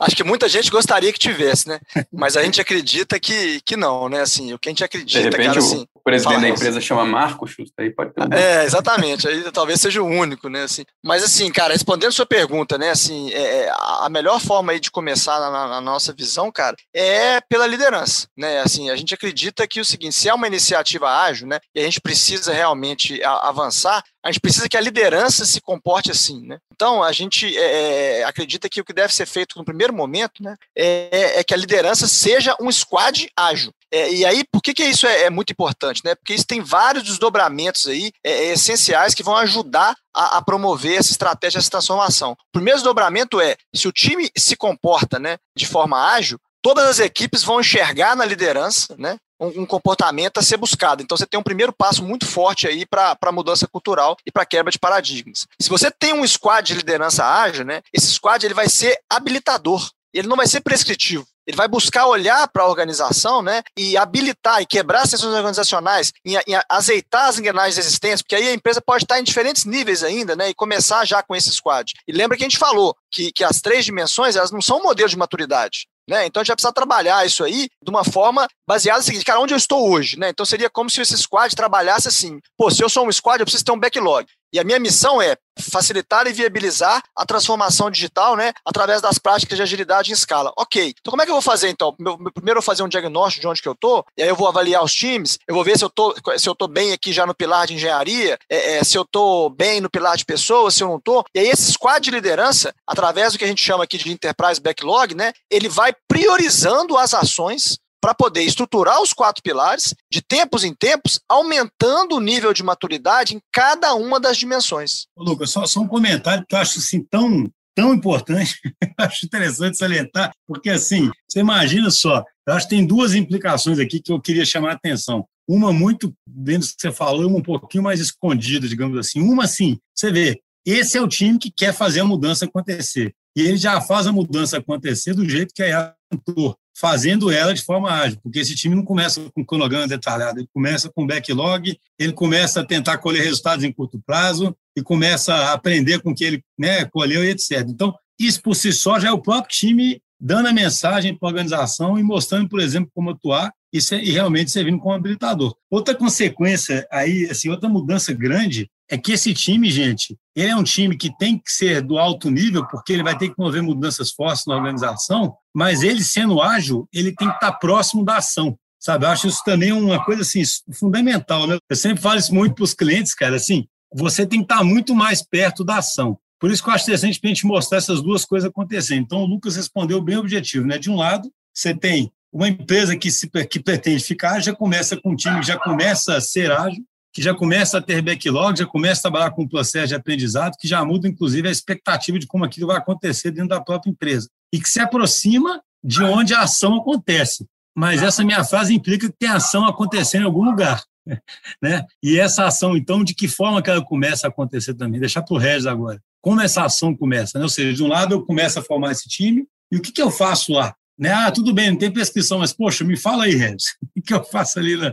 Acho 0.00 0.16
que 0.16 0.24
muita 0.24 0.48
gente 0.48 0.70
gostaria 0.70 1.12
que 1.12 1.18
tivesse, 1.18 1.68
né? 1.68 1.80
Mas 2.12 2.36
a 2.36 2.42
gente 2.42 2.60
acredita 2.60 3.18
que, 3.18 3.60
que 3.62 3.76
não, 3.76 4.08
né? 4.08 4.20
Assim, 4.20 4.52
o 4.52 4.58
que 4.58 4.68
a 4.68 4.72
gente 4.72 4.84
acredita, 4.84 5.18
De 5.18 5.24
repente, 5.24 5.46
cara, 5.46 5.58
assim, 5.58 5.86
o 5.94 6.00
presidente 6.00 6.40
da 6.40 6.48
empresa 6.48 6.80
chama 6.80 7.04
Marcos, 7.04 7.54
aí 7.78 7.90
pode 7.90 8.12
ter 8.12 8.22
um... 8.22 8.32
É, 8.32 8.64
exatamente. 8.64 9.26
Aí 9.28 9.42
talvez 9.50 9.80
seja 9.80 10.02
o 10.02 10.06
único, 10.06 10.48
né? 10.48 10.62
Assim, 10.62 10.84
mas 11.04 11.22
assim, 11.22 11.50
cara, 11.50 11.72
respondendo 11.72 12.12
sua 12.12 12.26
pergunta, 12.26 12.78
né? 12.78 12.90
Assim, 12.90 13.30
é, 13.32 13.64
é 13.64 13.72
a 13.72 14.08
melhor 14.08 14.40
forma 14.40 14.72
aí 14.72 14.80
de 14.80 14.90
começar 14.90 15.38
na, 15.40 15.68
na, 15.68 15.80
nossa 15.80 16.12
visão, 16.12 16.50
cara, 16.50 16.76
é 16.94 17.40
pela 17.40 17.66
liderança, 17.66 18.28
né? 18.36 18.60
Assim, 18.60 18.90
a 18.90 18.96
gente 18.96 19.14
acredita 19.14 19.66
que 19.66 19.80
o 19.80 19.84
seguinte, 19.84 20.14
se 20.14 20.28
é 20.28 20.34
uma 20.34 20.46
iniciativa 20.46 21.10
ágil, 21.10 21.46
né? 21.46 21.58
E 21.74 21.80
a 21.80 21.84
gente 21.84 22.00
precisa 22.00 22.52
realmente 22.52 23.22
avançar, 23.24 24.02
a 24.28 24.32
gente 24.32 24.40
precisa 24.40 24.68
que 24.68 24.76
a 24.76 24.80
liderança 24.80 25.44
se 25.44 25.60
comporte 25.60 26.10
assim, 26.10 26.46
né? 26.46 26.58
Então, 26.72 27.02
a 27.02 27.10
gente 27.12 27.56
é, 27.56 28.20
é, 28.20 28.24
acredita 28.24 28.68
que 28.68 28.80
o 28.80 28.84
que 28.84 28.92
deve 28.92 29.12
ser 29.14 29.26
feito 29.26 29.58
no 29.58 29.64
primeiro 29.64 29.92
momento, 29.92 30.42
né, 30.42 30.54
é, 30.76 31.40
é 31.40 31.44
que 31.44 31.54
a 31.54 31.56
liderança 31.56 32.06
seja 32.06 32.54
um 32.60 32.70
squad 32.70 33.30
ágil. 33.36 33.72
É, 33.90 34.12
e 34.12 34.24
aí, 34.24 34.44
por 34.52 34.60
que, 34.62 34.74
que 34.74 34.84
isso 34.84 35.06
é, 35.06 35.22
é, 35.22 35.30
muito 35.30 35.50
importante? 35.50 36.02
Né? 36.04 36.14
Porque 36.14 36.34
isso 36.34 36.46
tem 36.46 36.60
vários 36.60 37.04
desdobramentos 37.04 37.86
aí 37.86 38.12
é, 38.22 38.30
é, 38.30 38.52
essenciais 38.52 39.14
que 39.14 39.22
vão 39.22 39.36
ajudar 39.36 39.96
a, 40.14 40.36
a, 40.36 40.42
promover 40.42 40.98
essa 40.98 41.10
estratégia, 41.10 41.58
essa 41.58 41.70
transformação. 41.70 42.32
O 42.32 42.36
primeiro 42.52 42.78
desdobramento 42.78 43.40
é, 43.40 43.56
se 43.74 43.88
o 43.88 43.92
time 43.92 44.30
se 44.36 44.56
comporta 44.56 45.18
né, 45.18 45.38
de 45.56 45.66
forma 45.66 46.12
ágil, 46.12 46.38
todas 46.62 46.86
as 46.86 46.98
equipes 46.98 47.42
vão 47.42 47.60
enxergar 47.60 48.14
na 48.14 48.26
liderança 48.26 48.94
né, 48.98 49.16
um, 49.40 49.62
um, 49.62 49.66
comportamento 49.66 50.38
a 50.38 50.42
ser 50.42 50.56
buscado. 50.56 51.02
Então 51.02 51.16
você 51.16 51.26
tem 51.26 51.38
um 51.38 51.42
primeiro 51.42 51.72
passo 51.72 52.02
muito 52.04 52.26
forte 52.26 52.66
aí 52.66 52.84
para 52.86 53.16
a 53.20 53.32
mudança 53.32 53.66
cultural 53.66 54.16
e 54.26 54.30
para 54.30 54.42
a 54.42 54.46
quebra 54.46 54.70
de 54.70 54.78
paradigmas. 54.78 55.46
Se 55.60 55.68
você 55.68 55.90
tem 55.90 56.12
um 56.12 56.26
squad 56.26 56.66
de 56.66 56.74
liderança 56.74 57.24
ágil, 57.24 57.64
né, 57.64 57.82
esse 57.92 58.08
squad 58.08 58.44
ele 58.44 58.54
vai 58.54 58.68
ser 58.68 58.98
habilitador. 59.10 59.90
Ele 60.12 60.26
não 60.26 60.36
vai 60.36 60.46
ser 60.46 60.60
prescritivo. 60.60 61.26
Ele 61.46 61.56
vai 61.56 61.66
buscar 61.66 62.06
olhar 62.06 62.46
para 62.48 62.62
a 62.62 62.68
organização 62.68 63.40
né, 63.40 63.62
e 63.74 63.96
habilitar 63.96 64.60
e 64.60 64.66
quebrar 64.66 65.02
as 65.02 65.10
tensões 65.10 65.34
organizacionais, 65.34 66.12
e, 66.22 66.34
e 66.34 66.60
azeitar 66.68 67.26
as 67.26 67.38
engrenagens 67.38 67.78
existentes, 67.78 68.20
porque 68.20 68.34
aí 68.34 68.48
a 68.48 68.52
empresa 68.52 68.82
pode 68.82 69.04
estar 69.04 69.18
em 69.18 69.24
diferentes 69.24 69.64
níveis 69.64 70.02
ainda 70.02 70.36
né, 70.36 70.50
e 70.50 70.54
começar 70.54 71.06
já 71.06 71.22
com 71.22 71.34
esse 71.34 71.50
squad. 71.50 71.94
E 72.06 72.12
lembra 72.12 72.36
que 72.36 72.42
a 72.42 72.48
gente 72.48 72.58
falou 72.58 72.94
que, 73.10 73.32
que 73.32 73.42
as 73.42 73.62
três 73.62 73.82
dimensões 73.82 74.36
elas 74.36 74.50
não 74.50 74.60
são 74.60 74.78
um 74.78 74.82
modelo 74.82 75.08
de 75.08 75.16
maturidade. 75.16 75.86
Né? 76.08 76.24
Então 76.24 76.40
a 76.40 76.42
gente 76.42 76.48
vai 76.48 76.56
precisar 76.56 76.72
trabalhar 76.72 77.26
isso 77.26 77.44
aí 77.44 77.68
de 77.82 77.90
uma 77.90 78.02
forma 78.02 78.48
baseada 78.66 78.98
no 78.98 79.04
seguinte, 79.04 79.24
cara, 79.24 79.40
onde 79.40 79.52
eu 79.52 79.58
estou 79.58 79.90
hoje? 79.90 80.18
Né? 80.18 80.30
Então 80.30 80.46
seria 80.46 80.70
como 80.70 80.88
se 80.88 81.02
esse 81.02 81.16
squad 81.18 81.54
trabalhasse 81.54 82.08
assim, 82.08 82.40
pô, 82.56 82.70
se 82.70 82.82
eu 82.82 82.88
sou 82.88 83.06
um 83.06 83.12
squad, 83.12 83.40
eu 83.40 83.44
preciso 83.44 83.64
ter 83.64 83.72
um 83.72 83.78
backlog. 83.78 84.26
E 84.52 84.58
a 84.58 84.64
minha 84.64 84.78
missão 84.78 85.20
é 85.20 85.36
facilitar 85.60 86.26
e 86.26 86.32
viabilizar 86.32 87.02
a 87.16 87.26
transformação 87.26 87.90
digital, 87.90 88.36
né, 88.36 88.52
através 88.64 89.02
das 89.02 89.18
práticas 89.18 89.56
de 89.56 89.62
agilidade 89.62 90.10
em 90.10 90.14
escala. 90.14 90.52
Ok, 90.56 90.94
então 91.00 91.10
como 91.10 91.22
é 91.22 91.24
que 91.24 91.30
eu 91.30 91.34
vou 91.34 91.42
fazer 91.42 91.68
então? 91.68 91.94
Meu, 91.98 92.16
primeiro 92.32 92.58
eu 92.58 92.62
vou 92.62 92.62
fazer 92.62 92.82
um 92.82 92.88
diagnóstico 92.88 93.40
de 93.40 93.48
onde 93.48 93.62
que 93.62 93.68
eu 93.68 93.74
tô, 93.74 94.04
e 94.16 94.22
aí 94.22 94.28
eu 94.28 94.36
vou 94.36 94.48
avaliar 94.48 94.82
os 94.84 94.94
times, 94.94 95.38
eu 95.46 95.54
vou 95.54 95.64
ver 95.64 95.76
se 95.76 95.84
eu 95.84 95.90
tô, 95.90 96.14
se 96.36 96.48
eu 96.48 96.56
bem 96.68 96.92
aqui 96.92 97.12
já 97.12 97.26
no 97.26 97.34
pilar 97.34 97.66
de 97.66 97.74
engenharia, 97.74 98.38
é, 98.48 98.76
é, 98.76 98.84
se 98.84 98.96
eu 98.96 99.04
tô 99.04 99.50
bem 99.50 99.80
no 99.80 99.90
pilar 99.90 100.16
de 100.16 100.24
pessoas, 100.24 100.74
se 100.74 100.82
eu 100.82 100.88
não 100.88 101.00
tô. 101.00 101.24
E 101.34 101.40
aí 101.40 101.48
esse 101.48 101.72
squad 101.72 102.04
de 102.04 102.10
liderança, 102.10 102.74
através 102.86 103.32
do 103.32 103.38
que 103.38 103.44
a 103.44 103.48
gente 103.48 103.62
chama 103.62 103.84
aqui 103.84 103.98
de 103.98 104.12
enterprise 104.12 104.60
backlog, 104.60 105.14
né, 105.14 105.32
ele 105.50 105.68
vai 105.68 105.92
priorizando 106.06 106.96
as 106.96 107.14
ações 107.14 107.78
para 108.00 108.14
poder 108.14 108.42
estruturar 108.42 109.02
os 109.02 109.12
quatro 109.12 109.42
pilares, 109.42 109.94
de 110.10 110.22
tempos 110.22 110.64
em 110.64 110.74
tempos, 110.74 111.20
aumentando 111.28 112.16
o 112.16 112.20
nível 112.20 112.52
de 112.52 112.62
maturidade 112.62 113.34
em 113.34 113.40
cada 113.52 113.94
uma 113.94 114.20
das 114.20 114.36
dimensões. 114.36 115.06
Lucas, 115.16 115.50
só, 115.50 115.66
só 115.66 115.80
um 115.80 115.88
comentário 115.88 116.44
que 116.48 116.54
eu 116.54 116.58
acho 116.58 116.78
assim 116.78 117.02
tão, 117.02 117.50
tão 117.74 117.94
importante, 117.94 118.54
acho 118.98 119.26
interessante 119.26 119.76
salientar, 119.76 120.32
porque 120.46 120.70
assim, 120.70 121.10
você 121.28 121.40
imagina 121.40 121.90
só, 121.90 122.24
eu 122.46 122.54
acho 122.54 122.68
que 122.68 122.76
tem 122.76 122.86
duas 122.86 123.14
implicações 123.14 123.78
aqui 123.78 124.00
que 124.00 124.12
eu 124.12 124.20
queria 124.20 124.44
chamar 124.44 124.70
a 124.70 124.74
atenção. 124.74 125.26
Uma 125.46 125.72
muito, 125.72 126.14
dentro 126.26 126.68
do 126.68 126.74
que 126.74 126.82
você 126.82 126.92
falou, 126.92 127.26
uma 127.26 127.38
um 127.38 127.42
pouquinho 127.42 127.82
mais 127.82 128.00
escondida, 128.00 128.68
digamos 128.68 128.98
assim. 128.98 129.20
Uma, 129.20 129.44
assim, 129.44 129.78
você 129.94 130.12
vê, 130.12 130.40
esse 130.64 130.98
é 130.98 131.00
o 131.00 131.08
time 131.08 131.38
que 131.38 131.50
quer 131.50 131.72
fazer 131.72 132.00
a 132.00 132.04
mudança 132.04 132.44
acontecer. 132.44 133.14
E 133.34 133.40
ele 133.40 133.56
já 133.56 133.80
faz 133.80 134.06
a 134.06 134.12
mudança 134.12 134.58
acontecer 134.58 135.14
do 135.14 135.26
jeito 135.26 135.54
que 135.54 135.62
a 135.62 135.94
cantor 136.10 136.56
fazendo 136.80 137.30
ela 137.30 137.52
de 137.52 137.62
forma 137.62 137.90
ágil, 137.90 138.18
porque 138.22 138.38
esse 138.38 138.54
time 138.54 138.74
não 138.74 138.84
começa 138.84 139.20
com 139.34 139.44
cronograma 139.44 139.88
detalhado, 139.88 140.38
ele 140.38 140.48
começa 140.54 140.88
com 140.88 141.06
backlog, 141.06 141.76
ele 141.98 142.12
começa 142.12 142.60
a 142.60 142.64
tentar 142.64 142.98
colher 142.98 143.24
resultados 143.24 143.64
em 143.64 143.72
curto 143.72 144.00
prazo 144.06 144.56
e 144.76 144.82
começa 144.82 145.34
a 145.34 145.52
aprender 145.52 146.00
com 146.00 146.10
o 146.10 146.14
que 146.14 146.24
ele 146.24 146.42
né, 146.56 146.84
colheu 146.84 147.24
e 147.24 147.30
etc. 147.30 147.66
Então, 147.68 147.94
isso 148.18 148.40
por 148.40 148.54
si 148.54 148.72
só 148.72 148.98
já 149.00 149.08
é 149.08 149.12
o 149.12 149.20
próprio 149.20 149.50
time 149.50 150.00
dando 150.20 150.48
a 150.48 150.52
mensagem 150.52 151.16
para 151.16 151.28
a 151.28 151.30
organização 151.30 151.98
e 151.98 152.02
mostrando, 152.02 152.48
por 152.48 152.60
exemplo, 152.60 152.90
como 152.94 153.10
atuar 153.10 153.52
e, 153.72 153.78
e 153.78 154.12
realmente 154.12 154.50
servindo 154.50 154.78
como 154.78 154.94
habilitador. 154.94 155.54
Outra 155.70 155.94
consequência 155.94 156.86
aí, 156.90 157.28
assim, 157.30 157.48
outra 157.48 157.68
mudança 157.68 158.12
grande 158.12 158.70
é 158.90 158.96
que 158.96 159.12
esse 159.12 159.34
time, 159.34 159.70
gente, 159.70 160.16
ele 160.34 160.48
é 160.48 160.56
um 160.56 160.62
time 160.62 160.96
que 160.96 161.14
tem 161.18 161.38
que 161.38 161.52
ser 161.52 161.82
do 161.82 161.98
alto 161.98 162.30
nível, 162.30 162.66
porque 162.66 162.92
ele 162.92 163.02
vai 163.02 163.16
ter 163.16 163.28
que 163.28 163.36
promover 163.36 163.62
mudanças 163.62 164.10
fortes 164.12 164.46
na 164.46 164.56
organização, 164.56 165.34
mas 165.54 165.82
ele 165.82 166.02
sendo 166.02 166.40
ágil, 166.40 166.88
ele 166.92 167.12
tem 167.14 167.28
que 167.28 167.34
estar 167.34 167.52
próximo 167.52 168.04
da 168.04 168.16
ação. 168.16 168.58
Sabe, 168.80 169.04
eu 169.04 169.10
acho 169.10 169.26
isso 169.26 169.42
também 169.44 169.72
uma 169.72 170.02
coisa 170.04 170.22
assim 170.22 170.42
fundamental, 170.72 171.48
né? 171.48 171.58
Eu 171.68 171.76
sempre 171.76 172.00
falo 172.00 172.18
isso 172.18 172.32
muito 172.32 172.54
para 172.54 172.64
os 172.64 172.72
clientes, 172.72 173.12
cara, 173.12 173.34
assim, 173.34 173.66
você 173.92 174.24
tem 174.24 174.38
que 174.38 174.52
estar 174.52 174.62
muito 174.62 174.94
mais 174.94 175.20
perto 175.20 175.64
da 175.64 175.78
ação. 175.78 176.16
Por 176.38 176.50
isso 176.50 176.62
que 176.62 176.70
eu 176.70 176.74
acho 176.74 176.84
interessante 176.84 177.20
a 177.22 177.26
gente 177.26 177.46
mostrar 177.46 177.78
essas 177.78 178.00
duas 178.00 178.24
coisas 178.24 178.48
acontecendo. 178.48 179.02
Então, 179.02 179.22
o 179.22 179.26
Lucas 179.26 179.56
respondeu 179.56 180.00
bem 180.00 180.16
objetivo, 180.16 180.64
né? 180.64 180.78
De 180.78 180.88
um 180.88 180.96
lado, 180.96 181.28
você 181.52 181.74
tem 181.74 182.12
uma 182.32 182.48
empresa 182.48 182.96
que, 182.96 183.10
se, 183.10 183.28
que 183.48 183.60
pretende 183.60 184.02
ficar, 184.02 184.40
já 184.40 184.54
começa 184.54 184.96
com 184.96 185.12
um 185.12 185.16
time 185.16 185.42
já 185.42 185.58
começa 185.58 186.16
a 186.16 186.20
ser 186.20 186.50
ágil, 186.50 186.84
que 187.12 187.22
já 187.22 187.34
começa 187.34 187.78
a 187.78 187.82
ter 187.82 188.02
backlog, 188.02 188.58
já 188.58 188.66
começa 188.66 189.00
a 189.00 189.10
trabalhar 189.10 189.30
com 189.30 189.42
um 189.42 189.48
processo 189.48 189.88
de 189.88 189.94
aprendizado, 189.94 190.54
que 190.58 190.68
já 190.68 190.84
muda, 190.84 191.08
inclusive, 191.08 191.48
a 191.48 191.50
expectativa 191.50 192.18
de 192.18 192.26
como 192.26 192.44
aquilo 192.44 192.66
vai 192.66 192.76
acontecer 192.76 193.30
dentro 193.30 193.48
da 193.48 193.60
própria 193.60 193.90
empresa. 193.90 194.28
e 194.52 194.60
que 194.60 194.68
se 194.68 194.80
aproxima 194.80 195.60
de 195.82 196.02
onde 196.02 196.34
a 196.34 196.40
ação 196.40 196.76
acontece. 196.76 197.46
Mas 197.76 198.02
essa 198.02 198.24
minha 198.24 198.42
frase 198.44 198.74
implica 198.74 199.08
que 199.08 199.16
tem 199.18 199.28
ação 199.28 199.66
acontecendo 199.66 200.22
em 200.22 200.26
algum 200.26 200.44
lugar. 200.44 200.82
Né? 201.62 201.84
E 202.02 202.20
essa 202.20 202.44
ação, 202.44 202.76
então, 202.76 203.02
de 203.02 203.14
que 203.14 203.26
forma 203.26 203.62
que 203.62 203.70
ela 203.70 203.82
começa 203.82 204.26
a 204.26 204.30
acontecer 204.30 204.74
também? 204.74 205.00
Deixar 205.00 205.22
para 205.22 205.34
o 205.34 205.38
Regis 205.38 205.66
agora. 205.66 205.98
Como 206.20 206.40
essa 206.40 206.64
ação 206.64 206.94
começa? 206.94 207.38
Né? 207.38 207.44
Ou 207.44 207.48
seja, 207.48 207.72
de 207.72 207.82
um 207.82 207.88
lado 207.88 208.14
eu 208.14 208.26
começo 208.26 208.58
a 208.58 208.62
formar 208.62 208.92
esse 208.92 209.08
time, 209.08 209.46
e 209.72 209.76
o 209.76 209.80
que, 209.80 209.90
que 209.90 210.02
eu 210.02 210.10
faço 210.10 210.52
lá? 210.52 210.74
Né? 210.98 211.12
Ah, 211.12 211.30
tudo 211.30 211.54
bem, 211.54 211.70
não 211.70 211.78
tem 211.78 211.90
prescrição, 211.90 212.40
mas, 212.40 212.52
poxa, 212.52 212.84
me 212.84 212.96
fala 212.96 213.24
aí, 213.24 213.34
Regis, 213.34 213.76
o 213.96 214.02
que 214.02 214.12
eu 214.12 214.24
faço 214.24 214.58
ali? 214.58 214.76
Na... 214.76 214.92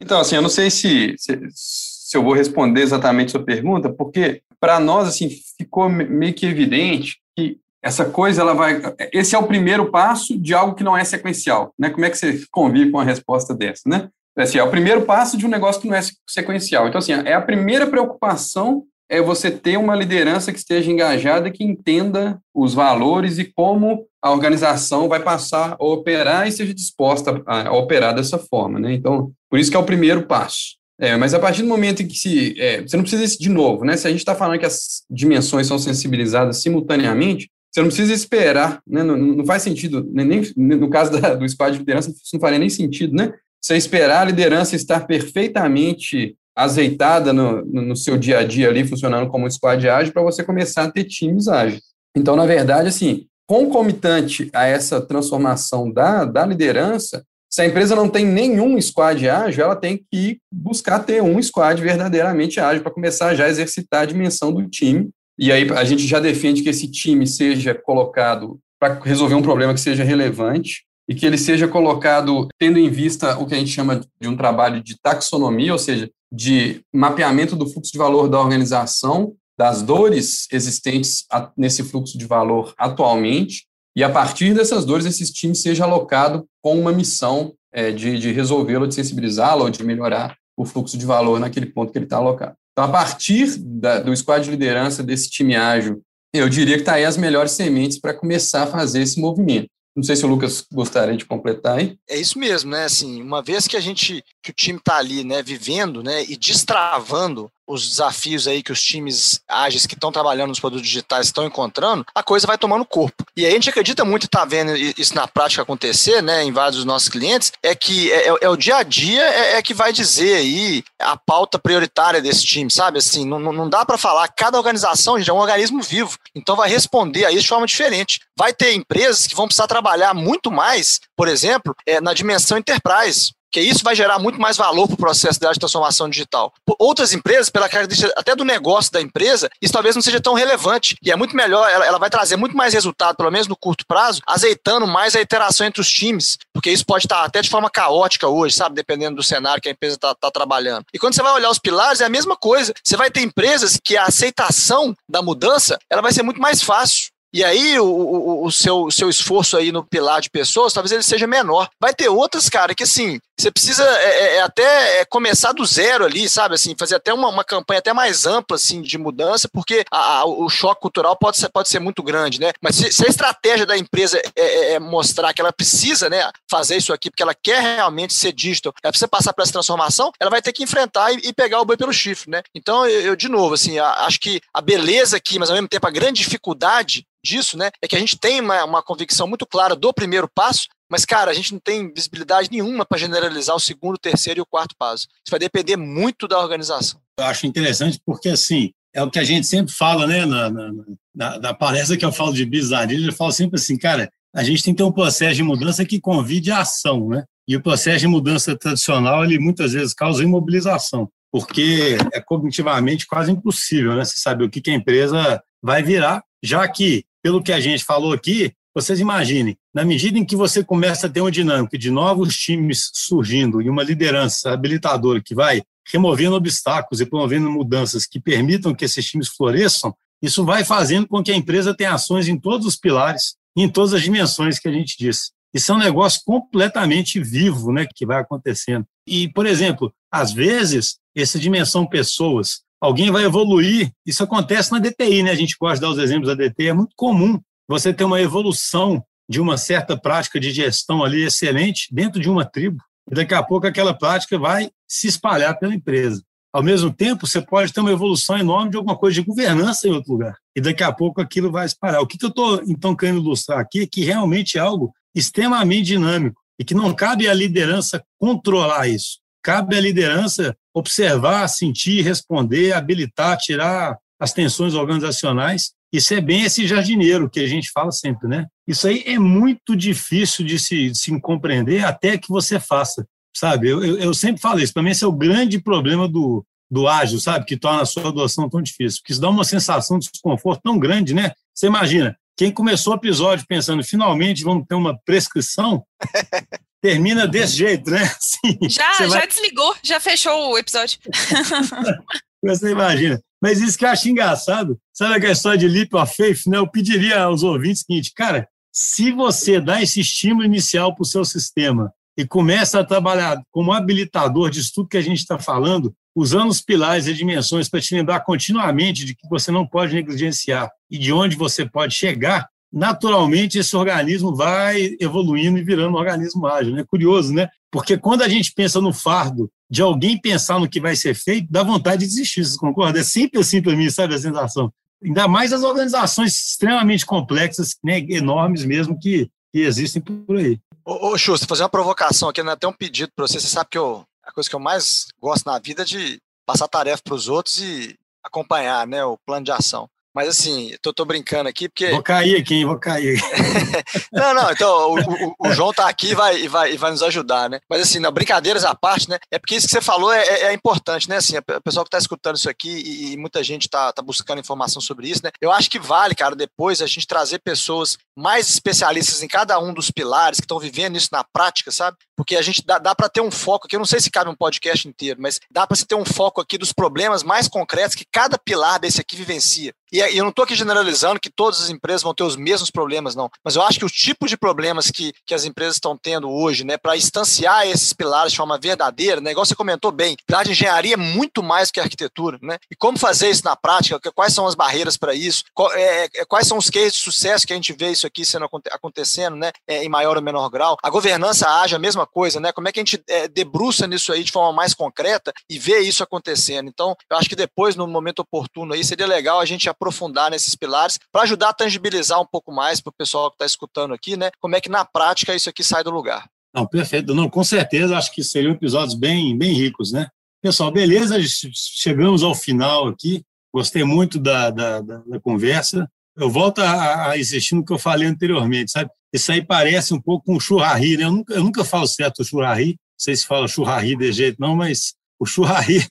Então, 0.00 0.20
assim, 0.20 0.36
eu 0.36 0.42
não 0.42 0.50
sei 0.50 0.70
se, 0.70 1.14
se, 1.16 1.38
se 1.50 2.16
eu 2.16 2.22
vou 2.22 2.34
responder 2.34 2.82
exatamente 2.82 3.30
sua 3.30 3.44
pergunta, 3.44 3.90
porque 3.90 4.42
para 4.60 4.78
nós, 4.78 5.08
assim, 5.08 5.30
ficou 5.58 5.88
meio 5.88 6.34
que 6.34 6.44
evidente 6.44 7.18
que 7.34 7.58
essa 7.82 8.04
coisa, 8.04 8.42
ela 8.42 8.54
vai... 8.54 8.80
Esse 9.12 9.34
é 9.34 9.38
o 9.38 9.46
primeiro 9.46 9.90
passo 9.90 10.38
de 10.38 10.54
algo 10.54 10.74
que 10.74 10.84
não 10.84 10.96
é 10.96 11.02
sequencial, 11.04 11.74
né? 11.76 11.90
Como 11.90 12.04
é 12.04 12.10
que 12.10 12.16
você 12.16 12.44
convive 12.50 12.90
com 12.90 12.98
uma 12.98 13.04
resposta 13.04 13.54
dessa, 13.54 13.82
né? 13.86 14.08
Assim, 14.36 14.58
é 14.58 14.62
o 14.62 14.70
primeiro 14.70 15.02
passo 15.02 15.36
de 15.36 15.44
um 15.44 15.48
negócio 15.48 15.80
que 15.80 15.88
não 15.88 15.96
é 15.96 16.00
sequencial. 16.28 16.86
Então, 16.86 16.98
assim, 16.98 17.12
é 17.12 17.34
a 17.34 17.40
primeira 17.40 17.86
preocupação 17.86 18.84
é 19.12 19.20
você 19.20 19.50
ter 19.50 19.76
uma 19.76 19.94
liderança 19.94 20.50
que 20.50 20.58
esteja 20.58 20.90
engajada, 20.90 21.50
que 21.50 21.62
entenda 21.62 22.40
os 22.54 22.72
valores 22.72 23.36
e 23.36 23.44
como 23.44 24.06
a 24.22 24.30
organização 24.30 25.06
vai 25.06 25.22
passar 25.22 25.76
a 25.78 25.84
operar 25.84 26.46
e 26.46 26.48
esteja 26.48 26.72
disposta 26.72 27.42
a, 27.44 27.70
operar 27.72 28.14
dessa 28.14 28.38
forma, 28.38 28.80
né? 28.80 28.94
Então, 28.94 29.30
por 29.50 29.58
isso 29.58 29.70
que 29.70 29.76
é 29.76 29.80
o 29.80 29.84
primeiro 29.84 30.26
passo. 30.26 30.78
É, 30.98 31.14
mas 31.14 31.34
a 31.34 31.38
partir 31.38 31.60
do 31.60 31.68
momento 31.68 32.02
em 32.02 32.08
que 32.08 32.16
se, 32.16 32.58
é, 32.58 32.80
você 32.80 32.96
não 32.96 33.04
precisa 33.04 33.36
de 33.38 33.50
novo, 33.50 33.84
né? 33.84 33.98
Se 33.98 34.06
a 34.06 34.10
gente 34.10 34.20
está 34.20 34.34
falando 34.34 34.58
que 34.58 34.64
as 34.64 35.02
dimensões 35.10 35.66
são 35.66 35.78
sensibilizadas 35.78 36.62
simultaneamente, 36.62 37.50
você 37.70 37.80
não 37.80 37.88
precisa 37.88 38.14
esperar, 38.14 38.80
né? 38.86 39.02
Não, 39.02 39.18
não 39.18 39.44
faz 39.44 39.62
sentido, 39.62 40.08
nem 40.10 40.40
no 40.56 40.88
caso 40.88 41.20
da, 41.20 41.34
do 41.34 41.46
squad 41.46 41.72
de 41.72 41.80
liderança, 41.80 42.08
isso 42.08 42.30
não 42.32 42.40
faria 42.40 42.58
nem 42.58 42.70
sentido, 42.70 43.14
né? 43.14 43.34
Você 43.60 43.76
esperar 43.76 44.22
a 44.22 44.24
liderança 44.24 44.74
estar 44.74 45.06
perfeitamente 45.06 46.34
azeitada 46.56 47.32
no, 47.32 47.64
no, 47.64 47.96
seu 47.96 48.16
dia 48.18 48.40
a 48.40 48.44
dia 48.44 48.68
ali, 48.68 48.86
funcionando 48.86 49.30
como 49.30 49.46
um 49.46 49.50
squad 49.50 49.88
ágil, 49.88 50.12
para 50.12 50.22
você 50.22 50.44
começar 50.44 50.84
a 50.84 50.90
ter 50.90 51.04
times 51.04 51.48
ágeis. 51.48 51.82
Então, 52.16 52.36
na 52.36 52.44
verdade, 52.44 52.88
assim, 52.88 53.26
concomitante 53.46 54.50
a 54.52 54.66
essa 54.66 55.00
transformação 55.00 55.90
da, 55.90 56.24
da 56.24 56.44
liderança, 56.44 57.24
se 57.50 57.60
a 57.60 57.66
empresa 57.66 57.94
não 57.94 58.08
tem 58.08 58.24
nenhum 58.24 58.80
squad 58.80 59.28
ágil, 59.28 59.64
ela 59.64 59.76
tem 59.76 60.02
que 60.10 60.38
buscar 60.50 61.00
ter 61.00 61.22
um 61.22 61.42
squad 61.42 61.82
verdadeiramente 61.82 62.58
ágil 62.58 62.82
para 62.82 62.92
começar 62.92 63.34
já 63.34 63.44
a 63.44 63.50
exercitar 63.50 64.02
a 64.02 64.06
dimensão 64.06 64.52
do 64.52 64.66
time. 64.68 65.10
E 65.38 65.52
aí 65.52 65.68
a 65.70 65.84
gente 65.84 66.06
já 66.06 66.18
defende 66.18 66.62
que 66.62 66.70
esse 66.70 66.90
time 66.90 67.26
seja 67.26 67.74
colocado 67.74 68.58
para 68.80 68.98
resolver 69.00 69.34
um 69.34 69.42
problema 69.42 69.74
que 69.74 69.80
seja 69.80 70.02
relevante 70.02 70.84
e 71.08 71.14
que 71.14 71.26
ele 71.26 71.36
seja 71.36 71.68
colocado 71.68 72.48
tendo 72.58 72.78
em 72.78 72.88
vista 72.88 73.38
o 73.38 73.46
que 73.46 73.54
a 73.54 73.58
gente 73.58 73.70
chama 73.70 74.00
de 74.20 74.28
um 74.28 74.36
trabalho 74.36 74.82
de 74.82 74.96
taxonomia, 75.00 75.72
ou 75.72 75.78
seja, 75.78 76.10
de 76.32 76.80
mapeamento 76.92 77.54
do 77.54 77.68
fluxo 77.68 77.92
de 77.92 77.98
valor 77.98 78.28
da 78.28 78.40
organização, 78.40 79.34
das 79.58 79.82
dores 79.82 80.48
existentes 80.50 81.26
nesse 81.56 81.82
fluxo 81.82 82.16
de 82.16 82.24
valor 82.24 82.72
atualmente, 82.78 83.66
e 83.94 84.02
a 84.02 84.08
partir 84.08 84.54
dessas 84.54 84.86
dores, 84.86 85.04
esse 85.04 85.30
time 85.32 85.54
seja 85.54 85.84
alocado 85.84 86.46
com 86.62 86.78
uma 86.78 86.92
missão 86.92 87.52
é, 87.70 87.92
de, 87.92 88.18
de 88.18 88.32
resolvê-lo, 88.32 88.88
de 88.88 88.94
sensibilizá-lo 88.94 89.64
ou 89.64 89.70
de 89.70 89.84
melhorar 89.84 90.36
o 90.56 90.64
fluxo 90.64 90.96
de 90.96 91.04
valor 91.04 91.38
naquele 91.38 91.66
ponto 91.66 91.92
que 91.92 91.98
ele 91.98 92.06
está 92.06 92.16
alocado. 92.16 92.54
Então, 92.72 92.84
a 92.84 92.88
partir 92.88 93.58
da, 93.58 94.00
do 94.00 94.16
squad 94.16 94.44
de 94.44 94.50
liderança 94.50 95.02
desse 95.02 95.28
time 95.28 95.54
ágil, 95.54 96.02
eu 96.34 96.48
diria 96.48 96.76
que 96.76 96.82
está 96.82 96.94
aí 96.94 97.04
as 97.04 97.18
melhores 97.18 97.52
sementes 97.52 98.00
para 98.00 98.14
começar 98.14 98.62
a 98.62 98.66
fazer 98.66 99.02
esse 99.02 99.20
movimento. 99.20 99.68
Não 99.94 100.02
sei 100.02 100.16
se 100.16 100.24
o 100.24 100.28
Lucas 100.28 100.66
gostaria 100.72 101.16
de 101.16 101.26
completar 101.26 101.78
aí. 101.78 101.98
É 102.08 102.18
isso 102.18 102.38
mesmo, 102.38 102.70
né? 102.70 102.84
Assim, 102.84 103.20
uma 103.22 103.42
vez 103.42 103.68
que 103.68 103.76
a 103.76 103.80
gente, 103.80 104.24
que 104.42 104.50
o 104.50 104.54
time 104.54 104.78
está 104.78 104.96
ali, 104.96 105.22
né, 105.22 105.42
vivendo, 105.42 106.02
né, 106.02 106.24
e 106.24 106.36
destravando 106.36 107.50
os 107.66 107.88
desafios 107.88 108.46
aí 108.46 108.62
que 108.62 108.72
os 108.72 108.82
times 108.82 109.40
ágeis 109.48 109.86
que 109.86 109.94
estão 109.94 110.12
trabalhando 110.12 110.48
nos 110.48 110.60
produtos 110.60 110.86
digitais 110.86 111.26
estão 111.26 111.44
encontrando, 111.44 112.04
a 112.14 112.22
coisa 112.22 112.46
vai 112.46 112.58
tomando 112.58 112.84
corpo. 112.84 113.24
E 113.36 113.44
aí 113.44 113.52
a 113.52 113.54
gente 113.54 113.70
acredita 113.70 114.04
muito 114.04 114.26
está 114.26 114.44
vendo 114.44 114.74
isso 114.76 115.14
na 115.14 115.26
prática 115.26 115.62
acontecer, 115.62 116.22
né, 116.22 116.42
em 116.42 116.52
vários 116.52 116.76
dos 116.76 116.84
nossos 116.84 117.08
clientes, 117.08 117.52
é 117.62 117.74
que 117.74 118.10
é, 118.10 118.28
é, 118.28 118.34
é 118.42 118.48
o 118.48 118.56
dia 118.56 118.76
a 118.76 118.82
dia 118.82 119.22
é, 119.22 119.56
é, 119.56 119.62
que 119.62 119.74
vai 119.74 119.92
dizer 119.92 120.36
aí 120.36 120.82
a 120.98 121.16
pauta 121.16 121.58
prioritária 121.58 122.20
desse 122.20 122.44
time, 122.44 122.70
sabe? 122.70 122.98
Assim, 122.98 123.26
não, 123.26 123.38
não 123.38 123.68
dá 123.68 123.84
para 123.84 123.98
falar, 123.98 124.28
cada 124.28 124.58
organização, 124.58 125.18
gente, 125.18 125.30
é 125.30 125.32
um 125.32 125.38
organismo 125.38 125.82
vivo, 125.82 126.16
então 126.34 126.56
vai 126.56 126.68
responder 126.68 127.24
a 127.24 127.30
isso 127.30 127.42
de 127.42 127.48
forma 127.48 127.66
diferente. 127.66 128.20
Vai 128.36 128.52
ter 128.52 128.72
empresas 128.72 129.26
que 129.26 129.34
vão 129.34 129.46
precisar 129.46 129.66
trabalhar 129.66 130.14
muito 130.14 130.50
mais, 130.50 131.00
por 131.16 131.28
exemplo, 131.28 131.74
é, 131.86 132.00
na 132.00 132.14
dimensão 132.14 132.58
enterprise 132.58 133.32
que 133.52 133.60
isso 133.60 133.84
vai 133.84 133.94
gerar 133.94 134.18
muito 134.18 134.40
mais 134.40 134.56
valor 134.56 134.86
para 134.86 134.94
o 134.94 134.98
processo 134.98 135.38
de 135.38 135.58
transformação 135.58 136.08
digital. 136.08 136.52
Outras 136.78 137.12
empresas, 137.12 137.50
pela 137.50 137.68
característica 137.68 138.12
até 138.16 138.34
do 138.34 138.44
negócio 138.44 138.90
da 138.90 139.00
empresa, 139.00 139.50
isso 139.60 139.72
talvez 139.72 139.94
não 139.94 140.02
seja 140.02 140.20
tão 140.20 140.32
relevante. 140.32 140.96
E 141.02 141.10
é 141.10 141.16
muito 141.16 141.36
melhor, 141.36 141.68
ela, 141.70 141.86
ela 141.86 141.98
vai 141.98 142.08
trazer 142.08 142.36
muito 142.36 142.56
mais 142.56 142.72
resultado, 142.72 143.16
pelo 143.16 143.30
menos 143.30 143.46
no 143.46 143.56
curto 143.56 143.84
prazo, 143.86 144.22
azeitando 144.26 144.86
mais 144.86 145.14
a 145.14 145.20
interação 145.20 145.66
entre 145.66 145.80
os 145.80 145.90
times, 145.90 146.38
porque 146.52 146.70
isso 146.70 146.86
pode 146.86 147.04
estar 147.04 147.24
até 147.24 147.42
de 147.42 147.50
forma 147.50 147.68
caótica 147.68 148.26
hoje, 148.26 148.56
sabe? 148.56 148.74
Dependendo 148.74 149.16
do 149.16 149.22
cenário 149.22 149.60
que 149.60 149.68
a 149.68 149.72
empresa 149.72 149.96
está 149.96 150.14
tá 150.14 150.30
trabalhando. 150.30 150.86
E 150.92 150.98
quando 150.98 151.14
você 151.14 151.22
vai 151.22 151.32
olhar 151.32 151.50
os 151.50 151.58
pilares, 151.58 152.00
é 152.00 152.06
a 152.06 152.08
mesma 152.08 152.36
coisa. 152.36 152.72
Você 152.82 152.96
vai 152.96 153.10
ter 153.10 153.20
empresas 153.20 153.78
que 153.82 153.96
a 153.96 154.04
aceitação 154.04 154.94
da 155.08 155.20
mudança 155.20 155.78
ela 155.90 156.00
vai 156.00 156.12
ser 156.12 156.22
muito 156.22 156.40
mais 156.40 156.62
fácil. 156.62 157.11
E 157.32 157.42
aí 157.42 157.78
o, 157.78 157.86
o, 157.86 158.46
o, 158.46 158.52
seu, 158.52 158.90
seu 158.90 159.08
esforço 159.08 159.56
aí 159.56 159.72
no 159.72 159.82
pilar 159.82 160.20
de 160.20 160.28
pessoas, 160.28 160.72
talvez 160.72 160.92
ele 160.92 161.02
seja 161.02 161.26
menor. 161.26 161.68
Vai 161.80 161.94
ter 161.94 162.08
outras, 162.08 162.48
cara, 162.48 162.74
que 162.74 162.82
assim, 162.82 163.18
você 163.38 163.50
precisa 163.50 163.84
é, 163.84 164.04
é, 164.04 164.36
é 164.36 164.42
até 164.42 165.00
é, 165.00 165.04
começar 165.04 165.52
do 165.52 165.64
zero 165.64 166.04
ali, 166.04 166.28
sabe? 166.28 166.54
Assim, 166.54 166.74
fazer 166.78 166.96
até 166.96 167.12
uma, 167.12 167.28
uma 167.28 167.42
campanha 167.42 167.78
até 167.78 167.92
mais 167.92 168.26
ampla, 168.26 168.56
assim, 168.56 168.82
de 168.82 168.98
mudança, 168.98 169.48
porque 169.52 169.84
a, 169.90 170.18
a, 170.18 170.24
o 170.26 170.48
choque 170.50 170.82
cultural 170.82 171.16
pode 171.16 171.38
ser, 171.38 171.48
pode 171.48 171.68
ser 171.68 171.78
muito 171.78 172.02
grande, 172.02 172.38
né? 172.38 172.52
Mas 172.60 172.76
se, 172.76 172.92
se 172.92 173.04
a 173.04 173.08
estratégia 173.08 173.64
da 173.64 173.76
empresa 173.76 174.18
é, 174.18 174.30
é, 174.36 174.72
é, 174.74 174.78
mostrar 174.78 175.32
que 175.32 175.40
ela 175.40 175.52
precisa, 175.52 176.10
né, 176.10 176.30
fazer 176.50 176.76
isso 176.76 176.92
aqui, 176.92 177.10
porque 177.10 177.22
ela 177.22 177.34
quer 177.34 177.60
realmente 177.62 178.12
ser 178.12 178.32
digital, 178.32 178.74
ela 178.82 178.92
precisa 178.92 179.08
passar 179.08 179.32
por 179.32 179.42
essa 179.42 179.52
transformação, 179.52 180.12
ela 180.20 180.30
vai 180.30 180.42
ter 180.42 180.52
que 180.52 180.62
enfrentar 180.62 181.12
e, 181.12 181.28
e 181.28 181.32
pegar 181.32 181.60
o 181.60 181.64
boi 181.64 181.76
pelo 181.76 181.92
chifre, 181.92 182.30
né? 182.30 182.42
Então, 182.54 182.86
eu, 182.86 183.00
eu 183.00 183.16
de 183.16 183.28
novo, 183.28 183.54
assim, 183.54 183.78
acho 183.78 184.20
que 184.20 184.40
a 184.52 184.60
beleza 184.60 185.16
aqui, 185.16 185.38
mas 185.38 185.48
ao 185.48 185.54
mesmo 185.54 185.68
tempo 185.68 185.86
a 185.86 185.90
grande 185.90 186.22
dificuldade 186.22 187.06
disso, 187.24 187.56
né, 187.56 187.70
é 187.80 187.88
que 187.88 187.96
a 187.96 187.98
gente 187.98 188.18
tem 188.18 188.40
uma, 188.40 188.64
uma 188.64 188.82
convicção 188.82 189.26
muito 189.26 189.46
clara 189.46 189.76
do 189.76 189.92
primeiro 189.92 190.28
passo, 190.28 190.66
mas, 190.90 191.04
cara, 191.04 191.30
a 191.30 191.34
gente 191.34 191.52
não 191.52 191.60
tem 191.60 191.92
visibilidade 191.92 192.50
nenhuma 192.50 192.84
para 192.84 192.98
generalizar 192.98 193.56
o 193.56 193.60
segundo, 193.60 193.94
o 193.94 193.98
terceiro 193.98 194.40
e 194.40 194.42
o 194.42 194.46
quarto 194.46 194.74
passo. 194.78 195.06
Isso 195.24 195.30
vai 195.30 195.40
depender 195.40 195.76
muito 195.76 196.28
da 196.28 196.38
organização. 196.38 197.00
Eu 197.18 197.24
acho 197.24 197.46
interessante 197.46 197.98
porque, 198.04 198.28
assim, 198.28 198.72
é 198.94 199.02
o 199.02 199.10
que 199.10 199.18
a 199.18 199.24
gente 199.24 199.46
sempre 199.46 199.72
fala, 199.72 200.06
né, 200.06 200.26
na, 200.26 200.50
na, 200.50 200.70
na, 201.14 201.38
na 201.38 201.54
palestra 201.54 201.96
que 201.96 202.04
eu 202.04 202.12
falo 202.12 202.32
de 202.34 202.44
bizarria, 202.44 203.06
eu 203.06 203.12
falo 203.12 203.32
sempre 203.32 203.58
assim, 203.58 203.78
cara, 203.78 204.10
a 204.34 204.42
gente 204.42 204.62
tem 204.62 204.74
que 204.74 204.78
ter 204.78 204.84
um 204.84 204.92
processo 204.92 205.36
de 205.36 205.42
mudança 205.42 205.84
que 205.84 206.00
convide 206.00 206.50
a 206.50 206.60
ação, 206.60 207.08
né? 207.08 207.24
E 207.46 207.56
o 207.56 207.62
processo 207.62 208.00
de 208.00 208.06
mudança 208.06 208.56
tradicional, 208.56 209.24
ele 209.24 209.38
muitas 209.38 209.72
vezes 209.72 209.92
causa 209.92 210.22
imobilização, 210.22 211.08
porque 211.30 211.96
é 212.12 212.20
cognitivamente 212.20 213.06
quase 213.06 213.30
impossível, 213.30 213.94
né? 213.94 214.04
Você 214.04 214.18
saber 214.18 214.44
o 214.44 214.50
que, 214.50 214.60
que 214.60 214.70
a 214.70 214.74
empresa 214.74 215.42
vai 215.62 215.82
virar, 215.82 216.22
já 216.42 216.66
que 216.68 217.04
pelo 217.22 217.42
que 217.42 217.52
a 217.52 217.60
gente 217.60 217.84
falou 217.84 218.12
aqui, 218.12 218.52
vocês 218.74 218.98
imaginem, 219.00 219.56
na 219.74 219.84
medida 219.84 220.18
em 220.18 220.24
que 220.24 220.34
você 220.34 220.64
começa 220.64 221.06
a 221.06 221.10
ter 221.10 221.20
uma 221.20 221.30
dinâmica 221.30 221.76
de 221.76 221.90
novos 221.90 222.34
times 222.34 222.90
surgindo 222.92 223.60
e 223.60 223.68
uma 223.68 223.82
liderança 223.82 224.50
habilitadora 224.50 225.22
que 225.22 225.34
vai 225.34 225.62
removendo 225.90 226.36
obstáculos 226.36 227.00
e 227.00 227.06
promovendo 227.06 227.50
mudanças 227.50 228.06
que 228.06 228.18
permitam 228.18 228.74
que 228.74 228.84
esses 228.84 229.04
times 229.04 229.28
floresçam, 229.28 229.94
isso 230.22 230.44
vai 230.44 230.64
fazendo 230.64 231.06
com 231.06 231.22
que 231.22 231.32
a 231.32 231.36
empresa 231.36 231.74
tenha 231.74 231.92
ações 231.92 232.28
em 232.28 232.38
todos 232.38 232.66
os 232.66 232.76
pilares, 232.76 233.34
em 233.56 233.68
todas 233.68 233.92
as 233.92 234.02
dimensões 234.02 234.58
que 234.58 234.68
a 234.68 234.72
gente 234.72 234.96
disse. 234.98 235.32
Isso 235.52 235.70
é 235.70 235.74
um 235.74 235.78
negócio 235.78 236.22
completamente 236.24 237.20
vivo, 237.20 237.72
né, 237.72 237.86
que 237.94 238.06
vai 238.06 238.20
acontecendo. 238.20 238.86
E, 239.06 239.28
por 239.28 239.44
exemplo, 239.44 239.92
às 240.10 240.32
vezes, 240.32 240.96
essa 241.14 241.38
dimensão 241.38 241.86
pessoas 241.86 242.62
alguém 242.82 243.12
vai 243.12 243.24
evoluir. 243.24 243.92
Isso 244.04 244.24
acontece 244.24 244.72
na 244.72 244.80
DTI, 244.80 245.22
né? 245.22 245.30
A 245.30 245.36
gente 245.36 245.56
gosta 245.58 245.76
de 245.76 245.80
dar 245.82 245.90
os 245.90 245.98
exemplos 245.98 246.26
da 246.26 246.34
DTI. 246.34 246.68
É 246.68 246.72
muito 246.72 246.96
comum 246.96 247.40
você 247.68 247.94
ter 247.94 248.02
uma 248.02 248.20
evolução 248.20 249.02
de 249.30 249.40
uma 249.40 249.56
certa 249.56 249.96
prática 249.96 250.40
de 250.40 250.50
gestão 250.50 251.04
ali 251.04 251.22
excelente 251.22 251.86
dentro 251.92 252.20
de 252.20 252.28
uma 252.28 252.44
tribo. 252.44 252.78
E 253.08 253.14
daqui 253.14 253.34
a 253.34 253.42
pouco 253.42 253.68
aquela 253.68 253.94
prática 253.94 254.36
vai 254.36 254.68
se 254.88 255.06
espalhar 255.06 255.56
pela 255.58 255.74
empresa. 255.74 256.22
Ao 256.52 256.62
mesmo 256.62 256.92
tempo, 256.92 257.26
você 257.26 257.40
pode 257.40 257.72
ter 257.72 257.80
uma 257.80 257.92
evolução 257.92 258.36
enorme 258.36 258.72
de 258.72 258.76
alguma 258.76 258.98
coisa 258.98 259.14
de 259.14 259.26
governança 259.26 259.88
em 259.88 259.92
outro 259.92 260.12
lugar. 260.12 260.36
E 260.54 260.60
daqui 260.60 260.82
a 260.82 260.92
pouco 260.92 261.20
aquilo 261.20 261.50
vai 261.50 261.64
espalhar. 261.64 262.02
O 262.02 262.06
que 262.06 262.22
eu 262.22 262.28
estou, 262.28 262.62
então, 262.66 262.94
querendo 262.94 263.20
ilustrar 263.20 263.60
aqui 263.60 263.82
é 263.82 263.86
que 263.86 264.04
realmente 264.04 264.58
é 264.58 264.60
algo 264.60 264.92
extremamente 265.14 265.86
dinâmico 265.86 266.42
e 266.58 266.64
que 266.64 266.74
não 266.74 266.92
cabe 266.92 267.28
à 267.28 267.32
liderança 267.32 268.04
controlar 268.18 268.86
isso. 268.86 269.18
Cabe 269.42 269.76
à 269.76 269.80
liderança 269.80 270.54
observar, 270.74 271.48
sentir, 271.48 272.02
responder, 272.02 272.72
habilitar, 272.72 273.36
tirar 273.36 273.96
as 274.18 274.32
tensões 274.32 274.74
organizacionais 274.74 275.72
Isso 275.92 276.14
é 276.14 276.20
bem 276.20 276.44
esse 276.44 276.66
jardineiro 276.66 277.28
que 277.28 277.40
a 277.40 277.46
gente 277.46 277.70
fala 277.70 277.90
sempre, 277.90 278.28
né? 278.28 278.46
Isso 278.66 278.86
aí 278.86 279.02
é 279.06 279.18
muito 279.18 279.76
difícil 279.76 280.44
de 280.44 280.58
se, 280.58 280.90
de 280.90 280.98
se 280.98 281.20
compreender 281.20 281.84
até 281.84 282.16
que 282.16 282.28
você 282.28 282.58
faça, 282.58 283.06
sabe? 283.36 283.68
Eu, 283.68 283.84
eu, 283.84 283.98
eu 283.98 284.14
sempre 284.14 284.40
falo 284.40 284.60
isso, 284.60 284.72
para 284.72 284.82
mim 284.82 284.90
esse 284.90 285.04
é 285.04 285.06
o 285.06 285.12
grande 285.12 285.60
problema 285.60 286.08
do, 286.08 286.44
do 286.70 286.88
ágil, 286.88 287.20
sabe? 287.20 287.44
Que 287.44 287.56
torna 287.56 287.82
a 287.82 287.86
sua 287.86 288.08
adoção 288.08 288.48
tão 288.48 288.62
difícil, 288.62 289.00
porque 289.00 289.12
isso 289.12 289.20
dá 289.20 289.28
uma 289.28 289.44
sensação 289.44 289.98
de 289.98 290.10
desconforto 290.10 290.62
tão 290.62 290.78
grande, 290.78 291.12
né? 291.12 291.32
Você 291.54 291.66
imagina, 291.66 292.16
quem 292.36 292.50
começou 292.50 292.94
o 292.94 292.96
episódio 292.96 293.44
pensando 293.46 293.84
finalmente 293.84 294.42
vamos 294.42 294.64
ter 294.66 294.74
uma 294.74 294.98
prescrição, 295.04 295.84
termina 296.82 297.26
desse 297.28 297.56
jeito, 297.56 297.90
né? 297.90 298.04
Sim, 298.20 298.58
já, 298.68 298.92
já 298.98 299.06
vai... 299.06 299.26
desligou, 299.26 299.74
já 299.82 300.00
fechou 300.00 300.50
o 300.50 300.58
episódio. 300.58 300.98
Você 302.44 302.72
imagina. 302.72 303.20
Mas 303.40 303.60
isso 303.60 303.78
que 303.78 303.84
eu 303.84 303.88
acho 303.88 304.08
engraçado, 304.08 304.78
sabe 304.92 305.14
aquela 305.14 305.32
história 305.32 305.58
de 305.58 305.68
leap 305.68 305.94
of 305.94 306.14
faith, 306.14 306.46
né? 306.46 306.58
Eu 306.58 306.68
pediria 306.68 307.22
aos 307.22 307.44
ouvintes 307.44 307.82
o 307.82 307.84
seguinte, 307.86 308.12
cara, 308.14 308.48
se 308.72 309.12
você 309.12 309.60
dá 309.60 309.80
esse 309.80 310.00
estímulo 310.00 310.44
inicial 310.44 310.94
para 310.94 311.02
o 311.02 311.06
seu 311.06 311.24
sistema 311.24 311.92
e 312.18 312.26
começa 312.26 312.80
a 312.80 312.84
trabalhar 312.84 313.40
como 313.50 313.72
habilitador 313.72 314.50
disso 314.50 314.72
tudo 314.74 314.88
que 314.88 314.96
a 314.96 315.02
gente 315.02 315.18
está 315.18 315.38
falando, 315.38 315.94
usando 316.14 316.50
os 316.50 316.60
pilares 316.60 317.06
e 317.06 317.14
dimensões 317.14 317.68
para 317.68 317.80
te 317.80 317.94
lembrar 317.94 318.20
continuamente 318.20 319.04
de 319.04 319.14
que 319.14 319.28
você 319.28 319.50
não 319.50 319.66
pode 319.66 319.94
negligenciar 319.94 320.70
e 320.90 320.98
de 320.98 321.12
onde 321.12 321.36
você 321.36 321.64
pode 321.64 321.94
chegar, 321.94 322.48
naturalmente 322.72 323.58
esse 323.58 323.76
organismo 323.76 324.34
vai 324.34 324.96
evoluindo 324.98 325.58
e 325.58 325.62
virando 325.62 325.94
um 325.94 326.00
organismo 326.00 326.46
ágil. 326.46 326.72
É 326.72 326.76
né? 326.76 326.84
curioso, 326.88 327.32
né? 327.32 327.48
Porque 327.70 327.96
quando 327.98 328.22
a 328.22 328.28
gente 328.28 328.52
pensa 328.52 328.80
no 328.80 328.92
fardo 328.92 329.50
de 329.70 329.82
alguém 329.82 330.20
pensar 330.20 330.58
no 330.58 330.68
que 330.68 330.80
vai 330.80 330.96
ser 330.96 331.14
feito, 331.14 331.48
dá 331.50 331.62
vontade 331.62 332.02
de 332.02 332.08
desistir, 332.08 332.44
você 332.44 332.58
concorda? 332.58 333.00
É 333.00 333.02
sempre 333.02 333.40
assim 333.40 333.60
para 333.60 333.76
mim, 333.76 333.88
sabe 333.90 334.14
a 334.14 334.18
sensação? 334.18 334.72
Ainda 335.04 335.26
mais 335.26 335.52
as 335.52 335.62
organizações 335.62 336.34
extremamente 336.36 337.04
complexas, 337.04 337.76
né, 337.82 337.98
enormes 338.08 338.64
mesmo, 338.64 338.98
que, 338.98 339.28
que 339.52 339.60
existem 339.60 340.00
por 340.00 340.36
aí. 340.36 340.60
Ô, 340.84 341.08
ô 341.08 341.18
Xuxa, 341.18 341.46
fazer 341.46 341.62
uma 341.62 341.68
provocação 341.68 342.28
aqui, 342.28 342.42
né? 342.42 342.52
até 342.52 342.66
um 342.66 342.72
pedido 342.72 343.10
para 343.14 343.26
você. 343.26 343.40
Você 343.40 343.48
sabe 343.48 343.70
que 343.70 343.78
eu, 343.78 344.04
a 344.22 344.32
coisa 344.32 344.48
que 344.48 344.54
eu 344.54 344.60
mais 344.60 345.06
gosto 345.20 345.46
na 345.46 345.58
vida 345.58 345.82
é 345.82 345.84
de 345.84 346.20
passar 346.46 346.68
tarefa 346.68 347.02
para 347.02 347.14
os 347.14 347.28
outros 347.28 347.58
e 347.60 347.96
acompanhar 348.22 348.86
né, 348.86 349.04
o 349.04 349.18
plano 349.26 349.44
de 349.44 349.50
ação. 349.50 349.88
Mas 350.14 350.28
assim, 350.28 350.74
tô, 350.82 350.92
tô 350.92 351.04
brincando 351.04 351.48
aqui 351.48 351.68
porque. 351.68 351.90
Vou 351.90 352.02
cair 352.02 352.36
aqui, 352.36 352.56
hein? 352.56 352.66
Vou 352.66 352.78
cair. 352.78 353.18
não, 354.12 354.34
não, 354.34 354.50
então 354.50 354.90
o, 354.90 354.98
o, 354.98 355.34
o, 355.38 355.52
João 355.52 355.72
tá 355.72 355.88
aqui 355.88 356.10
e 356.10 356.14
vai, 356.14 356.36
e 356.36 356.48
vai, 356.48 356.72
e 356.72 356.76
vai 356.76 356.90
nos 356.90 357.02
ajudar, 357.02 357.48
né? 357.48 357.60
Mas 357.68 357.82
assim, 357.82 357.98
não, 357.98 358.12
brincadeiras 358.12 358.64
à 358.64 358.74
parte, 358.74 359.08
né? 359.08 359.18
É 359.30 359.38
porque 359.38 359.54
isso 359.54 359.66
que 359.66 359.72
você 359.72 359.80
falou 359.80 360.12
é, 360.12 360.22
é, 360.22 360.42
é 360.44 360.52
importante, 360.52 361.08
né? 361.08 361.16
Assim, 361.16 361.36
o 361.38 361.62
pessoal 361.62 361.84
que 361.84 361.90
tá 361.90 361.98
escutando 361.98 362.36
isso 362.36 362.50
aqui 362.50 362.68
e, 362.68 363.12
e, 363.12 363.16
muita 363.16 363.42
gente 363.42 363.68
tá, 363.68 363.90
tá 363.92 364.02
buscando 364.02 364.40
informação 364.40 364.82
sobre 364.82 365.08
isso, 365.08 365.22
né? 365.24 365.30
Eu 365.40 365.50
acho 365.50 365.70
que 365.70 365.78
vale, 365.78 366.14
cara, 366.14 366.36
depois 366.36 366.82
a 366.82 366.86
gente 366.86 367.06
trazer 367.06 367.38
pessoas 367.38 367.96
mais 368.14 368.50
especialistas 368.50 369.22
em 369.22 369.28
cada 369.28 369.58
um 369.58 369.72
dos 369.72 369.90
pilares 369.90 370.38
que 370.38 370.44
estão 370.44 370.58
vivendo 370.58 370.96
isso 370.96 371.08
na 371.10 371.24
prática, 371.24 371.70
sabe? 371.70 371.96
Porque 372.14 372.36
a 372.36 372.42
gente 372.42 372.62
dá, 372.66 372.78
dá 372.78 372.94
para 372.94 373.08
ter 373.08 373.22
um 373.22 373.30
foco 373.30 373.66
aqui, 373.66 373.76
eu 373.76 373.80
não 373.80 373.86
sei 373.86 374.00
se 374.00 374.10
cabe 374.10 374.30
um 374.30 374.36
podcast 374.36 374.86
inteiro, 374.86 375.20
mas 375.20 375.40
dá 375.50 375.66
para 375.66 375.76
se 375.76 375.86
ter 375.86 375.94
um 375.94 376.04
foco 376.04 376.40
aqui 376.40 376.58
dos 376.58 376.72
problemas 376.72 377.22
mais 377.22 377.48
concretos 377.48 377.96
que 377.96 378.04
cada 378.12 378.36
pilar 378.36 378.78
desse 378.78 379.00
aqui 379.00 379.16
vivencia. 379.16 379.72
E 379.92 379.98
eu 379.98 380.22
não 380.22 380.30
estou 380.30 380.44
aqui 380.44 380.54
generalizando 380.54 381.20
que 381.20 381.28
todas 381.28 381.60
as 381.60 381.68
empresas 381.68 382.02
vão 382.02 382.14
ter 382.14 382.24
os 382.24 382.34
mesmos 382.34 382.70
problemas, 382.70 383.14
não. 383.14 383.30
Mas 383.44 383.56
eu 383.56 383.62
acho 383.62 383.78
que 383.78 383.84
o 383.84 383.90
tipo 383.90 384.26
de 384.26 384.38
problemas 384.38 384.90
que, 384.90 385.12
que 385.26 385.34
as 385.34 385.44
empresas 385.44 385.76
estão 385.76 385.98
tendo 385.98 386.30
hoje, 386.30 386.64
né, 386.64 386.78
para 386.78 386.96
instanciar 386.96 387.66
esses 387.66 387.92
pilares 387.92 388.32
de 388.32 388.38
forma 388.38 388.58
verdadeira, 388.58 389.20
né, 389.20 389.32
igual 389.32 389.44
você 389.44 389.54
comentou 389.54 389.92
bem, 389.92 390.16
pilar 390.26 390.44
de 390.44 390.52
engenharia 390.52 390.94
é 390.94 390.96
muito 390.96 391.42
mais 391.42 391.70
que 391.70 391.78
arquitetura, 391.78 392.38
né? 392.40 392.58
E 392.70 392.76
como 392.76 392.98
fazer 392.98 393.28
isso 393.28 393.44
na 393.44 393.54
prática? 393.54 394.00
Quais 394.12 394.32
são 394.32 394.46
as 394.46 394.54
barreiras 394.54 394.96
para 394.96 395.14
isso? 395.14 395.44
É, 395.72 396.04
é, 396.04 396.24
quais 396.24 396.46
são 396.46 396.56
os 396.56 396.70
cases 396.70 396.94
de 396.94 396.98
sucesso 397.00 397.46
que 397.46 397.52
a 397.52 397.56
gente 397.56 397.72
vê 397.74 397.90
isso 397.90 398.06
aqui 398.06 398.24
sendo 398.24 398.48
acontecendo, 398.70 399.36
né, 399.36 399.52
é, 399.66 399.84
em 399.84 399.88
maior 399.90 400.16
ou 400.16 400.22
menor 400.22 400.48
grau? 400.48 400.78
A 400.82 400.88
governança 400.88 401.48
ágil, 401.48 401.76
a 401.76 401.80
mesma 401.80 402.06
coisa, 402.06 402.40
né? 402.40 402.50
Como 402.52 402.66
é 402.66 402.72
que 402.72 402.80
a 402.80 402.82
gente 402.82 403.02
é, 403.06 403.28
debruça 403.28 403.86
nisso 403.86 404.10
aí 404.10 404.24
de 404.24 404.32
forma 404.32 404.52
mais 404.54 404.72
concreta 404.72 405.32
e 405.50 405.58
vê 405.58 405.80
isso 405.80 406.02
acontecendo? 406.02 406.68
Então, 406.68 406.96
eu 407.10 407.16
acho 407.18 407.28
que 407.28 407.36
depois, 407.36 407.76
no 407.76 407.86
momento 407.86 408.20
oportuno 408.20 408.72
aí, 408.72 408.82
seria 408.82 409.06
legal 409.06 409.38
a 409.38 409.44
gente 409.44 409.68
aprofundar 409.82 410.30
nesses 410.30 410.54
pilares 410.54 410.98
para 411.10 411.22
ajudar 411.22 411.48
a 411.48 411.52
tangibilizar 411.52 412.20
um 412.20 412.26
pouco 412.26 412.52
mais 412.52 412.80
para 412.80 412.90
o 412.90 412.94
pessoal 412.94 413.30
que 413.30 413.34
está 413.34 413.46
escutando 413.46 413.92
aqui, 413.92 414.16
né? 414.16 414.30
Como 414.40 414.54
é 414.54 414.60
que 414.60 414.68
na 414.68 414.84
prática 414.84 415.34
isso 415.34 415.50
aqui 415.50 415.64
sai 415.64 415.82
do 415.82 415.90
lugar. 415.90 416.28
Não, 416.54 416.66
perfeito. 416.66 417.14
Não, 417.14 417.28
com 417.28 417.42
certeza, 417.42 417.96
acho 417.96 418.14
que 418.14 418.22
seriam 418.22 418.52
episódios 418.52 418.94
bem, 418.94 419.36
bem 419.36 419.52
ricos, 419.52 419.90
né? 419.90 420.08
Pessoal, 420.40 420.70
beleza? 420.70 421.16
Chegamos 421.22 422.22
ao 422.22 422.34
final 422.34 422.88
aqui. 422.88 423.24
Gostei 423.52 423.84
muito 423.84 424.18
da, 424.18 424.50
da, 424.50 424.80
da, 424.80 424.98
da 424.98 425.20
conversa. 425.20 425.88
Eu 426.16 426.30
volto 426.30 426.60
a, 426.60 427.10
a 427.10 427.18
insistir 427.18 427.54
no 427.54 427.64
que 427.64 427.72
eu 427.72 427.78
falei 427.78 428.06
anteriormente, 428.06 428.70
sabe? 428.70 428.90
Isso 429.12 429.32
aí 429.32 429.44
parece 429.44 429.92
um 429.94 430.00
pouco 430.00 430.32
um 430.32 430.40
churrari, 430.40 430.96
né? 430.96 431.04
Eu 431.04 431.12
nunca, 431.12 431.34
eu 431.34 431.44
nunca 431.44 431.64
falo 431.64 431.86
certo 431.86 432.24
churrari, 432.24 432.68
não 432.68 432.98
sei 432.98 433.16
se 433.16 433.26
fala 433.26 433.48
churrari 433.48 433.96
de 433.96 434.12
jeito 434.12 434.36
não, 434.38 434.56
mas 434.56 434.94
o 435.18 435.26
churrari, 435.26 435.86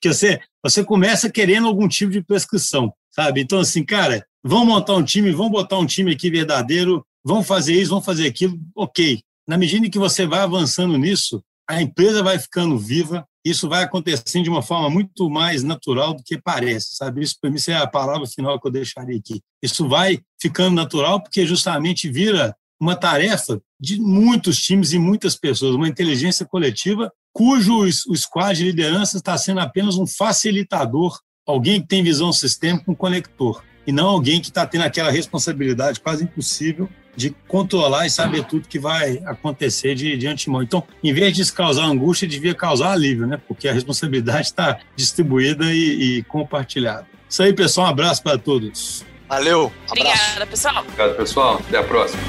que 0.00 0.12
você, 0.12 0.40
você 0.62 0.84
começa 0.84 1.30
querendo 1.30 1.66
algum 1.66 1.88
tipo 1.88 2.12
de 2.12 2.22
prescrição 2.22 2.92
sabe? 3.14 3.40
Então, 3.40 3.60
assim, 3.60 3.84
cara, 3.84 4.26
vamos 4.42 4.66
montar 4.66 4.94
um 4.94 5.04
time, 5.04 5.30
vamos 5.32 5.52
botar 5.52 5.78
um 5.78 5.86
time 5.86 6.12
aqui 6.12 6.30
verdadeiro, 6.30 7.04
vamos 7.24 7.46
fazer 7.46 7.74
isso, 7.74 7.90
vamos 7.90 8.04
fazer 8.04 8.26
aquilo, 8.26 8.58
ok. 8.74 9.20
Na 9.46 9.56
medida 9.56 9.88
que 9.90 9.98
você 9.98 10.26
vai 10.26 10.40
avançando 10.40 10.96
nisso, 10.96 11.42
a 11.68 11.80
empresa 11.80 12.22
vai 12.22 12.38
ficando 12.38 12.78
viva, 12.78 13.26
isso 13.44 13.68
vai 13.68 13.82
acontecendo 13.82 14.44
de 14.44 14.50
uma 14.50 14.62
forma 14.62 14.88
muito 14.88 15.28
mais 15.28 15.62
natural 15.62 16.14
do 16.14 16.22
que 16.22 16.40
parece, 16.40 16.94
sabe? 16.94 17.22
Isso, 17.22 17.36
para 17.40 17.50
mim, 17.50 17.58
é 17.68 17.74
a 17.74 17.86
palavra 17.86 18.26
final 18.26 18.60
que 18.60 18.66
eu 18.66 18.72
deixaria 18.72 19.16
aqui. 19.16 19.40
Isso 19.62 19.88
vai 19.88 20.20
ficando 20.40 20.76
natural 20.76 21.20
porque 21.20 21.44
justamente 21.44 22.08
vira 22.08 22.54
uma 22.80 22.96
tarefa 22.96 23.60
de 23.80 24.00
muitos 24.00 24.60
times 24.60 24.92
e 24.92 24.98
muitas 24.98 25.36
pessoas, 25.36 25.74
uma 25.74 25.88
inteligência 25.88 26.44
coletiva 26.44 27.12
cujo 27.32 27.84
o 27.84 28.16
squad 28.16 28.56
de 28.56 28.64
liderança 28.64 29.16
está 29.16 29.38
sendo 29.38 29.60
apenas 29.60 29.96
um 29.96 30.06
facilitador 30.06 31.18
alguém 31.46 31.80
que 31.80 31.86
tem 31.86 32.02
visão 32.02 32.32
sistêmica 32.32 32.84
com 32.84 32.94
conector, 32.94 33.62
e 33.86 33.92
não 33.92 34.06
alguém 34.06 34.40
que 34.40 34.48
está 34.48 34.66
tendo 34.66 34.82
aquela 34.82 35.10
responsabilidade 35.10 36.00
quase 36.00 36.24
impossível 36.24 36.88
de 37.14 37.34
controlar 37.46 38.06
e 38.06 38.10
saber 38.10 38.44
tudo 38.44 38.68
que 38.68 38.78
vai 38.78 39.20
acontecer 39.26 39.94
de, 39.94 40.16
de 40.16 40.26
antemão. 40.26 40.62
Então, 40.62 40.82
em 41.02 41.12
vez 41.12 41.36
de 41.36 41.52
causar 41.52 41.84
angústia, 41.84 42.26
devia 42.26 42.54
causar 42.54 42.92
alívio, 42.92 43.26
né? 43.26 43.38
Porque 43.46 43.68
a 43.68 43.72
responsabilidade 43.72 44.46
está 44.46 44.78
distribuída 44.96 45.66
e, 45.72 46.18
e 46.18 46.22
compartilhada. 46.24 47.06
Isso 47.28 47.42
aí, 47.42 47.52
pessoal. 47.52 47.88
Um 47.88 47.90
abraço 47.90 48.22
para 48.22 48.38
todos. 48.38 49.04
Valeu. 49.28 49.72
Obrigada, 49.90 50.46
pessoal. 50.46 50.82
Obrigado, 50.82 51.16
pessoal. 51.16 51.62
Até 51.68 51.78
a 51.78 51.84
próxima. 51.84 52.22